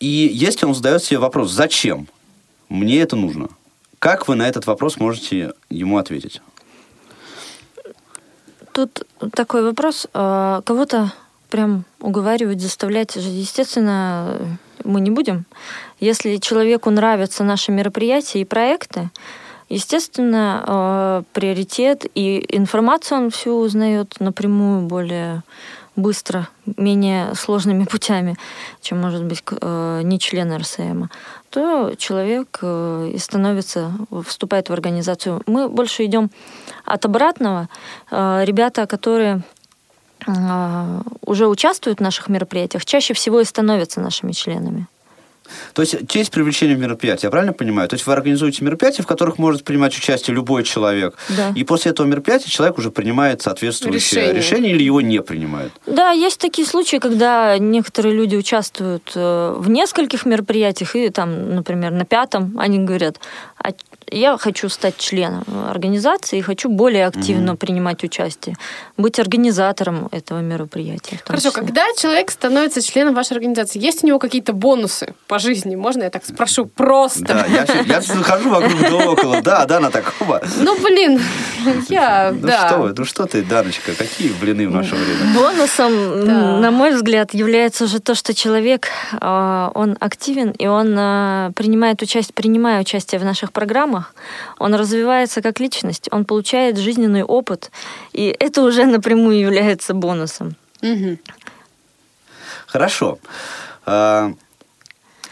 и 0.00 0.30
если 0.34 0.66
он 0.66 0.74
задает 0.74 1.04
себе 1.04 1.18
вопрос, 1.18 1.52
зачем 1.52 2.08
мне 2.68 3.00
это 3.00 3.14
нужно, 3.14 3.50
как 3.98 4.26
вы 4.26 4.34
на 4.34 4.48
этот 4.48 4.66
вопрос 4.66 4.98
можете 4.98 5.52
ему 5.70 5.98
ответить? 5.98 6.42
Тут 8.72 9.02
такой 9.34 9.62
вопрос. 9.62 10.06
А, 10.14 10.62
кого-то 10.62 11.12
прям 11.50 11.84
уговаривать, 12.00 12.60
заставлять, 12.60 13.16
естественно, 13.16 14.38
мы 14.84 15.00
не 15.00 15.10
будем. 15.10 15.44
Если 16.00 16.36
человеку 16.36 16.90
нравятся 16.90 17.44
наши 17.44 17.70
мероприятия 17.70 18.40
и 18.40 18.46
проекты, 18.46 19.10
естественно, 19.68 20.64
а, 20.66 21.22
приоритет 21.32 22.06
и 22.14 22.44
информацию 22.48 23.18
он 23.18 23.30
всю 23.30 23.58
узнает 23.58 24.14
напрямую 24.18 24.86
более 24.86 25.42
быстро, 25.94 26.48
менее 26.64 27.34
сложными 27.34 27.84
путями, 27.84 28.36
чем, 28.80 29.00
может 29.00 29.24
быть, 29.24 29.42
э, 29.50 30.00
не 30.02 30.18
член 30.18 30.56
РСМ, 30.56 31.04
то 31.52 31.94
человек 31.96 32.58
э, 32.62 33.10
и 33.14 33.18
становится, 33.18 33.92
вступает 34.26 34.70
в 34.70 34.72
организацию. 34.72 35.42
Мы 35.46 35.68
больше 35.68 36.04
идем 36.06 36.30
от 36.84 37.04
обратного. 37.04 37.68
Э, 38.10 38.42
ребята, 38.44 38.86
которые 38.86 39.42
уже 41.26 41.48
участвуют 41.48 41.98
в 41.98 42.02
наших 42.02 42.28
мероприятиях, 42.28 42.84
чаще 42.84 43.12
всего 43.12 43.40
и 43.40 43.44
становятся 43.44 44.00
нашими 44.00 44.30
членами. 44.30 44.86
То 45.74 45.82
есть 45.82 46.08
через 46.08 46.30
привлечение 46.30 46.76
мероприятия, 46.76 47.26
я 47.26 47.30
правильно 47.30 47.52
понимаю? 47.52 47.88
То 47.88 47.94
есть 47.94 48.06
вы 48.06 48.12
организуете 48.12 48.64
мероприятия, 48.64 49.02
в 49.02 49.06
которых 49.06 49.38
может 49.38 49.64
принимать 49.64 49.96
участие 49.96 50.34
любой 50.34 50.64
человек. 50.64 51.16
Да. 51.28 51.52
И 51.54 51.64
после 51.64 51.90
этого 51.92 52.06
мероприятия 52.06 52.50
человек 52.50 52.78
уже 52.78 52.90
принимает 52.90 53.42
соответствующее 53.42 54.20
решение. 54.20 54.42
решение 54.42 54.72
или 54.72 54.82
его 54.82 55.00
не 55.00 55.22
принимает? 55.22 55.72
Да, 55.86 56.10
есть 56.10 56.38
такие 56.38 56.66
случаи, 56.66 56.96
когда 56.96 57.58
некоторые 57.58 58.14
люди 58.14 58.36
участвуют 58.36 59.12
э, 59.14 59.54
в 59.58 59.68
нескольких 59.70 60.26
мероприятиях, 60.26 60.96
и 60.96 61.08
там, 61.08 61.54
например, 61.54 61.92
на 61.92 62.04
пятом 62.04 62.56
они 62.58 62.78
говорят, 62.78 63.18
а 63.56 63.72
я 64.10 64.36
хочу 64.38 64.68
стать 64.68 64.96
членом 64.96 65.44
организации 65.70 66.38
и 66.38 66.42
хочу 66.42 66.68
более 66.68 67.06
активно 67.06 67.52
угу. 67.52 67.58
принимать 67.58 68.04
участие, 68.04 68.56
быть 68.96 69.18
организатором 69.18 70.08
этого 70.12 70.40
мероприятия. 70.40 71.20
Хорошо, 71.24 71.50
числе. 71.50 71.62
когда 71.62 71.84
человек 71.96 72.30
становится 72.30 72.82
членом 72.82 73.14
вашей 73.14 73.34
организации, 73.34 73.78
есть 73.78 74.04
у 74.04 74.06
него 74.06 74.18
какие-то 74.18 74.52
бонусы 74.52 75.14
по 75.26 75.38
жизни? 75.38 75.76
Можно 75.76 76.04
я 76.04 76.10
так 76.10 76.24
спрошу 76.24 76.66
просто? 76.66 77.24
Да, 77.24 77.46
я, 77.46 77.66
я 77.86 78.00
хожу 78.00 78.50
вокруг 78.50 78.80
да 78.80 79.10
около, 79.10 79.42
да, 79.42 79.66
да, 79.66 79.80
на 79.80 79.90
такого. 79.90 80.42
Ну, 80.58 80.80
блин, 80.82 81.20
я, 81.88 82.32
ну, 82.32 82.46
да. 82.46 82.68
Что 82.68 82.78
вы, 82.78 82.94
ну 82.96 83.04
что 83.04 83.26
ты, 83.26 83.42
Даночка, 83.42 83.92
какие 83.94 84.32
блины 84.32 84.68
в 84.68 84.72
наше 84.72 84.94
время? 84.94 85.34
Бонусом, 85.34 86.26
да. 86.26 86.58
на 86.58 86.70
мой 86.70 86.94
взгляд, 86.94 87.34
является 87.34 87.84
уже 87.84 88.00
то, 88.00 88.14
что 88.14 88.34
человек, 88.34 88.88
а, 89.20 89.70
он 89.74 89.96
активен, 90.00 90.50
и 90.50 90.66
он 90.66 90.94
а, 90.98 91.50
принимает 91.52 92.02
участие, 92.02 92.34
принимая 92.34 92.80
участие 92.80 93.20
в 93.20 93.24
наших 93.24 93.52
программах, 93.52 93.91
программах, 93.92 94.14
он 94.58 94.74
развивается 94.74 95.42
как 95.42 95.60
личность, 95.60 96.08
он 96.10 96.24
получает 96.24 96.78
жизненный 96.78 97.22
опыт, 97.22 97.70
и 98.12 98.34
это 98.38 98.62
уже 98.62 98.84
напрямую 98.86 99.38
является 99.38 99.94
бонусом. 99.94 100.54
Угу. 100.82 101.18
Хорошо. 102.66 103.18
А, 103.86 104.32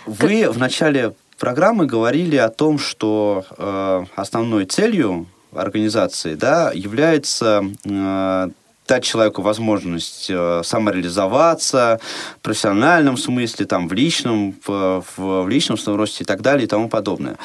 вы 0.06 0.42
как... 0.42 0.54
в 0.54 0.58
начале 0.58 1.12
программы 1.38 1.86
говорили 1.86 2.36
о 2.36 2.48
том, 2.48 2.78
что 2.78 3.44
э, 3.56 4.04
основной 4.16 4.66
целью 4.66 5.26
организации 5.52 6.34
да, 6.34 6.70
является 6.74 7.62
э, 7.84 8.50
дать 8.90 9.04
человеку 9.04 9.40
возможность 9.42 10.26
э, 10.28 10.62
самореализоваться 10.64 12.00
в 12.38 12.40
профессиональном 12.40 13.16
смысле, 13.16 13.64
там, 13.66 13.88
в 13.88 13.92
личном, 13.92 14.56
в, 14.66 15.04
в, 15.16 15.44
в 15.44 15.48
личном 15.48 15.78
росте 15.96 16.24
и 16.24 16.26
так 16.26 16.42
далее 16.42 16.64
и 16.64 16.66
тому 16.66 16.88
подобное. 16.88 17.36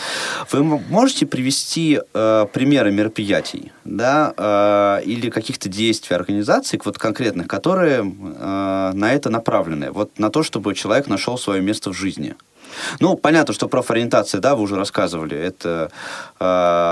Вы 0.52 0.64
можете 0.64 1.28
привести 1.28 2.00
э, 2.02 2.46
примеры 2.52 2.91
мероприятий, 2.91 3.72
да, 3.84 4.34
э, 4.36 5.04
или 5.06 5.30
каких-то 5.30 5.70
действий 5.70 6.16
организаций, 6.16 6.82
вот 6.84 6.98
конкретных, 6.98 7.48
которые 7.48 8.00
э, 8.02 8.91
на 8.93 9.14
это 9.14 9.30
направлены, 9.30 9.91
вот 9.91 10.18
на 10.18 10.32
то, 10.32 10.41
чтобы 10.41 10.74
человек 10.74 11.08
нашел 11.08 11.38
свое 11.38 11.62
место 11.62 11.91
в 11.91 11.93
жизни? 11.93 12.36
Ну, 13.00 13.16
понятно, 13.16 13.54
что 13.54 13.68
профориентация, 13.68 14.41
да, 14.41 14.56
вы 14.56 14.64
уже 14.64 14.76
рассказывали, 14.76 15.38
это 15.38 15.91
э, 16.39 16.46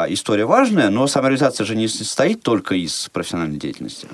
история 0.10 0.45
важная, 0.45 0.89
но 0.89 1.08
самореализация 1.08 1.66
же 1.66 1.76
не 1.76 1.88
состоит 1.88 2.43
только 2.43 2.76
из 2.76 3.10
профессиональной 3.12 3.58
деятельности. 3.58 4.08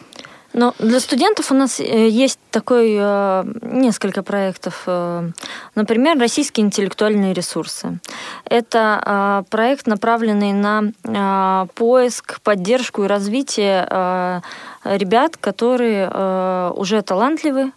Ну, 0.54 0.74
для 0.80 1.00
студентов 1.00 1.52
у 1.52 1.56
нас 1.56 1.80
э, 1.80 2.10
есть 2.10 2.40
такой 2.50 2.96
э, 3.00 3.44
несколько 3.62 4.24
проектов. 4.24 4.84
Э, 4.88 5.30
например, 5.76 6.18
российские 6.18 6.66
интеллектуальные 6.66 7.34
ресурсы. 7.34 8.00
Это 8.46 9.44
проект, 9.50 9.86
направленный 9.86 10.54
на 10.54 11.68
поиск, 11.76 12.42
поддержку 12.42 13.04
и 13.04 13.08
развитие 13.08 14.42
ребят, 14.84 15.38
которые 15.38 16.72
уже 16.72 17.02
талантливы, 17.02 17.72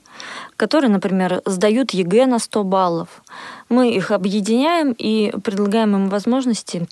которые, 0.56 0.90
например, 0.90 1.42
сдают 1.44 1.90
ЕГЭ 1.90 2.26
на 2.26 2.38
100 2.38 2.64
баллов. 2.64 3.08
Мы 3.68 3.90
их 3.90 4.10
объединяем 4.10 4.94
и 4.96 5.32
предлагаем 5.42 5.94
им 5.94 6.08
возможности 6.08 6.86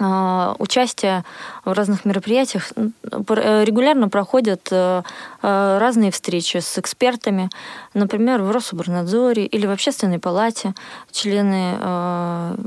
участие 0.00 1.24
в 1.64 1.72
разных 1.72 2.04
мероприятиях. 2.04 2.72
Э, 2.74 3.64
регулярно 3.64 4.08
проходят 4.08 4.68
э, 4.70 5.02
э, 5.42 5.78
разные 5.78 6.10
встречи 6.10 6.58
с 6.58 6.78
экспертами, 6.78 7.48
например, 7.94 8.42
в 8.42 8.50
Рособорнадзоре 8.50 9.46
или 9.46 9.66
в 9.66 9.70
Общественной 9.70 10.18
палате. 10.18 10.74
Члены 11.12 11.76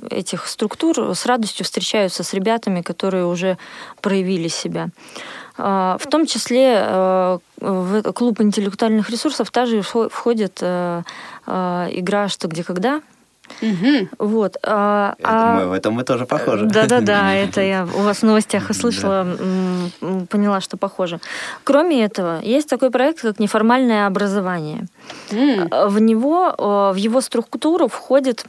этих 0.10 0.48
структур 0.48 1.16
с 1.16 1.26
радостью 1.26 1.66
встречаются 1.66 2.24
с 2.24 2.34
ребятами, 2.34 2.82
которые 2.82 3.26
уже 3.26 3.58
проявили 4.02 4.48
себя. 4.48 4.90
В 5.58 6.02
том 6.10 6.26
числе 6.26 7.40
в 7.60 8.14
клуб 8.14 8.42
интеллектуальных 8.42 9.10
ресурсов 9.10 9.52
также 9.52 9.82
входит 9.82 10.62
игра 10.62 12.28
«Что, 12.30 12.48
где, 12.48 12.64
когда», 12.64 13.02
Угу. 13.62 14.10
Вот. 14.20 14.58
А, 14.64 15.16
это 15.18 15.30
а... 15.30 15.56
мы, 15.56 15.68
в 15.68 15.74
этом 15.74 15.94
мы 15.94 16.04
тоже 16.04 16.26
похожи. 16.26 16.66
Да-да-да, 16.66 17.34
это 17.44 17.62
я 17.62 17.86
у 17.86 18.02
вас 18.02 18.20
в 18.20 18.24
новостях 18.24 18.70
услышала, 18.70 19.26
да. 20.02 20.26
поняла, 20.30 20.62
что 20.62 20.78
похоже. 20.78 21.20
Кроме 21.64 22.04
этого, 22.04 22.40
есть 22.42 22.70
такой 22.70 22.92
проект, 22.92 23.22
как 23.22 23.40
неформальное 23.40 24.08
образование. 24.08 24.86
Mm. 25.30 25.88
В 25.90 26.00
него, 26.00 26.56
в 26.94 26.96
его 26.96 27.22
структуру 27.22 27.88
входит 27.88 28.46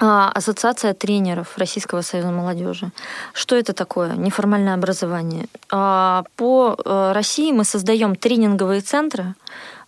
а, 0.00 0.30
Ассоциация 0.34 0.94
тренеров 0.94 1.58
Российского 1.58 2.02
союза 2.02 2.30
молодежи. 2.30 2.90
Что 3.32 3.56
это 3.56 3.72
такое? 3.72 4.14
Неформальное 4.14 4.74
образование. 4.74 5.46
А, 5.70 6.24
по 6.36 6.76
э, 6.84 7.12
России 7.12 7.52
мы 7.52 7.64
создаем 7.64 8.16
тренинговые 8.16 8.80
центры 8.80 9.34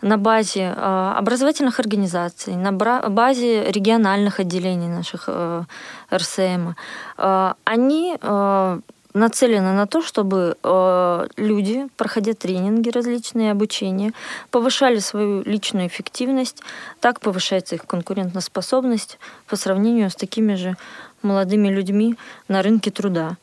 на 0.04 0.18
базе 0.18 0.74
а, 0.76 1.16
образовательных 1.18 1.80
организаций, 1.80 2.56
на 2.56 2.72
базе 2.72 3.72
региональных 3.72 4.38
отделений 4.38 4.88
наших 4.88 5.24
э, 5.28 5.64
РСМ. 6.12 6.74
Они 7.16 8.16
э, 8.20 8.80
нацелены 9.14 9.72
на 9.72 9.86
то, 9.86 10.02
чтобы 10.02 10.56
э, 10.62 11.26
люди, 11.36 11.86
проходя 11.96 12.34
тренинги 12.34 12.90
различные, 12.90 13.52
обучения, 13.52 14.12
повышали 14.50 14.98
свою 14.98 15.42
личную 15.44 15.86
эффективность, 15.86 16.62
так 17.00 17.20
повышается 17.20 17.76
их 17.76 17.86
конкурентоспособность 17.86 19.18
по 19.46 19.56
сравнению 19.56 20.10
с 20.10 20.16
такими 20.16 20.54
же 20.54 20.76
молодыми 21.22 21.68
людьми 21.68 22.16
на 22.48 22.60
рынке 22.62 22.90
труда. 22.90 23.36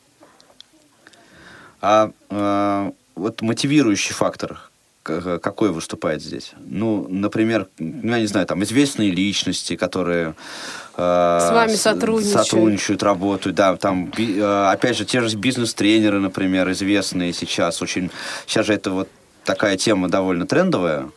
А 1.80 2.12
э, 2.30 2.92
вот 3.16 3.42
мотивирующий 3.42 4.14
фактор, 4.14 4.70
какой 5.02 5.70
выступает 5.70 6.22
здесь? 6.22 6.52
Ну, 6.58 7.06
например, 7.08 7.68
ну, 7.78 8.12
я 8.12 8.20
не 8.20 8.26
знаю, 8.26 8.46
там 8.46 8.62
известные 8.62 9.10
личности, 9.10 9.76
которые 9.76 10.34
э, 10.96 11.38
с 11.40 11.50
вами 11.52 11.74
сотрудничают. 11.74 12.46
сотрудничают, 12.46 13.02
работают, 13.02 13.56
да, 13.56 13.76
там, 13.76 14.12
э, 14.16 14.70
опять 14.70 14.96
же, 14.96 15.04
те 15.04 15.20
же 15.20 15.36
бизнес-тренеры, 15.36 16.20
например, 16.20 16.70
известные 16.70 17.32
сейчас, 17.32 17.82
очень, 17.82 18.10
сейчас 18.46 18.66
же 18.66 18.74
это 18.74 18.90
вот 18.90 19.08
такая 19.44 19.76
тема 19.76 20.08
довольно 20.08 20.46
трендовая. 20.46 21.08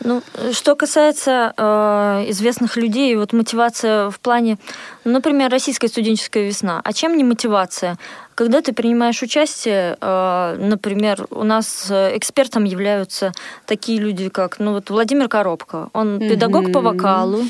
Ну, 0.00 0.22
что 0.52 0.76
касается 0.76 1.52
э, 1.56 2.24
известных 2.28 2.76
людей, 2.76 3.16
вот 3.16 3.32
мотивация 3.32 4.10
в 4.10 4.20
плане, 4.20 4.58
например, 5.04 5.50
российская 5.50 5.88
студенческая 5.88 6.46
весна. 6.46 6.80
А 6.84 6.92
чем 6.92 7.16
не 7.16 7.24
мотивация? 7.24 7.98
Когда 8.38 8.62
ты 8.62 8.72
принимаешь 8.72 9.20
участие, 9.20 9.96
э, 10.00 10.56
например, 10.60 11.26
у 11.30 11.42
нас 11.42 11.90
экспертом 11.90 12.62
являются 12.62 13.32
такие 13.66 13.98
люди, 13.98 14.28
как, 14.28 14.60
ну 14.60 14.74
вот 14.74 14.90
Владимир 14.90 15.28
Коробко. 15.28 15.88
Он 15.92 16.18
mm-hmm. 16.18 16.28
педагог 16.28 16.72
по 16.72 16.80
вокалу. 16.80 17.42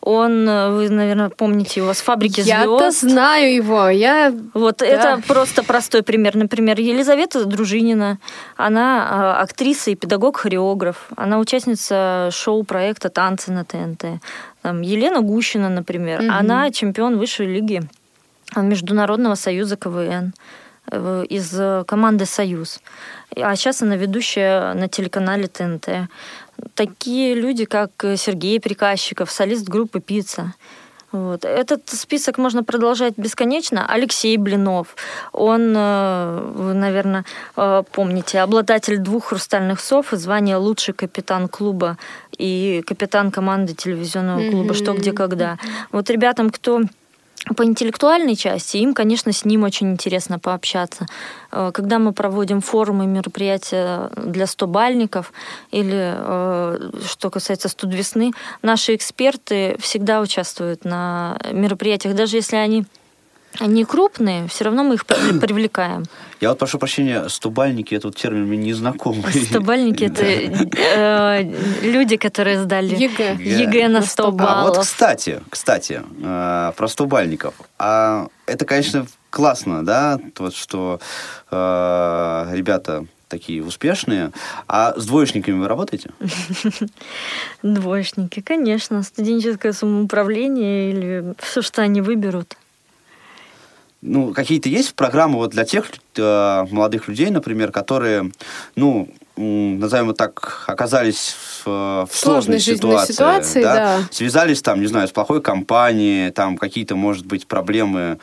Он, 0.00 0.48
э, 0.48 0.70
вы, 0.70 0.88
наверное, 0.88 1.28
помните 1.28 1.80
его 1.80 1.92
с 1.92 2.00
фабрики 2.00 2.40
звезд. 2.40 2.48
Я-то 2.48 2.90
знаю 2.90 3.54
его. 3.54 3.90
Я... 3.90 4.32
Вот 4.54 4.78
да. 4.78 4.86
это 4.86 5.22
просто 5.28 5.62
простой 5.62 6.02
пример. 6.02 6.36
Например, 6.36 6.80
Елизавета 6.80 7.44
Дружинина. 7.44 8.18
Она 8.56 9.36
э, 9.36 9.42
актриса 9.42 9.90
и 9.90 9.94
педагог-хореограф. 9.94 11.10
Она 11.16 11.38
участница 11.38 12.30
шоу-проекта 12.32 13.10
«Танцы 13.10 13.52
на 13.52 13.66
ТНТ». 13.66 14.22
Там, 14.62 14.80
Елена 14.80 15.20
Гущина, 15.20 15.68
например. 15.68 16.22
Mm-hmm. 16.22 16.30
Она 16.30 16.70
чемпион 16.70 17.18
высшей 17.18 17.46
лиги 17.46 17.82
Международного 18.56 19.34
союза 19.34 19.76
КВН 19.76 20.34
э, 20.90 21.24
из 21.28 21.84
команды 21.86 22.26
«Союз». 22.26 22.80
А 23.36 23.54
сейчас 23.56 23.82
она 23.82 23.96
ведущая 23.96 24.74
на 24.74 24.88
телеканале 24.88 25.46
ТНТ. 25.46 26.08
Такие 26.74 27.34
люди, 27.34 27.64
как 27.64 27.90
Сергей 28.16 28.60
Приказчиков, 28.60 29.30
солист 29.30 29.68
группы 29.68 30.00
«Пицца». 30.00 30.54
Вот. 31.12 31.44
Этот 31.44 31.88
список 31.88 32.38
можно 32.38 32.62
продолжать 32.62 33.14
бесконечно. 33.16 33.84
Алексей 33.88 34.36
Блинов, 34.36 34.94
он, 35.32 35.74
э, 35.76 36.52
вы, 36.54 36.74
наверное, 36.74 37.24
э, 37.56 37.82
помните, 37.92 38.40
обладатель 38.40 38.98
двух 38.98 39.26
хрустальных 39.26 39.80
сов 39.80 40.12
и 40.12 40.16
звания 40.16 40.56
лучший 40.56 40.94
капитан 40.94 41.48
клуба 41.48 41.98
и 42.38 42.82
капитан 42.86 43.32
команды 43.32 43.74
телевизионного 43.74 44.50
клуба 44.50 44.74
«Что, 44.74 44.92
где, 44.92 45.12
когда». 45.12 45.58
Вот 45.90 46.08
ребятам, 46.10 46.50
кто 46.50 46.82
по 47.56 47.64
интеллектуальной 47.64 48.36
части 48.36 48.76
им, 48.76 48.94
конечно, 48.94 49.32
с 49.32 49.44
ним 49.44 49.64
очень 49.64 49.92
интересно 49.92 50.38
пообщаться. 50.38 51.06
Э, 51.50 51.70
когда 51.72 51.98
мы 51.98 52.12
проводим 52.12 52.60
форумы, 52.60 53.06
мероприятия 53.06 54.10
для 54.16 54.46
стобальников 54.46 55.32
или 55.70 56.14
э, 56.16 56.90
что 57.06 57.30
касается 57.30 57.68
студ 57.68 57.94
весны, 57.94 58.32
наши 58.62 58.94
эксперты 58.94 59.76
всегда 59.80 60.20
участвуют 60.20 60.84
на 60.84 61.38
мероприятиях, 61.50 62.14
даже 62.14 62.36
если 62.36 62.56
они 62.56 62.84
они 63.58 63.84
крупные, 63.84 64.46
все 64.48 64.64
равно 64.64 64.84
мы 64.84 64.94
их 64.94 65.06
привлекаем. 65.06 66.04
Я 66.40 66.50
вот 66.50 66.58
прошу 66.58 66.78
прощения, 66.78 67.28
стубальники, 67.28 67.94
этот 67.94 68.16
термин 68.16 68.46
мне 68.46 68.56
не 68.56 68.72
знакомый. 68.72 69.32
Стубальники 69.32 70.04
это 70.04 70.24
э, 70.24 71.42
люди, 71.82 72.16
которые 72.16 72.62
сдали 72.62 72.94
ЕГЭ, 72.94 73.36
ЕГЭ 73.38 73.88
на 73.88 74.02
100 74.02 74.32
баллов. 74.32 74.54
А 74.54 74.66
вот, 74.68 74.78
кстати, 74.78 75.42
кстати, 75.50 76.02
э, 76.22 76.72
про 76.76 76.88
стобалльников. 76.88 77.54
А 77.78 78.28
это, 78.46 78.64
конечно, 78.64 79.06
классно, 79.30 79.84
да, 79.84 80.18
вот 80.38 80.54
что 80.54 81.00
э, 81.50 82.48
ребята 82.52 83.06
такие 83.30 83.62
успешные. 83.62 84.32
А 84.66 84.92
с 84.96 85.06
двоечниками 85.06 85.58
вы 85.58 85.68
работаете? 85.68 86.10
Двоечники, 87.62 88.40
конечно. 88.40 89.02
Студенческое 89.02 89.72
самоуправление 89.72 90.90
или 90.90 91.34
все, 91.38 91.62
что 91.62 91.80
они 91.80 92.00
выберут 92.00 92.56
ну, 94.02 94.32
какие-то 94.32 94.68
есть 94.68 94.94
программы 94.94 95.36
вот 95.36 95.50
для 95.50 95.64
тех 95.64 95.90
э, 96.16 96.64
молодых 96.70 97.08
людей, 97.08 97.30
например, 97.30 97.70
которые, 97.70 98.30
ну, 98.76 99.08
назовем 99.36 100.06
вот 100.06 100.16
так, 100.16 100.64
оказались 100.66 101.34
в, 101.64 102.06
в 102.06 102.08
сложной, 102.12 102.60
сложной 102.60 102.76
ситуации, 102.76 103.12
ситуации 103.12 103.62
да? 103.62 103.74
Да. 103.74 103.98
связались 104.10 104.62
там, 104.62 104.80
не 104.80 104.86
знаю, 104.86 105.08
с 105.08 105.12
плохой 105.12 105.42
компанией, 105.42 106.30
там 106.30 106.56
какие-то, 106.56 106.96
может 106.96 107.26
быть, 107.26 107.46
проблемы, 107.46 108.18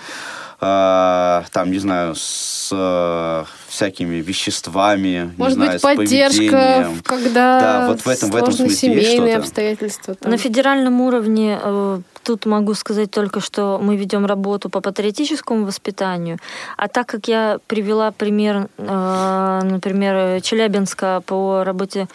э, 0.60 1.44
там, 1.52 1.72
не 1.72 1.80
знаю, 1.80 2.16
с 2.16 2.70
э, 2.72 3.46
всякими 3.68 4.16
веществами, 4.16 5.34
Может 5.38 5.58
не 5.58 5.64
знаю, 5.66 5.80
быть, 5.82 5.82
поддержка, 5.82 6.92
когда 7.04 7.60
да, 7.60 7.88
вот 7.88 8.02
в 8.02 8.08
этом, 8.08 8.32
в 8.32 8.36
этом 8.36 8.52
смысле 8.52 8.76
семейные 8.76 9.38
обстоятельства. 9.38 10.16
Там. 10.16 10.32
На 10.32 10.38
федеральном 10.38 11.02
уровне 11.02 11.60
э, 11.62 12.00
тут 12.24 12.46
могу 12.46 12.74
сказать 12.74 13.12
только, 13.12 13.40
что 13.40 13.80
мы 13.82 13.96
ведем 13.96 14.26
работу 14.26 14.70
по 14.70 14.82
патриотическому 14.82 15.66
воспитанию. 15.66 16.40
А 16.76 16.88
так 16.88 17.08
как 17.08 17.28
я 17.28 17.60
привела 17.68 18.12
пример, 18.12 18.68
э, 18.78 19.60
например, 19.64 20.42
Челябинска 20.42 21.22
по 21.26 21.64
работе 21.64 22.08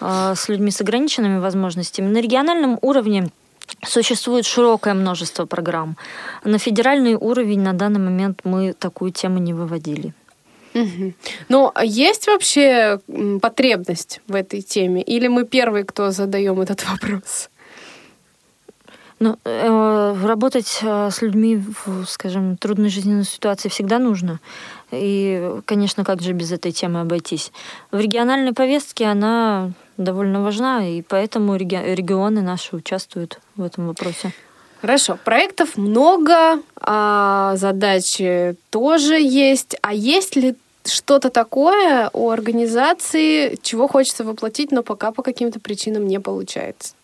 э, 0.00 0.34
с 0.36 0.48
людьми 0.48 0.70
с 0.70 0.80
ограниченными 0.80 1.38
возможностями, 1.38 2.06
на 2.08 2.18
региональном 2.18 2.78
уровне 2.82 3.30
Существует 3.84 4.46
широкое 4.46 4.94
множество 4.94 5.46
программ. 5.46 5.96
На 6.44 6.58
федеральный 6.58 7.14
уровень 7.14 7.60
на 7.60 7.72
данный 7.72 8.00
момент 8.00 8.40
мы 8.44 8.72
такую 8.72 9.12
тему 9.12 9.38
не 9.38 9.54
выводили. 9.54 10.12
Угу. 10.74 11.12
Но 11.48 11.72
есть 11.82 12.26
вообще 12.26 13.00
потребность 13.40 14.20
в 14.28 14.34
этой 14.34 14.62
теме? 14.62 15.02
Или 15.02 15.28
мы 15.28 15.44
первые, 15.44 15.84
кто 15.84 16.10
задаем 16.10 16.60
этот 16.60 16.84
вопрос? 16.90 17.50
Ну, 19.22 19.36
э, 19.44 20.16
работать 20.24 20.78
э, 20.80 21.10
с 21.10 21.20
людьми 21.20 21.62
в, 21.84 22.06
скажем, 22.06 22.56
трудной 22.56 22.88
жизненной 22.88 23.24
ситуации 23.24 23.68
всегда 23.68 23.98
нужно. 23.98 24.40
И, 24.92 25.60
конечно, 25.66 26.04
как 26.04 26.22
же 26.22 26.32
без 26.32 26.52
этой 26.52 26.72
темы 26.72 27.00
обойтись? 27.00 27.52
В 27.90 28.00
региональной 28.00 28.54
повестке 28.54 29.04
она 29.04 29.72
довольно 30.04 30.42
важна, 30.42 30.86
и 30.88 31.02
поэтому 31.02 31.56
регионы 31.56 32.40
наши 32.42 32.76
участвуют 32.76 33.40
в 33.56 33.62
этом 33.62 33.86
вопросе. 33.86 34.32
Хорошо, 34.80 35.18
проектов 35.24 35.76
много, 35.76 36.62
а 36.80 37.54
задачи 37.56 38.56
тоже 38.70 39.20
есть. 39.20 39.76
А 39.82 39.92
есть 39.92 40.36
ли 40.36 40.56
что-то 40.84 41.28
такое 41.28 42.08
у 42.14 42.30
организации, 42.30 43.58
чего 43.62 43.88
хочется 43.88 44.24
воплотить, 44.24 44.72
но 44.72 44.82
пока 44.82 45.12
по 45.12 45.22
каким-то 45.22 45.60
причинам 45.60 46.06
не 46.06 46.18
получается? 46.18 46.94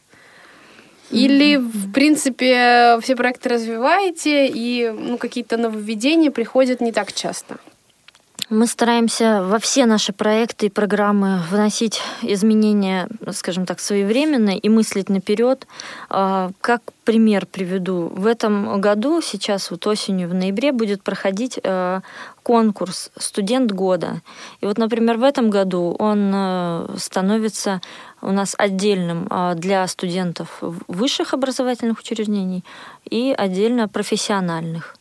Или, 1.11 1.57
в 1.57 1.93
принципе, 1.93 2.99
все 3.01 3.15
проекты 3.15 3.51
развиваете, 3.51 4.49
и 4.49 4.91
ну, 4.91 5.19
какие-то 5.19 5.57
нововведения 5.57 6.31
приходят 6.31 6.81
не 6.81 6.93
так 6.93 7.13
часто? 7.13 7.59
Мы 8.49 8.69
стараемся 8.69 9.43
во 9.43 9.59
все 9.59 9.87
наши 9.87 10.13
проекты 10.13 10.67
и 10.67 10.71
программы 10.71 11.41
вносить 11.51 12.01
изменения, 12.23 13.09
скажем 13.33 13.67
так, 13.67 13.81
своевременно 13.81 14.51
и 14.51 14.69
мыслить 14.69 15.09
наперед. 15.09 15.67
А, 16.11 16.53
как 16.61 16.83
пример 17.03 17.47
приведу. 17.47 18.07
В 18.15 18.25
этом 18.25 18.81
году, 18.81 19.21
сейчас 19.21 19.73
вот 19.73 19.85
осенью, 19.89 20.29
в 20.29 20.35
ноябре, 20.35 20.71
будет 20.71 21.03
проходить 21.03 21.59
э, 21.61 22.01
конкурс 22.45 23.11
«Студент 23.19 23.73
года». 23.73 24.23
И 24.61 24.67
вот, 24.67 24.79
например, 24.79 25.17
в 25.17 25.25
этом 25.25 25.51
году 25.51 25.97
он 25.99 26.31
э, 26.33 26.95
становится 26.99 27.81
у 28.23 28.31
нас 28.31 28.55
отдельным 28.57 29.27
э, 29.29 29.55
для 29.57 29.85
студентов 29.89 30.59
высших 30.61 31.35
образовательных 31.35 31.99
учреждений 31.99 32.65
и 33.11 33.35
отдельно 33.37 33.89
профессиональных. 33.89 34.95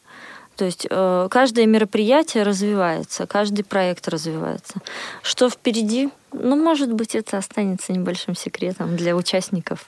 То 0.55 0.65
есть 0.65 0.87
э, 0.89 1.27
каждое 1.29 1.65
мероприятие 1.65 2.43
развивается, 2.43 3.27
каждый 3.27 3.63
проект 3.63 4.07
развивается. 4.07 4.75
Что 5.21 5.49
впереди? 5.49 6.09
Ну, 6.31 6.55
может 6.55 6.91
быть, 6.91 7.15
это 7.15 7.37
останется 7.37 7.91
небольшим 7.91 8.35
секретом 8.35 8.95
для 8.95 9.15
участников. 9.15 9.85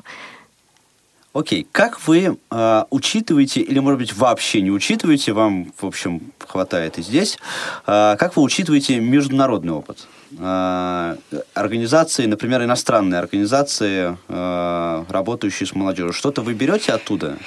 Окей, 1.34 1.68
как 1.72 2.08
вы 2.08 2.38
э, 2.50 2.84
учитываете, 2.90 3.62
или, 3.62 3.78
может 3.78 4.00
быть, 4.00 4.14
вообще 4.14 4.62
не 4.62 4.72
учитываете, 4.72 5.34
вам, 5.34 5.72
в 5.78 5.86
общем, 5.86 6.32
хватает 6.40 6.98
и 6.98 7.04
здесь, 7.04 7.38
э, 7.86 8.16
как 8.18 8.36
вы 8.36 8.42
учитываете 8.42 9.00
международный 9.00 9.74
опыт? 9.74 10.08
Э, 10.40 11.16
организации, 11.54 12.26
например, 12.26 12.64
иностранные 12.64 13.20
организации, 13.20 14.18
э, 14.28 15.06
работающие 15.10 15.68
с 15.68 15.76
молодежью, 15.76 16.12
что-то 16.12 16.42
вы 16.42 16.54
берете 16.54 16.92
оттуда? 16.94 17.38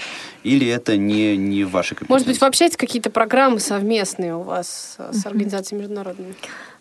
Или 0.43 0.66
это 0.68 0.97
не, 0.97 1.36
не 1.36 1.64
в 1.64 1.70
вашей 1.70 1.97
компетенции? 1.97 2.12
Может 2.12 2.26
быть, 2.26 2.41
вообще 2.41 2.64
есть 2.64 2.76
какие-то 2.76 3.11
программы 3.11 3.61
совместные 3.61 4.34
у 4.36 4.43
вас 4.43 4.97
с 5.12 5.26
организациями 5.26 5.82
международными? 5.82 6.34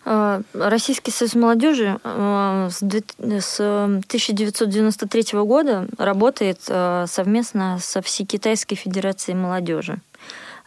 А, 0.04 0.42
Российский 0.54 1.10
союз 1.10 1.34
молодежи 1.34 1.98
а, 2.04 2.68
с 2.70 2.82
1993 2.82 5.38
года 5.40 5.88
работает 5.98 6.60
а, 6.68 7.06
совместно 7.06 7.78
со 7.80 8.00
Всекитайской 8.00 8.76
Федерацией 8.76 9.36
молодежи 9.36 10.00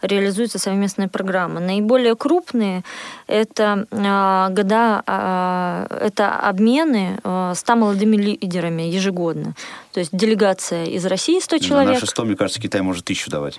реализуются 0.06 0.58
совместные 0.58 1.08
программы. 1.08 1.60
Наиболее 1.60 2.14
крупные 2.16 2.82
это 3.26 3.86
э, 3.90 4.48
года, 4.50 5.02
э, 5.06 6.06
это 6.06 6.36
обмены 6.36 7.18
э, 7.22 7.52
100 7.54 7.76
молодыми 7.76 8.16
лидерами 8.16 8.82
ежегодно. 8.82 9.54
То 9.92 10.00
есть 10.00 10.10
делегация 10.12 10.86
из 10.86 11.06
России 11.06 11.40
100 11.40 11.58
человек. 11.58 12.00
На 12.00 12.06
100, 12.06 12.24
мне 12.24 12.36
кажется, 12.36 12.60
Китай 12.60 12.82
может 12.82 13.04
тысячу 13.04 13.30
давать. 13.30 13.58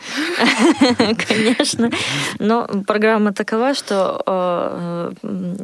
Конечно. 1.28 1.90
Но 2.40 2.68
программа 2.86 3.34
такова, 3.34 3.74
что 3.74 5.14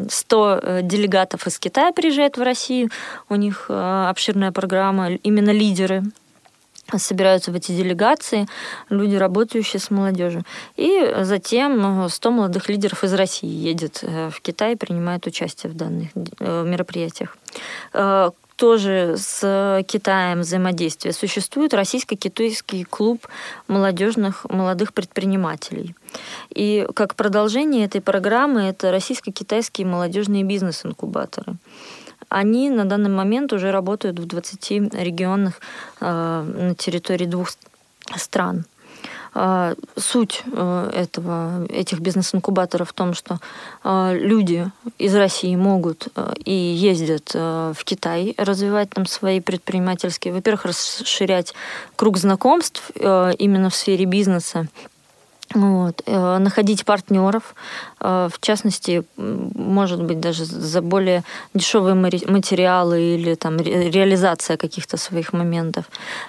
100 0.09 0.79
делегатов 0.84 1.47
из 1.47 1.59
Китая 1.59 1.91
приезжают 1.91 2.38
в 2.38 2.41
Россию. 2.41 2.89
У 3.29 3.36
них 3.36 3.65
обширная 3.69 4.51
программа, 4.51 5.11
именно 5.11 5.51
лидеры 5.51 6.03
собираются 6.97 7.51
в 7.51 7.55
эти 7.55 7.71
делегации 7.71 8.47
люди, 8.89 9.15
работающие 9.15 9.79
с 9.79 9.91
молодежью. 9.91 10.43
И 10.75 11.13
затем 11.21 12.07
100 12.09 12.31
молодых 12.31 12.69
лидеров 12.69 13.03
из 13.03 13.13
России 13.13 13.49
едет 13.49 13.99
э, 14.03 14.29
в 14.29 14.41
Китай 14.41 14.73
и 14.73 14.75
принимает 14.75 15.25
участие 15.27 15.71
в 15.71 15.75
данных 15.75 16.09
э, 16.39 16.63
мероприятиях. 16.65 17.37
Э, 17.93 18.31
тоже 18.55 19.15
с 19.17 19.83
Китаем 19.87 20.41
взаимодействие 20.41 21.13
существует 21.13 21.73
российско-китайский 21.73 22.83
клуб 22.83 23.27
молодежных 23.67 24.45
молодых 24.49 24.93
предпринимателей. 24.93 25.95
И 26.49 26.87
как 26.93 27.15
продолжение 27.15 27.85
этой 27.85 28.01
программы 28.01 28.61
это 28.61 28.91
российско-китайские 28.91 29.87
молодежные 29.87 30.43
бизнес-инкубаторы 30.43 31.55
они 32.32 32.69
на 32.69 32.86
данный 32.86 33.09
момент 33.09 33.51
уже 33.51 33.71
работают 33.71 34.17
в 34.17 34.25
20 34.25 34.71
регионах 34.93 35.59
э, 35.99 36.05
на 36.69 36.75
территории 36.75 37.25
двух 37.25 37.49
стран. 38.15 38.63
Э, 39.36 39.75
суть 39.97 40.43
э, 40.45 40.91
этого, 40.93 41.65
этих 41.67 41.99
бизнес-инкубаторов 41.99 42.89
в 42.89 42.93
том, 42.93 43.13
что 43.13 43.39
люди 43.84 44.71
из 44.97 45.13
России 45.13 45.55
могут 45.57 46.07
и 46.45 46.53
ездят 46.53 47.34
в 47.34 47.77
Китай 47.84 48.34
развивать 48.38 48.89
там 48.91 49.05
свои 49.05 49.41
предпринимательские, 49.41 50.34
во-первых, 50.34 50.65
расширять 50.65 51.53
круг 51.97 52.17
знакомств 52.17 52.91
именно 52.95 53.69
в 53.69 53.75
сфере 53.75 54.05
бизнеса, 54.05 54.67
вот, 55.53 56.01
э, 56.05 56.37
находить 56.37 56.85
партнеров, 56.85 57.55
э, 57.99 58.29
в 58.31 58.39
частности, 58.39 59.03
может 59.17 60.01
быть, 60.03 60.19
даже 60.19 60.45
за 60.45 60.81
более 60.81 61.23
дешевые 61.53 61.95
материалы 61.95 63.01
или 63.01 63.35
там 63.35 63.57
реализация 63.57 64.57
каких-то 64.57 64.97
своих 64.97 65.33
моментов. 65.33 65.85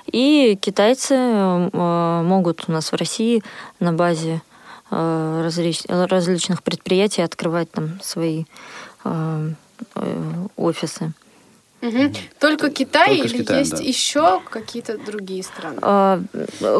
И 0.06 0.58
китайцы 0.60 1.14
э, 1.14 2.22
могут 2.22 2.64
у 2.68 2.72
нас 2.72 2.92
в 2.92 2.96
России 2.96 3.42
на 3.80 3.92
базе 3.92 4.42
различ, 4.90 5.84
различных 5.88 6.62
предприятий 6.62 7.22
открывать 7.22 7.70
там 7.72 7.98
свои 8.02 8.44
офисы. 10.56 11.14
Угу. 11.82 12.12
Только 12.38 12.70
Китай 12.70 13.18
Только 13.18 13.26
или 13.26 13.42
Китаем, 13.42 13.58
есть 13.58 13.76
да. 13.76 13.82
еще 13.82 14.40
какие-то 14.48 14.98
другие 14.98 15.42
страны? 15.42 15.78
А, 15.82 16.20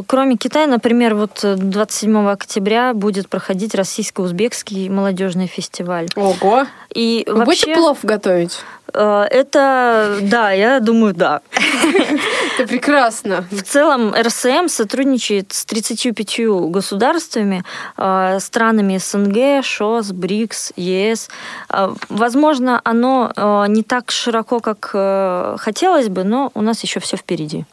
кроме 0.07 0.37
Китая, 0.37 0.69
например, 0.69 1.17
вот 1.17 1.41
27 1.43 2.29
октября 2.29 2.95
будет 2.95 3.29
проходить 3.29 3.75
российско-узбекский 3.75 4.89
молодежный 4.89 5.49
фестиваль. 5.49 6.07
Ого! 6.15 6.67
И 6.95 7.25
Вы 7.27 7.35
вообще... 7.35 7.67
будете 7.67 7.75
плов 7.75 7.99
готовить? 8.05 8.61
А, 8.95 9.25
это, 9.25 10.19
да, 10.23 10.53
я 10.53 10.81
думаю, 10.81 11.15
да. 11.15 11.41
Это 12.59 12.69
прекрасно. 12.69 13.45
В 13.51 13.63
целом 13.63 14.15
РСМ 14.15 14.69
сотрудничает 14.69 15.53
с 15.53 15.65
35 15.65 16.71
государствами, 16.71 17.65
а, 17.97 18.39
странами 18.41 18.99
СНГ, 18.99 19.65
ШОС, 19.65 20.13
БРИКС, 20.13 20.73
ЕС. 20.77 21.31
А, 21.69 21.95
возможно, 22.09 22.81
оно 22.85 23.33
не 23.69 23.83
так 23.83 24.11
широко, 24.11 24.61
как 24.61 24.91
э, 24.95 25.57
хотелось 25.59 26.09
бы, 26.09 26.25
но 26.25 26.51
у 26.55 26.63
нас 26.63 26.83
еще 26.83 27.01
все 27.01 27.17
впереди. 27.17 27.65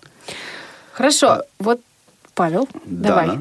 Хорошо. 0.94 1.44
Вот 1.60 1.82
Павел, 2.40 2.70
да, 2.86 3.10
давай. 3.10 3.40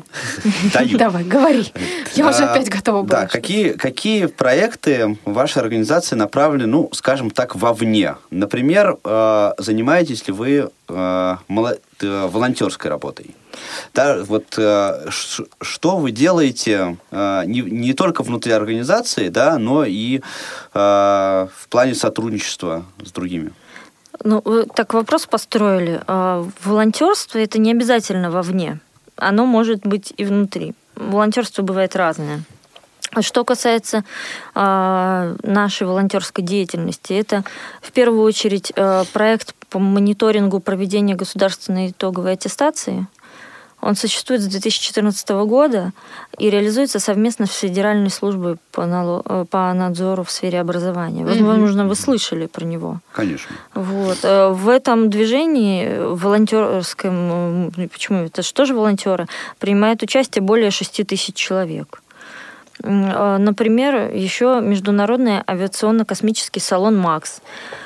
Давай, 0.99 1.23
говори. 1.23 1.73
Я 2.15 2.31
уже 2.31 2.43
опять 2.43 2.69
готова 2.69 3.03
была. 3.03 3.21
Да, 3.21 3.27
какие, 3.29 3.75
какие 3.75 4.27
проекты 4.27 5.17
вашей 5.25 5.63
организации 5.63 6.17
направлены, 6.17 6.67
ну, 6.67 6.91
скажем 6.93 7.31
так, 7.31 7.55
вовне? 7.55 8.17
Например, 8.33 8.99
э, 9.05 9.53
занимаетесь 9.59 10.27
ли 10.27 10.33
вы 10.33 10.71
э, 10.89 11.37
волонтерской 12.01 12.91
работой? 12.91 13.37
Да, 13.95 14.19
вот 14.25 14.47
что 14.51 15.97
вы 15.97 16.11
делаете 16.11 16.97
не, 17.13 17.61
не 17.61 17.93
только 17.93 18.25
внутри 18.25 18.51
организации, 18.53 19.29
да, 19.29 19.59
но 19.59 19.85
и 19.85 20.21
в 20.75 21.69
плане 21.71 21.95
сотрудничества 21.95 22.85
с 23.05 23.13
другими? 23.13 23.53
Ну, 24.25 24.43
так 24.75 24.95
вопрос 24.95 25.27
построили. 25.27 26.01
Волонтерство 26.65 27.39
это 27.39 27.59
не 27.59 27.73
обязательно 27.73 28.31
вовне 28.31 28.81
оно 29.19 29.47
может 29.47 29.87
быть 29.87 30.13
и 30.17 30.25
внутри. 30.25 30.75
Волонтерство 30.97 31.63
бывает 31.63 31.95
разное. 31.97 32.43
Что 33.21 33.45
касается 33.45 34.05
э, 34.55 35.37
нашей 35.43 35.87
волонтерской 35.87 36.45
деятельности, 36.45 37.15
это 37.15 37.43
в 37.81 37.93
первую 37.93 38.23
очередь 38.23 38.73
э, 38.77 39.05
проект 39.13 39.55
по 39.71 39.79
мониторингу 39.79 40.61
проведения 40.61 41.15
государственной 41.15 41.91
итоговой 41.91 42.33
аттестации– 42.33 43.07
он 43.81 43.95
существует 43.95 44.43
с 44.43 44.47
2014 44.47 45.29
года 45.47 45.93
и 46.37 46.51
реализуется 46.51 46.99
совместно 46.99 47.47
с 47.47 47.53
Федеральной 47.53 48.11
службой 48.11 48.57
по, 48.73 48.87
нало... 48.87 49.23
Э, 49.25 49.45
по 49.49 49.73
надзору 49.73 50.25
в 50.25 50.31
сфере 50.31 50.61
образования. 50.61 51.25
Возможно, 51.25 51.83
mm-hmm. 51.83 51.89
вы 51.89 51.95
слышали 51.95 52.47
про 52.47 52.65
него. 52.65 53.01
Конечно. 53.13 53.55
Вот. 53.75 54.19
Э, 54.25 54.49
в 54.49 54.69
этом 54.69 55.11
движении 55.11 55.97
волонтерском, 55.97 57.29
ну, 57.29 57.73
почему 57.89 58.25
это 58.25 58.43
что 58.43 58.65
же 58.65 58.75
волонтеры, 58.75 59.27
принимают 59.61 60.03
участие 60.03 60.43
более 60.43 60.73
6 60.73 61.07
тысяч 61.07 61.35
человек. 61.35 62.03
Э, 62.83 63.37
например, 63.39 64.13
еще 64.13 64.61
Международный 64.61 65.41
авиационно-космический 65.47 66.61
салон 66.61 66.97
«Макс», 66.97 67.41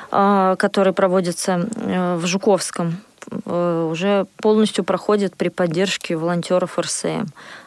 который 0.09 0.93
проводится 0.93 1.67
в 1.75 2.25
Жуковском 2.25 2.97
Э, 2.97 3.12
уже 3.45 4.25
полностью 4.37 4.83
проходит 4.83 5.35
при 5.35 5.49
поддержке 5.49 6.15
волонтеров 6.15 6.79
РСМ. 6.79 7.25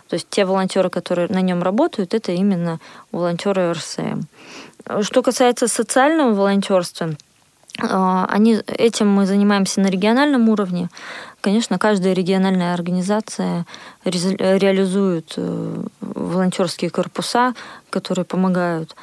То 0.08 0.14
есть 0.14 0.28
те 0.30 0.44
волонтеры, 0.44 0.88
которые 0.88 1.28
на 1.28 1.40
нем 1.40 1.62
работают, 1.62 2.14
это 2.14 2.32
именно 2.32 2.78
волонтеры 3.12 3.72
РСМ. 3.72 4.22
Что 5.02 5.22
касается 5.22 5.66
социального 5.66 6.32
волонтерства, 6.32 7.10
э, 7.82 8.24
они, 8.28 8.60
этим 8.68 9.08
мы 9.08 9.26
занимаемся 9.26 9.80
на 9.80 9.88
региональном 9.88 10.48
уровне. 10.48 10.88
Конечно, 11.40 11.78
каждая 11.78 12.12
региональная 12.12 12.72
организация 12.72 13.66
реализует 14.04 15.34
э, 15.36 15.84
волонтерские 16.00 16.90
корпуса, 16.90 17.54
которые 17.90 18.24
помогают, 18.24 18.94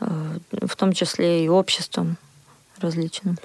в 0.00 0.76
том 0.76 0.92
числе 0.92 1.44
и 1.44 1.48
обществам 1.48 2.16
различным. 2.80 3.36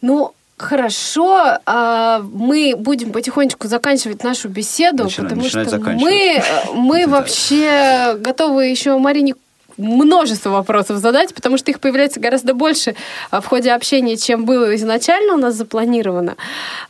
Ну, 0.00 0.34
Хорошо, 0.62 1.58
а, 1.66 2.20
мы 2.32 2.74
будем 2.78 3.10
потихонечку 3.10 3.66
заканчивать 3.66 4.22
нашу 4.22 4.48
беседу, 4.48 5.04
Начинай, 5.04 5.28
потому 5.28 5.48
что 5.48 5.80
мы, 5.90 6.40
мы 6.72 7.06
вообще 7.08 8.16
готовы 8.20 8.66
еще 8.66 8.96
Марине 8.96 9.34
множество 9.76 10.50
вопросов 10.50 10.98
задать, 10.98 11.34
потому 11.34 11.58
что 11.58 11.72
их 11.72 11.80
появляется 11.80 12.20
гораздо 12.20 12.54
больше 12.54 12.94
а, 13.32 13.40
в 13.40 13.46
ходе 13.46 13.72
общения, 13.72 14.16
чем 14.16 14.44
было 14.44 14.76
изначально 14.76 15.34
у 15.34 15.36
нас 15.36 15.56
запланировано. 15.56 16.36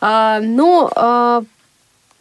А, 0.03 0.41
но 0.41 1.47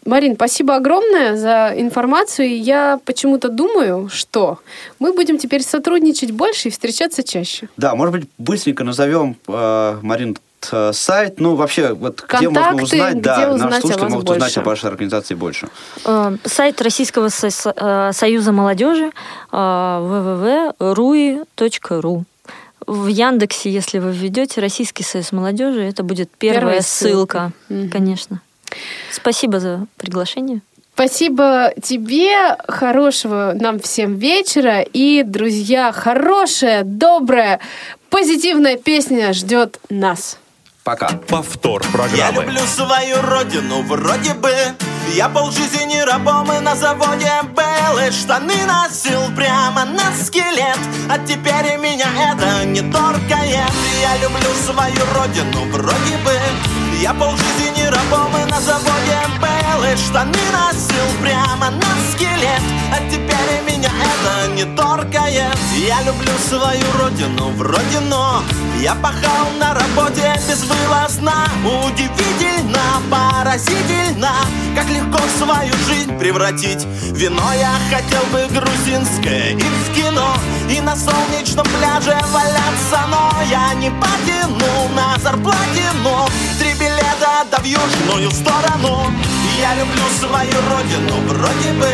Марин, 0.06 0.36
спасибо 0.36 0.78
огромное 0.78 1.36
за 1.36 1.74
информацию. 1.76 2.60
Я 2.60 3.00
почему-то 3.04 3.50
думаю, 3.50 4.10
что 4.10 4.60
мы 5.00 5.14
будем 5.14 5.38
теперь 5.38 5.64
сотрудничать 5.64 6.32
больше 6.32 6.70
и 6.70 6.72
встречаться 6.72 7.24
чаще. 7.24 7.68
Да, 7.76 7.94
может 7.94 8.14
быть, 8.14 8.30
быстренько 8.38 8.84
назовем, 8.84 9.36
Марин, 9.48 10.32
э, 10.32 10.51
сайт, 10.92 11.40
ну, 11.40 11.56
вообще, 11.56 11.94
вот 11.94 12.24
где 12.28 12.50
можно 12.50 12.70
Контакты, 12.70 12.84
узнать, 12.84 13.14
где 13.14 13.22
да, 13.22 13.52
узнать 13.54 13.70
наши 13.70 13.82
слушатели 13.82 14.10
могут 14.10 14.30
узнать 14.30 14.42
больше? 14.42 14.60
о 14.60 14.64
вашей 14.64 14.90
организации 14.90 15.36
больше. 15.36 15.68
Э, 16.06 16.36
Сайт 16.46 16.82
Российского 16.82 17.30
со- 17.30 17.74
э, 17.76 18.12
союза 18.14 18.52
молодежи 18.52 19.12
э, 19.52 19.56
www.rui.ru. 20.80 22.24
В 22.88 23.08
Яндексе, 23.08 23.70
если 23.72 24.00
вы 24.00 24.12
введете 24.12 24.60
Российский 24.60 25.04
союз 25.04 25.32
молодежи, 25.32 25.82
это 25.84 26.04
будет 26.04 26.30
первая, 26.38 26.60
Первая 26.62 26.82
ссылка, 26.82 27.52
ссылка. 27.68 27.92
Конечно. 27.92 28.42
Спасибо 29.12 29.60
за 29.60 29.86
приглашение. 29.98 30.62
Спасибо 30.94 31.74
тебе, 31.82 32.58
хорошего 32.68 33.54
нам 33.56 33.80
всем 33.80 34.16
вечера. 34.16 34.82
И, 34.82 35.24
друзья, 35.24 35.92
хорошая, 35.92 36.84
добрая, 36.84 37.60
позитивная 38.10 38.78
песня 38.78 39.32
ждет 39.34 39.80
нас. 39.90 40.38
Пока. 40.84 41.10
Повтор 41.28 41.84
Я 41.84 41.90
программы. 41.92 42.44
люблю 42.44 42.62
свою 42.66 43.22
родину, 43.22 43.84
вроде 43.84 44.34
бы 44.34 44.52
Я 45.14 45.30
полжизни 45.30 46.00
рабом 46.00 46.52
и 46.52 46.60
на 46.60 46.76
заводе 46.76 47.32
был 47.54 48.00
И 48.00 48.10
штаны 48.12 48.66
носил 48.66 49.22
прямо 49.36 49.86
на 49.86 50.12
скелет 50.16 50.80
А 51.08 51.20
теперь 51.20 51.78
меня 51.78 52.08
это 52.32 52.66
не 52.66 52.82
торкает 52.92 53.70
Я 54.02 54.18
люблю 54.24 54.50
свою 54.66 55.02
родину, 55.14 55.72
вроде 55.72 56.18
бы 56.26 56.34
Я 57.00 57.14
полжизни 57.14 57.84
рабом 57.84 58.36
и 58.38 58.50
на 58.50 58.60
заводе 58.60 59.21
И 59.92 59.98
штаны 59.98 60.40
носил 60.54 61.22
прямо 61.22 61.70
на 61.70 62.12
скелет. 62.14 62.62
А 62.94 62.98
теперь 63.10 63.62
меня 63.68 63.90
это 63.90 64.52
не 64.54 64.64
торкает. 64.76 65.58
Я 65.76 66.02
люблю 66.04 66.32
свою 66.48 66.86
родину, 66.98 67.50
вроде 67.58 68.00
но 68.00 68.42
Я 68.80 68.96
пахал 68.96 69.48
на 69.60 69.74
работе 69.74 70.34
безвылазно. 70.48 71.34
Удивительно, 71.66 72.82
поразительно 73.10 74.32
Как 74.76 74.88
легко 74.90 75.20
свою 75.38 75.74
жизнь 75.88 76.18
превратить 76.18 76.86
Вино. 77.12 77.44
Я 77.60 77.74
хотел 77.90 78.24
бы 78.32 78.48
грузинское 78.54 79.52
и 79.52 79.62
в 79.62 79.96
кино 79.96 80.36
И 80.70 80.80
на 80.80 80.96
солнечном 80.96 81.66
пляже 81.66 82.18
валяться 82.32 83.08
Но 83.10 83.32
я 83.50 83.74
не 83.74 83.90
потяну 83.90 84.90
на 84.96 85.18
зарплате 85.20 85.86
Но 86.04 86.30
три 86.60 86.74
билета 87.22 87.46
да 87.52 87.58
в 87.60 87.66
южную 87.66 88.32
сторону. 88.32 89.12
Я 89.60 89.76
люблю 89.76 90.04
свою 90.20 90.52
родину, 90.70 91.14
вроде 91.28 91.74
бы. 91.74 91.88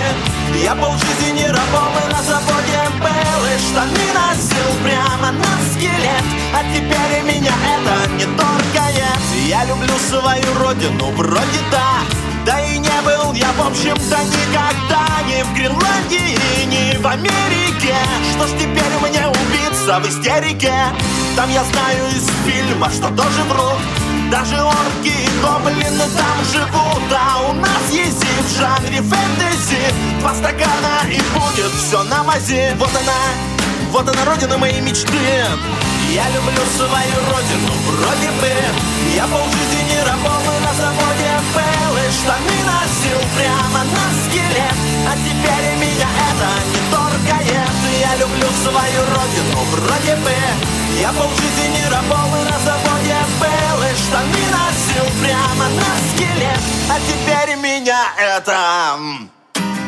Я 0.63 0.75
полжизни 0.75 1.43
рабом 1.43 1.93
и 2.03 2.11
на 2.11 2.23
заводе 2.23 2.89
был. 2.99 3.45
И 3.45 3.59
штаны 3.59 4.07
носил 4.13 4.84
прямо 4.84 5.32
на 5.32 5.71
скелет. 5.71 6.23
А 6.53 6.63
теперь 6.73 7.23
меня 7.23 7.53
это 7.75 8.11
не 8.13 8.25
торкает 8.38 9.19
Я. 9.47 9.65
Люблю 9.65 9.93
свою 10.09 10.59
родину, 10.59 11.11
вроде 11.11 11.59
да. 11.71 11.99
Да 12.45 12.59
и 12.61 12.78
не 12.78 13.01
был 13.01 13.34
я, 13.34 13.51
в 13.51 13.67
общем-то, 13.67 14.17
никогда 14.23 15.05
Ни 15.28 15.43
в 15.43 15.53
Гренландии, 15.53 16.38
ни 16.65 16.97
в 16.97 17.05
Америке. 17.05 17.95
Что 18.32 18.47
ж 18.47 18.51
теперь 18.51 18.93
мне 19.01 19.28
убиться 19.28 19.99
в 19.99 20.07
истерике? 20.07 20.73
Там 21.36 21.49
я 21.51 21.63
знаю 21.65 22.07
из 22.15 22.30
фильма, 22.45 22.89
что 22.89 23.09
тоже 23.09 23.43
врут 23.49 24.07
даже 24.30 24.61
орки 24.61 25.07
и 25.07 25.41
гоблины 25.41 26.05
там 26.15 26.38
живут 26.51 27.11
А 27.11 27.49
у 27.49 27.53
нас 27.53 27.91
есть 27.91 28.23
в 28.23 28.57
жанре 28.57 29.01
фэнтези. 29.01 29.93
Два 30.19 30.34
стакана 30.34 31.01
и 31.09 31.19
будет 31.34 31.71
все 31.73 32.03
на 32.03 32.23
мазе 32.23 32.75
Вот 32.80 32.89
она, 32.89 33.19
вот 33.91 34.07
она 34.09 34.25
родина 34.25 34.57
моей 34.57 34.82
мечты. 34.82 35.11
Я 36.09 36.25
люблю 36.30 36.63
свою 36.75 37.17
родину, 37.30 37.73
вроде 37.88 38.32
бы. 38.39 38.51
Я 39.15 39.28
полжизни 39.28 39.99
рабом 40.05 40.43
и 40.43 40.59
на 40.63 40.73
заводе 40.73 41.34
был 41.53 41.97
И 41.97 42.11
штаны 42.11 42.57
носил 42.63 43.19
прямо 43.36 43.84
на 43.84 44.05
скелет. 44.23 44.78
А 45.07 45.13
теперь 45.15 45.75
меня 45.78 46.09
это 46.30 46.49
не 46.71 46.82
торкает 46.91 47.78
Я 47.99 48.15
люблю 48.17 48.47
свою 48.63 49.01
родину, 49.15 49.59
вроде 49.71 50.15
бы. 50.17 50.78
Я 50.99 51.11
полжизни 51.11 51.84
рабом 51.91 52.36
и 52.36 52.51
на 52.51 52.57
заводе 52.59 53.26
штаны 53.98 54.43
носил 54.52 55.06
прямо 55.22 55.66
на 55.70 55.91
скелет 56.10 56.62
А 56.89 57.00
теперь 57.00 57.56
меня 57.58 58.04
это... 58.18 58.98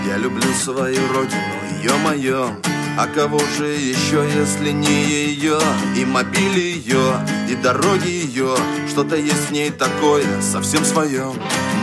Я 0.07 0.17
люблю 0.17 0.53
свою 0.53 1.07
родину, 1.13 1.53
ё-моё. 1.83 2.51
А 2.97 3.07
кого 3.07 3.39
же 3.57 3.67
еще, 3.67 4.27
если 4.35 4.71
не 4.71 4.87
ее 4.87 5.57
И 5.95 6.03
мобиль 6.03 6.59
ее, 6.59 7.15
и 7.47 7.55
дороги 7.55 8.09
ее 8.09 8.53
Что-то 8.89 9.15
есть 9.15 9.47
в 9.47 9.51
ней 9.51 9.69
такое, 9.69 10.25
совсем 10.41 10.83
свое 10.83 11.31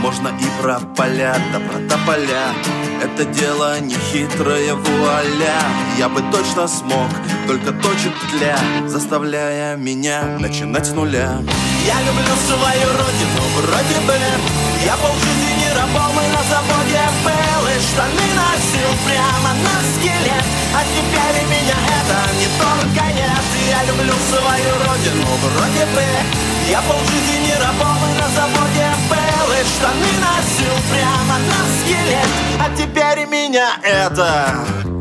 Можно 0.03 0.29
и 0.29 0.63
про 0.63 0.79
поля, 0.81 1.39
да 1.55 1.61
про 1.61 1.79
тополя. 1.89 2.53
Это 3.03 3.25
дело 3.25 3.81
не 3.81 3.95
хитрое 3.95 4.75
вуаля. 4.75 5.63
Я 5.97 6.11
бы 6.11 6.21
точно 6.33 6.69
смог, 6.69 7.09
только 7.47 7.73
точит 7.73 8.13
тля 8.33 8.59
Заставляя 8.87 9.77
меня 9.77 10.37
начинать 10.39 10.87
с 10.87 10.91
нуля 10.91 11.41
Я 11.87 12.03
люблю 12.03 12.35
свою 12.49 12.89
родину, 12.99 13.43
вроде 13.55 14.01
бы. 14.07 14.19
Я 14.85 14.97
полжизни 14.97 15.69
рабом 15.77 16.19
и 16.19 16.27
на 16.35 16.43
заводе 16.51 17.05
был 17.23 17.63
И 17.69 17.81
штаны 17.81 18.27
носил 18.35 18.91
прямо 19.07 19.55
на 19.55 19.77
скелет. 19.95 20.47
А 20.75 20.83
теперь 20.95 21.45
меня 21.47 21.79
это 21.99 22.19
не 22.41 22.49
торкает 22.59 23.47
Я 23.71 23.85
люблю 23.85 24.15
свою 24.29 24.73
родину, 24.83 25.27
вроде 25.43 25.87
бы. 25.95 26.05
Я 26.69 26.83
полжизни 26.83 27.55
рабом 27.63 27.99
и 28.03 28.21
на 28.21 28.29
заводе 28.35 28.91
был 29.09 29.53
И 29.55 29.65
штаны 29.65 30.13
носил 30.27 30.75
прямо 30.91 31.39
на 31.39 31.61
скелет. 31.79 32.31
А 32.59 32.77
теперь 32.77 33.27
меня 33.27 33.77
это 33.85 34.96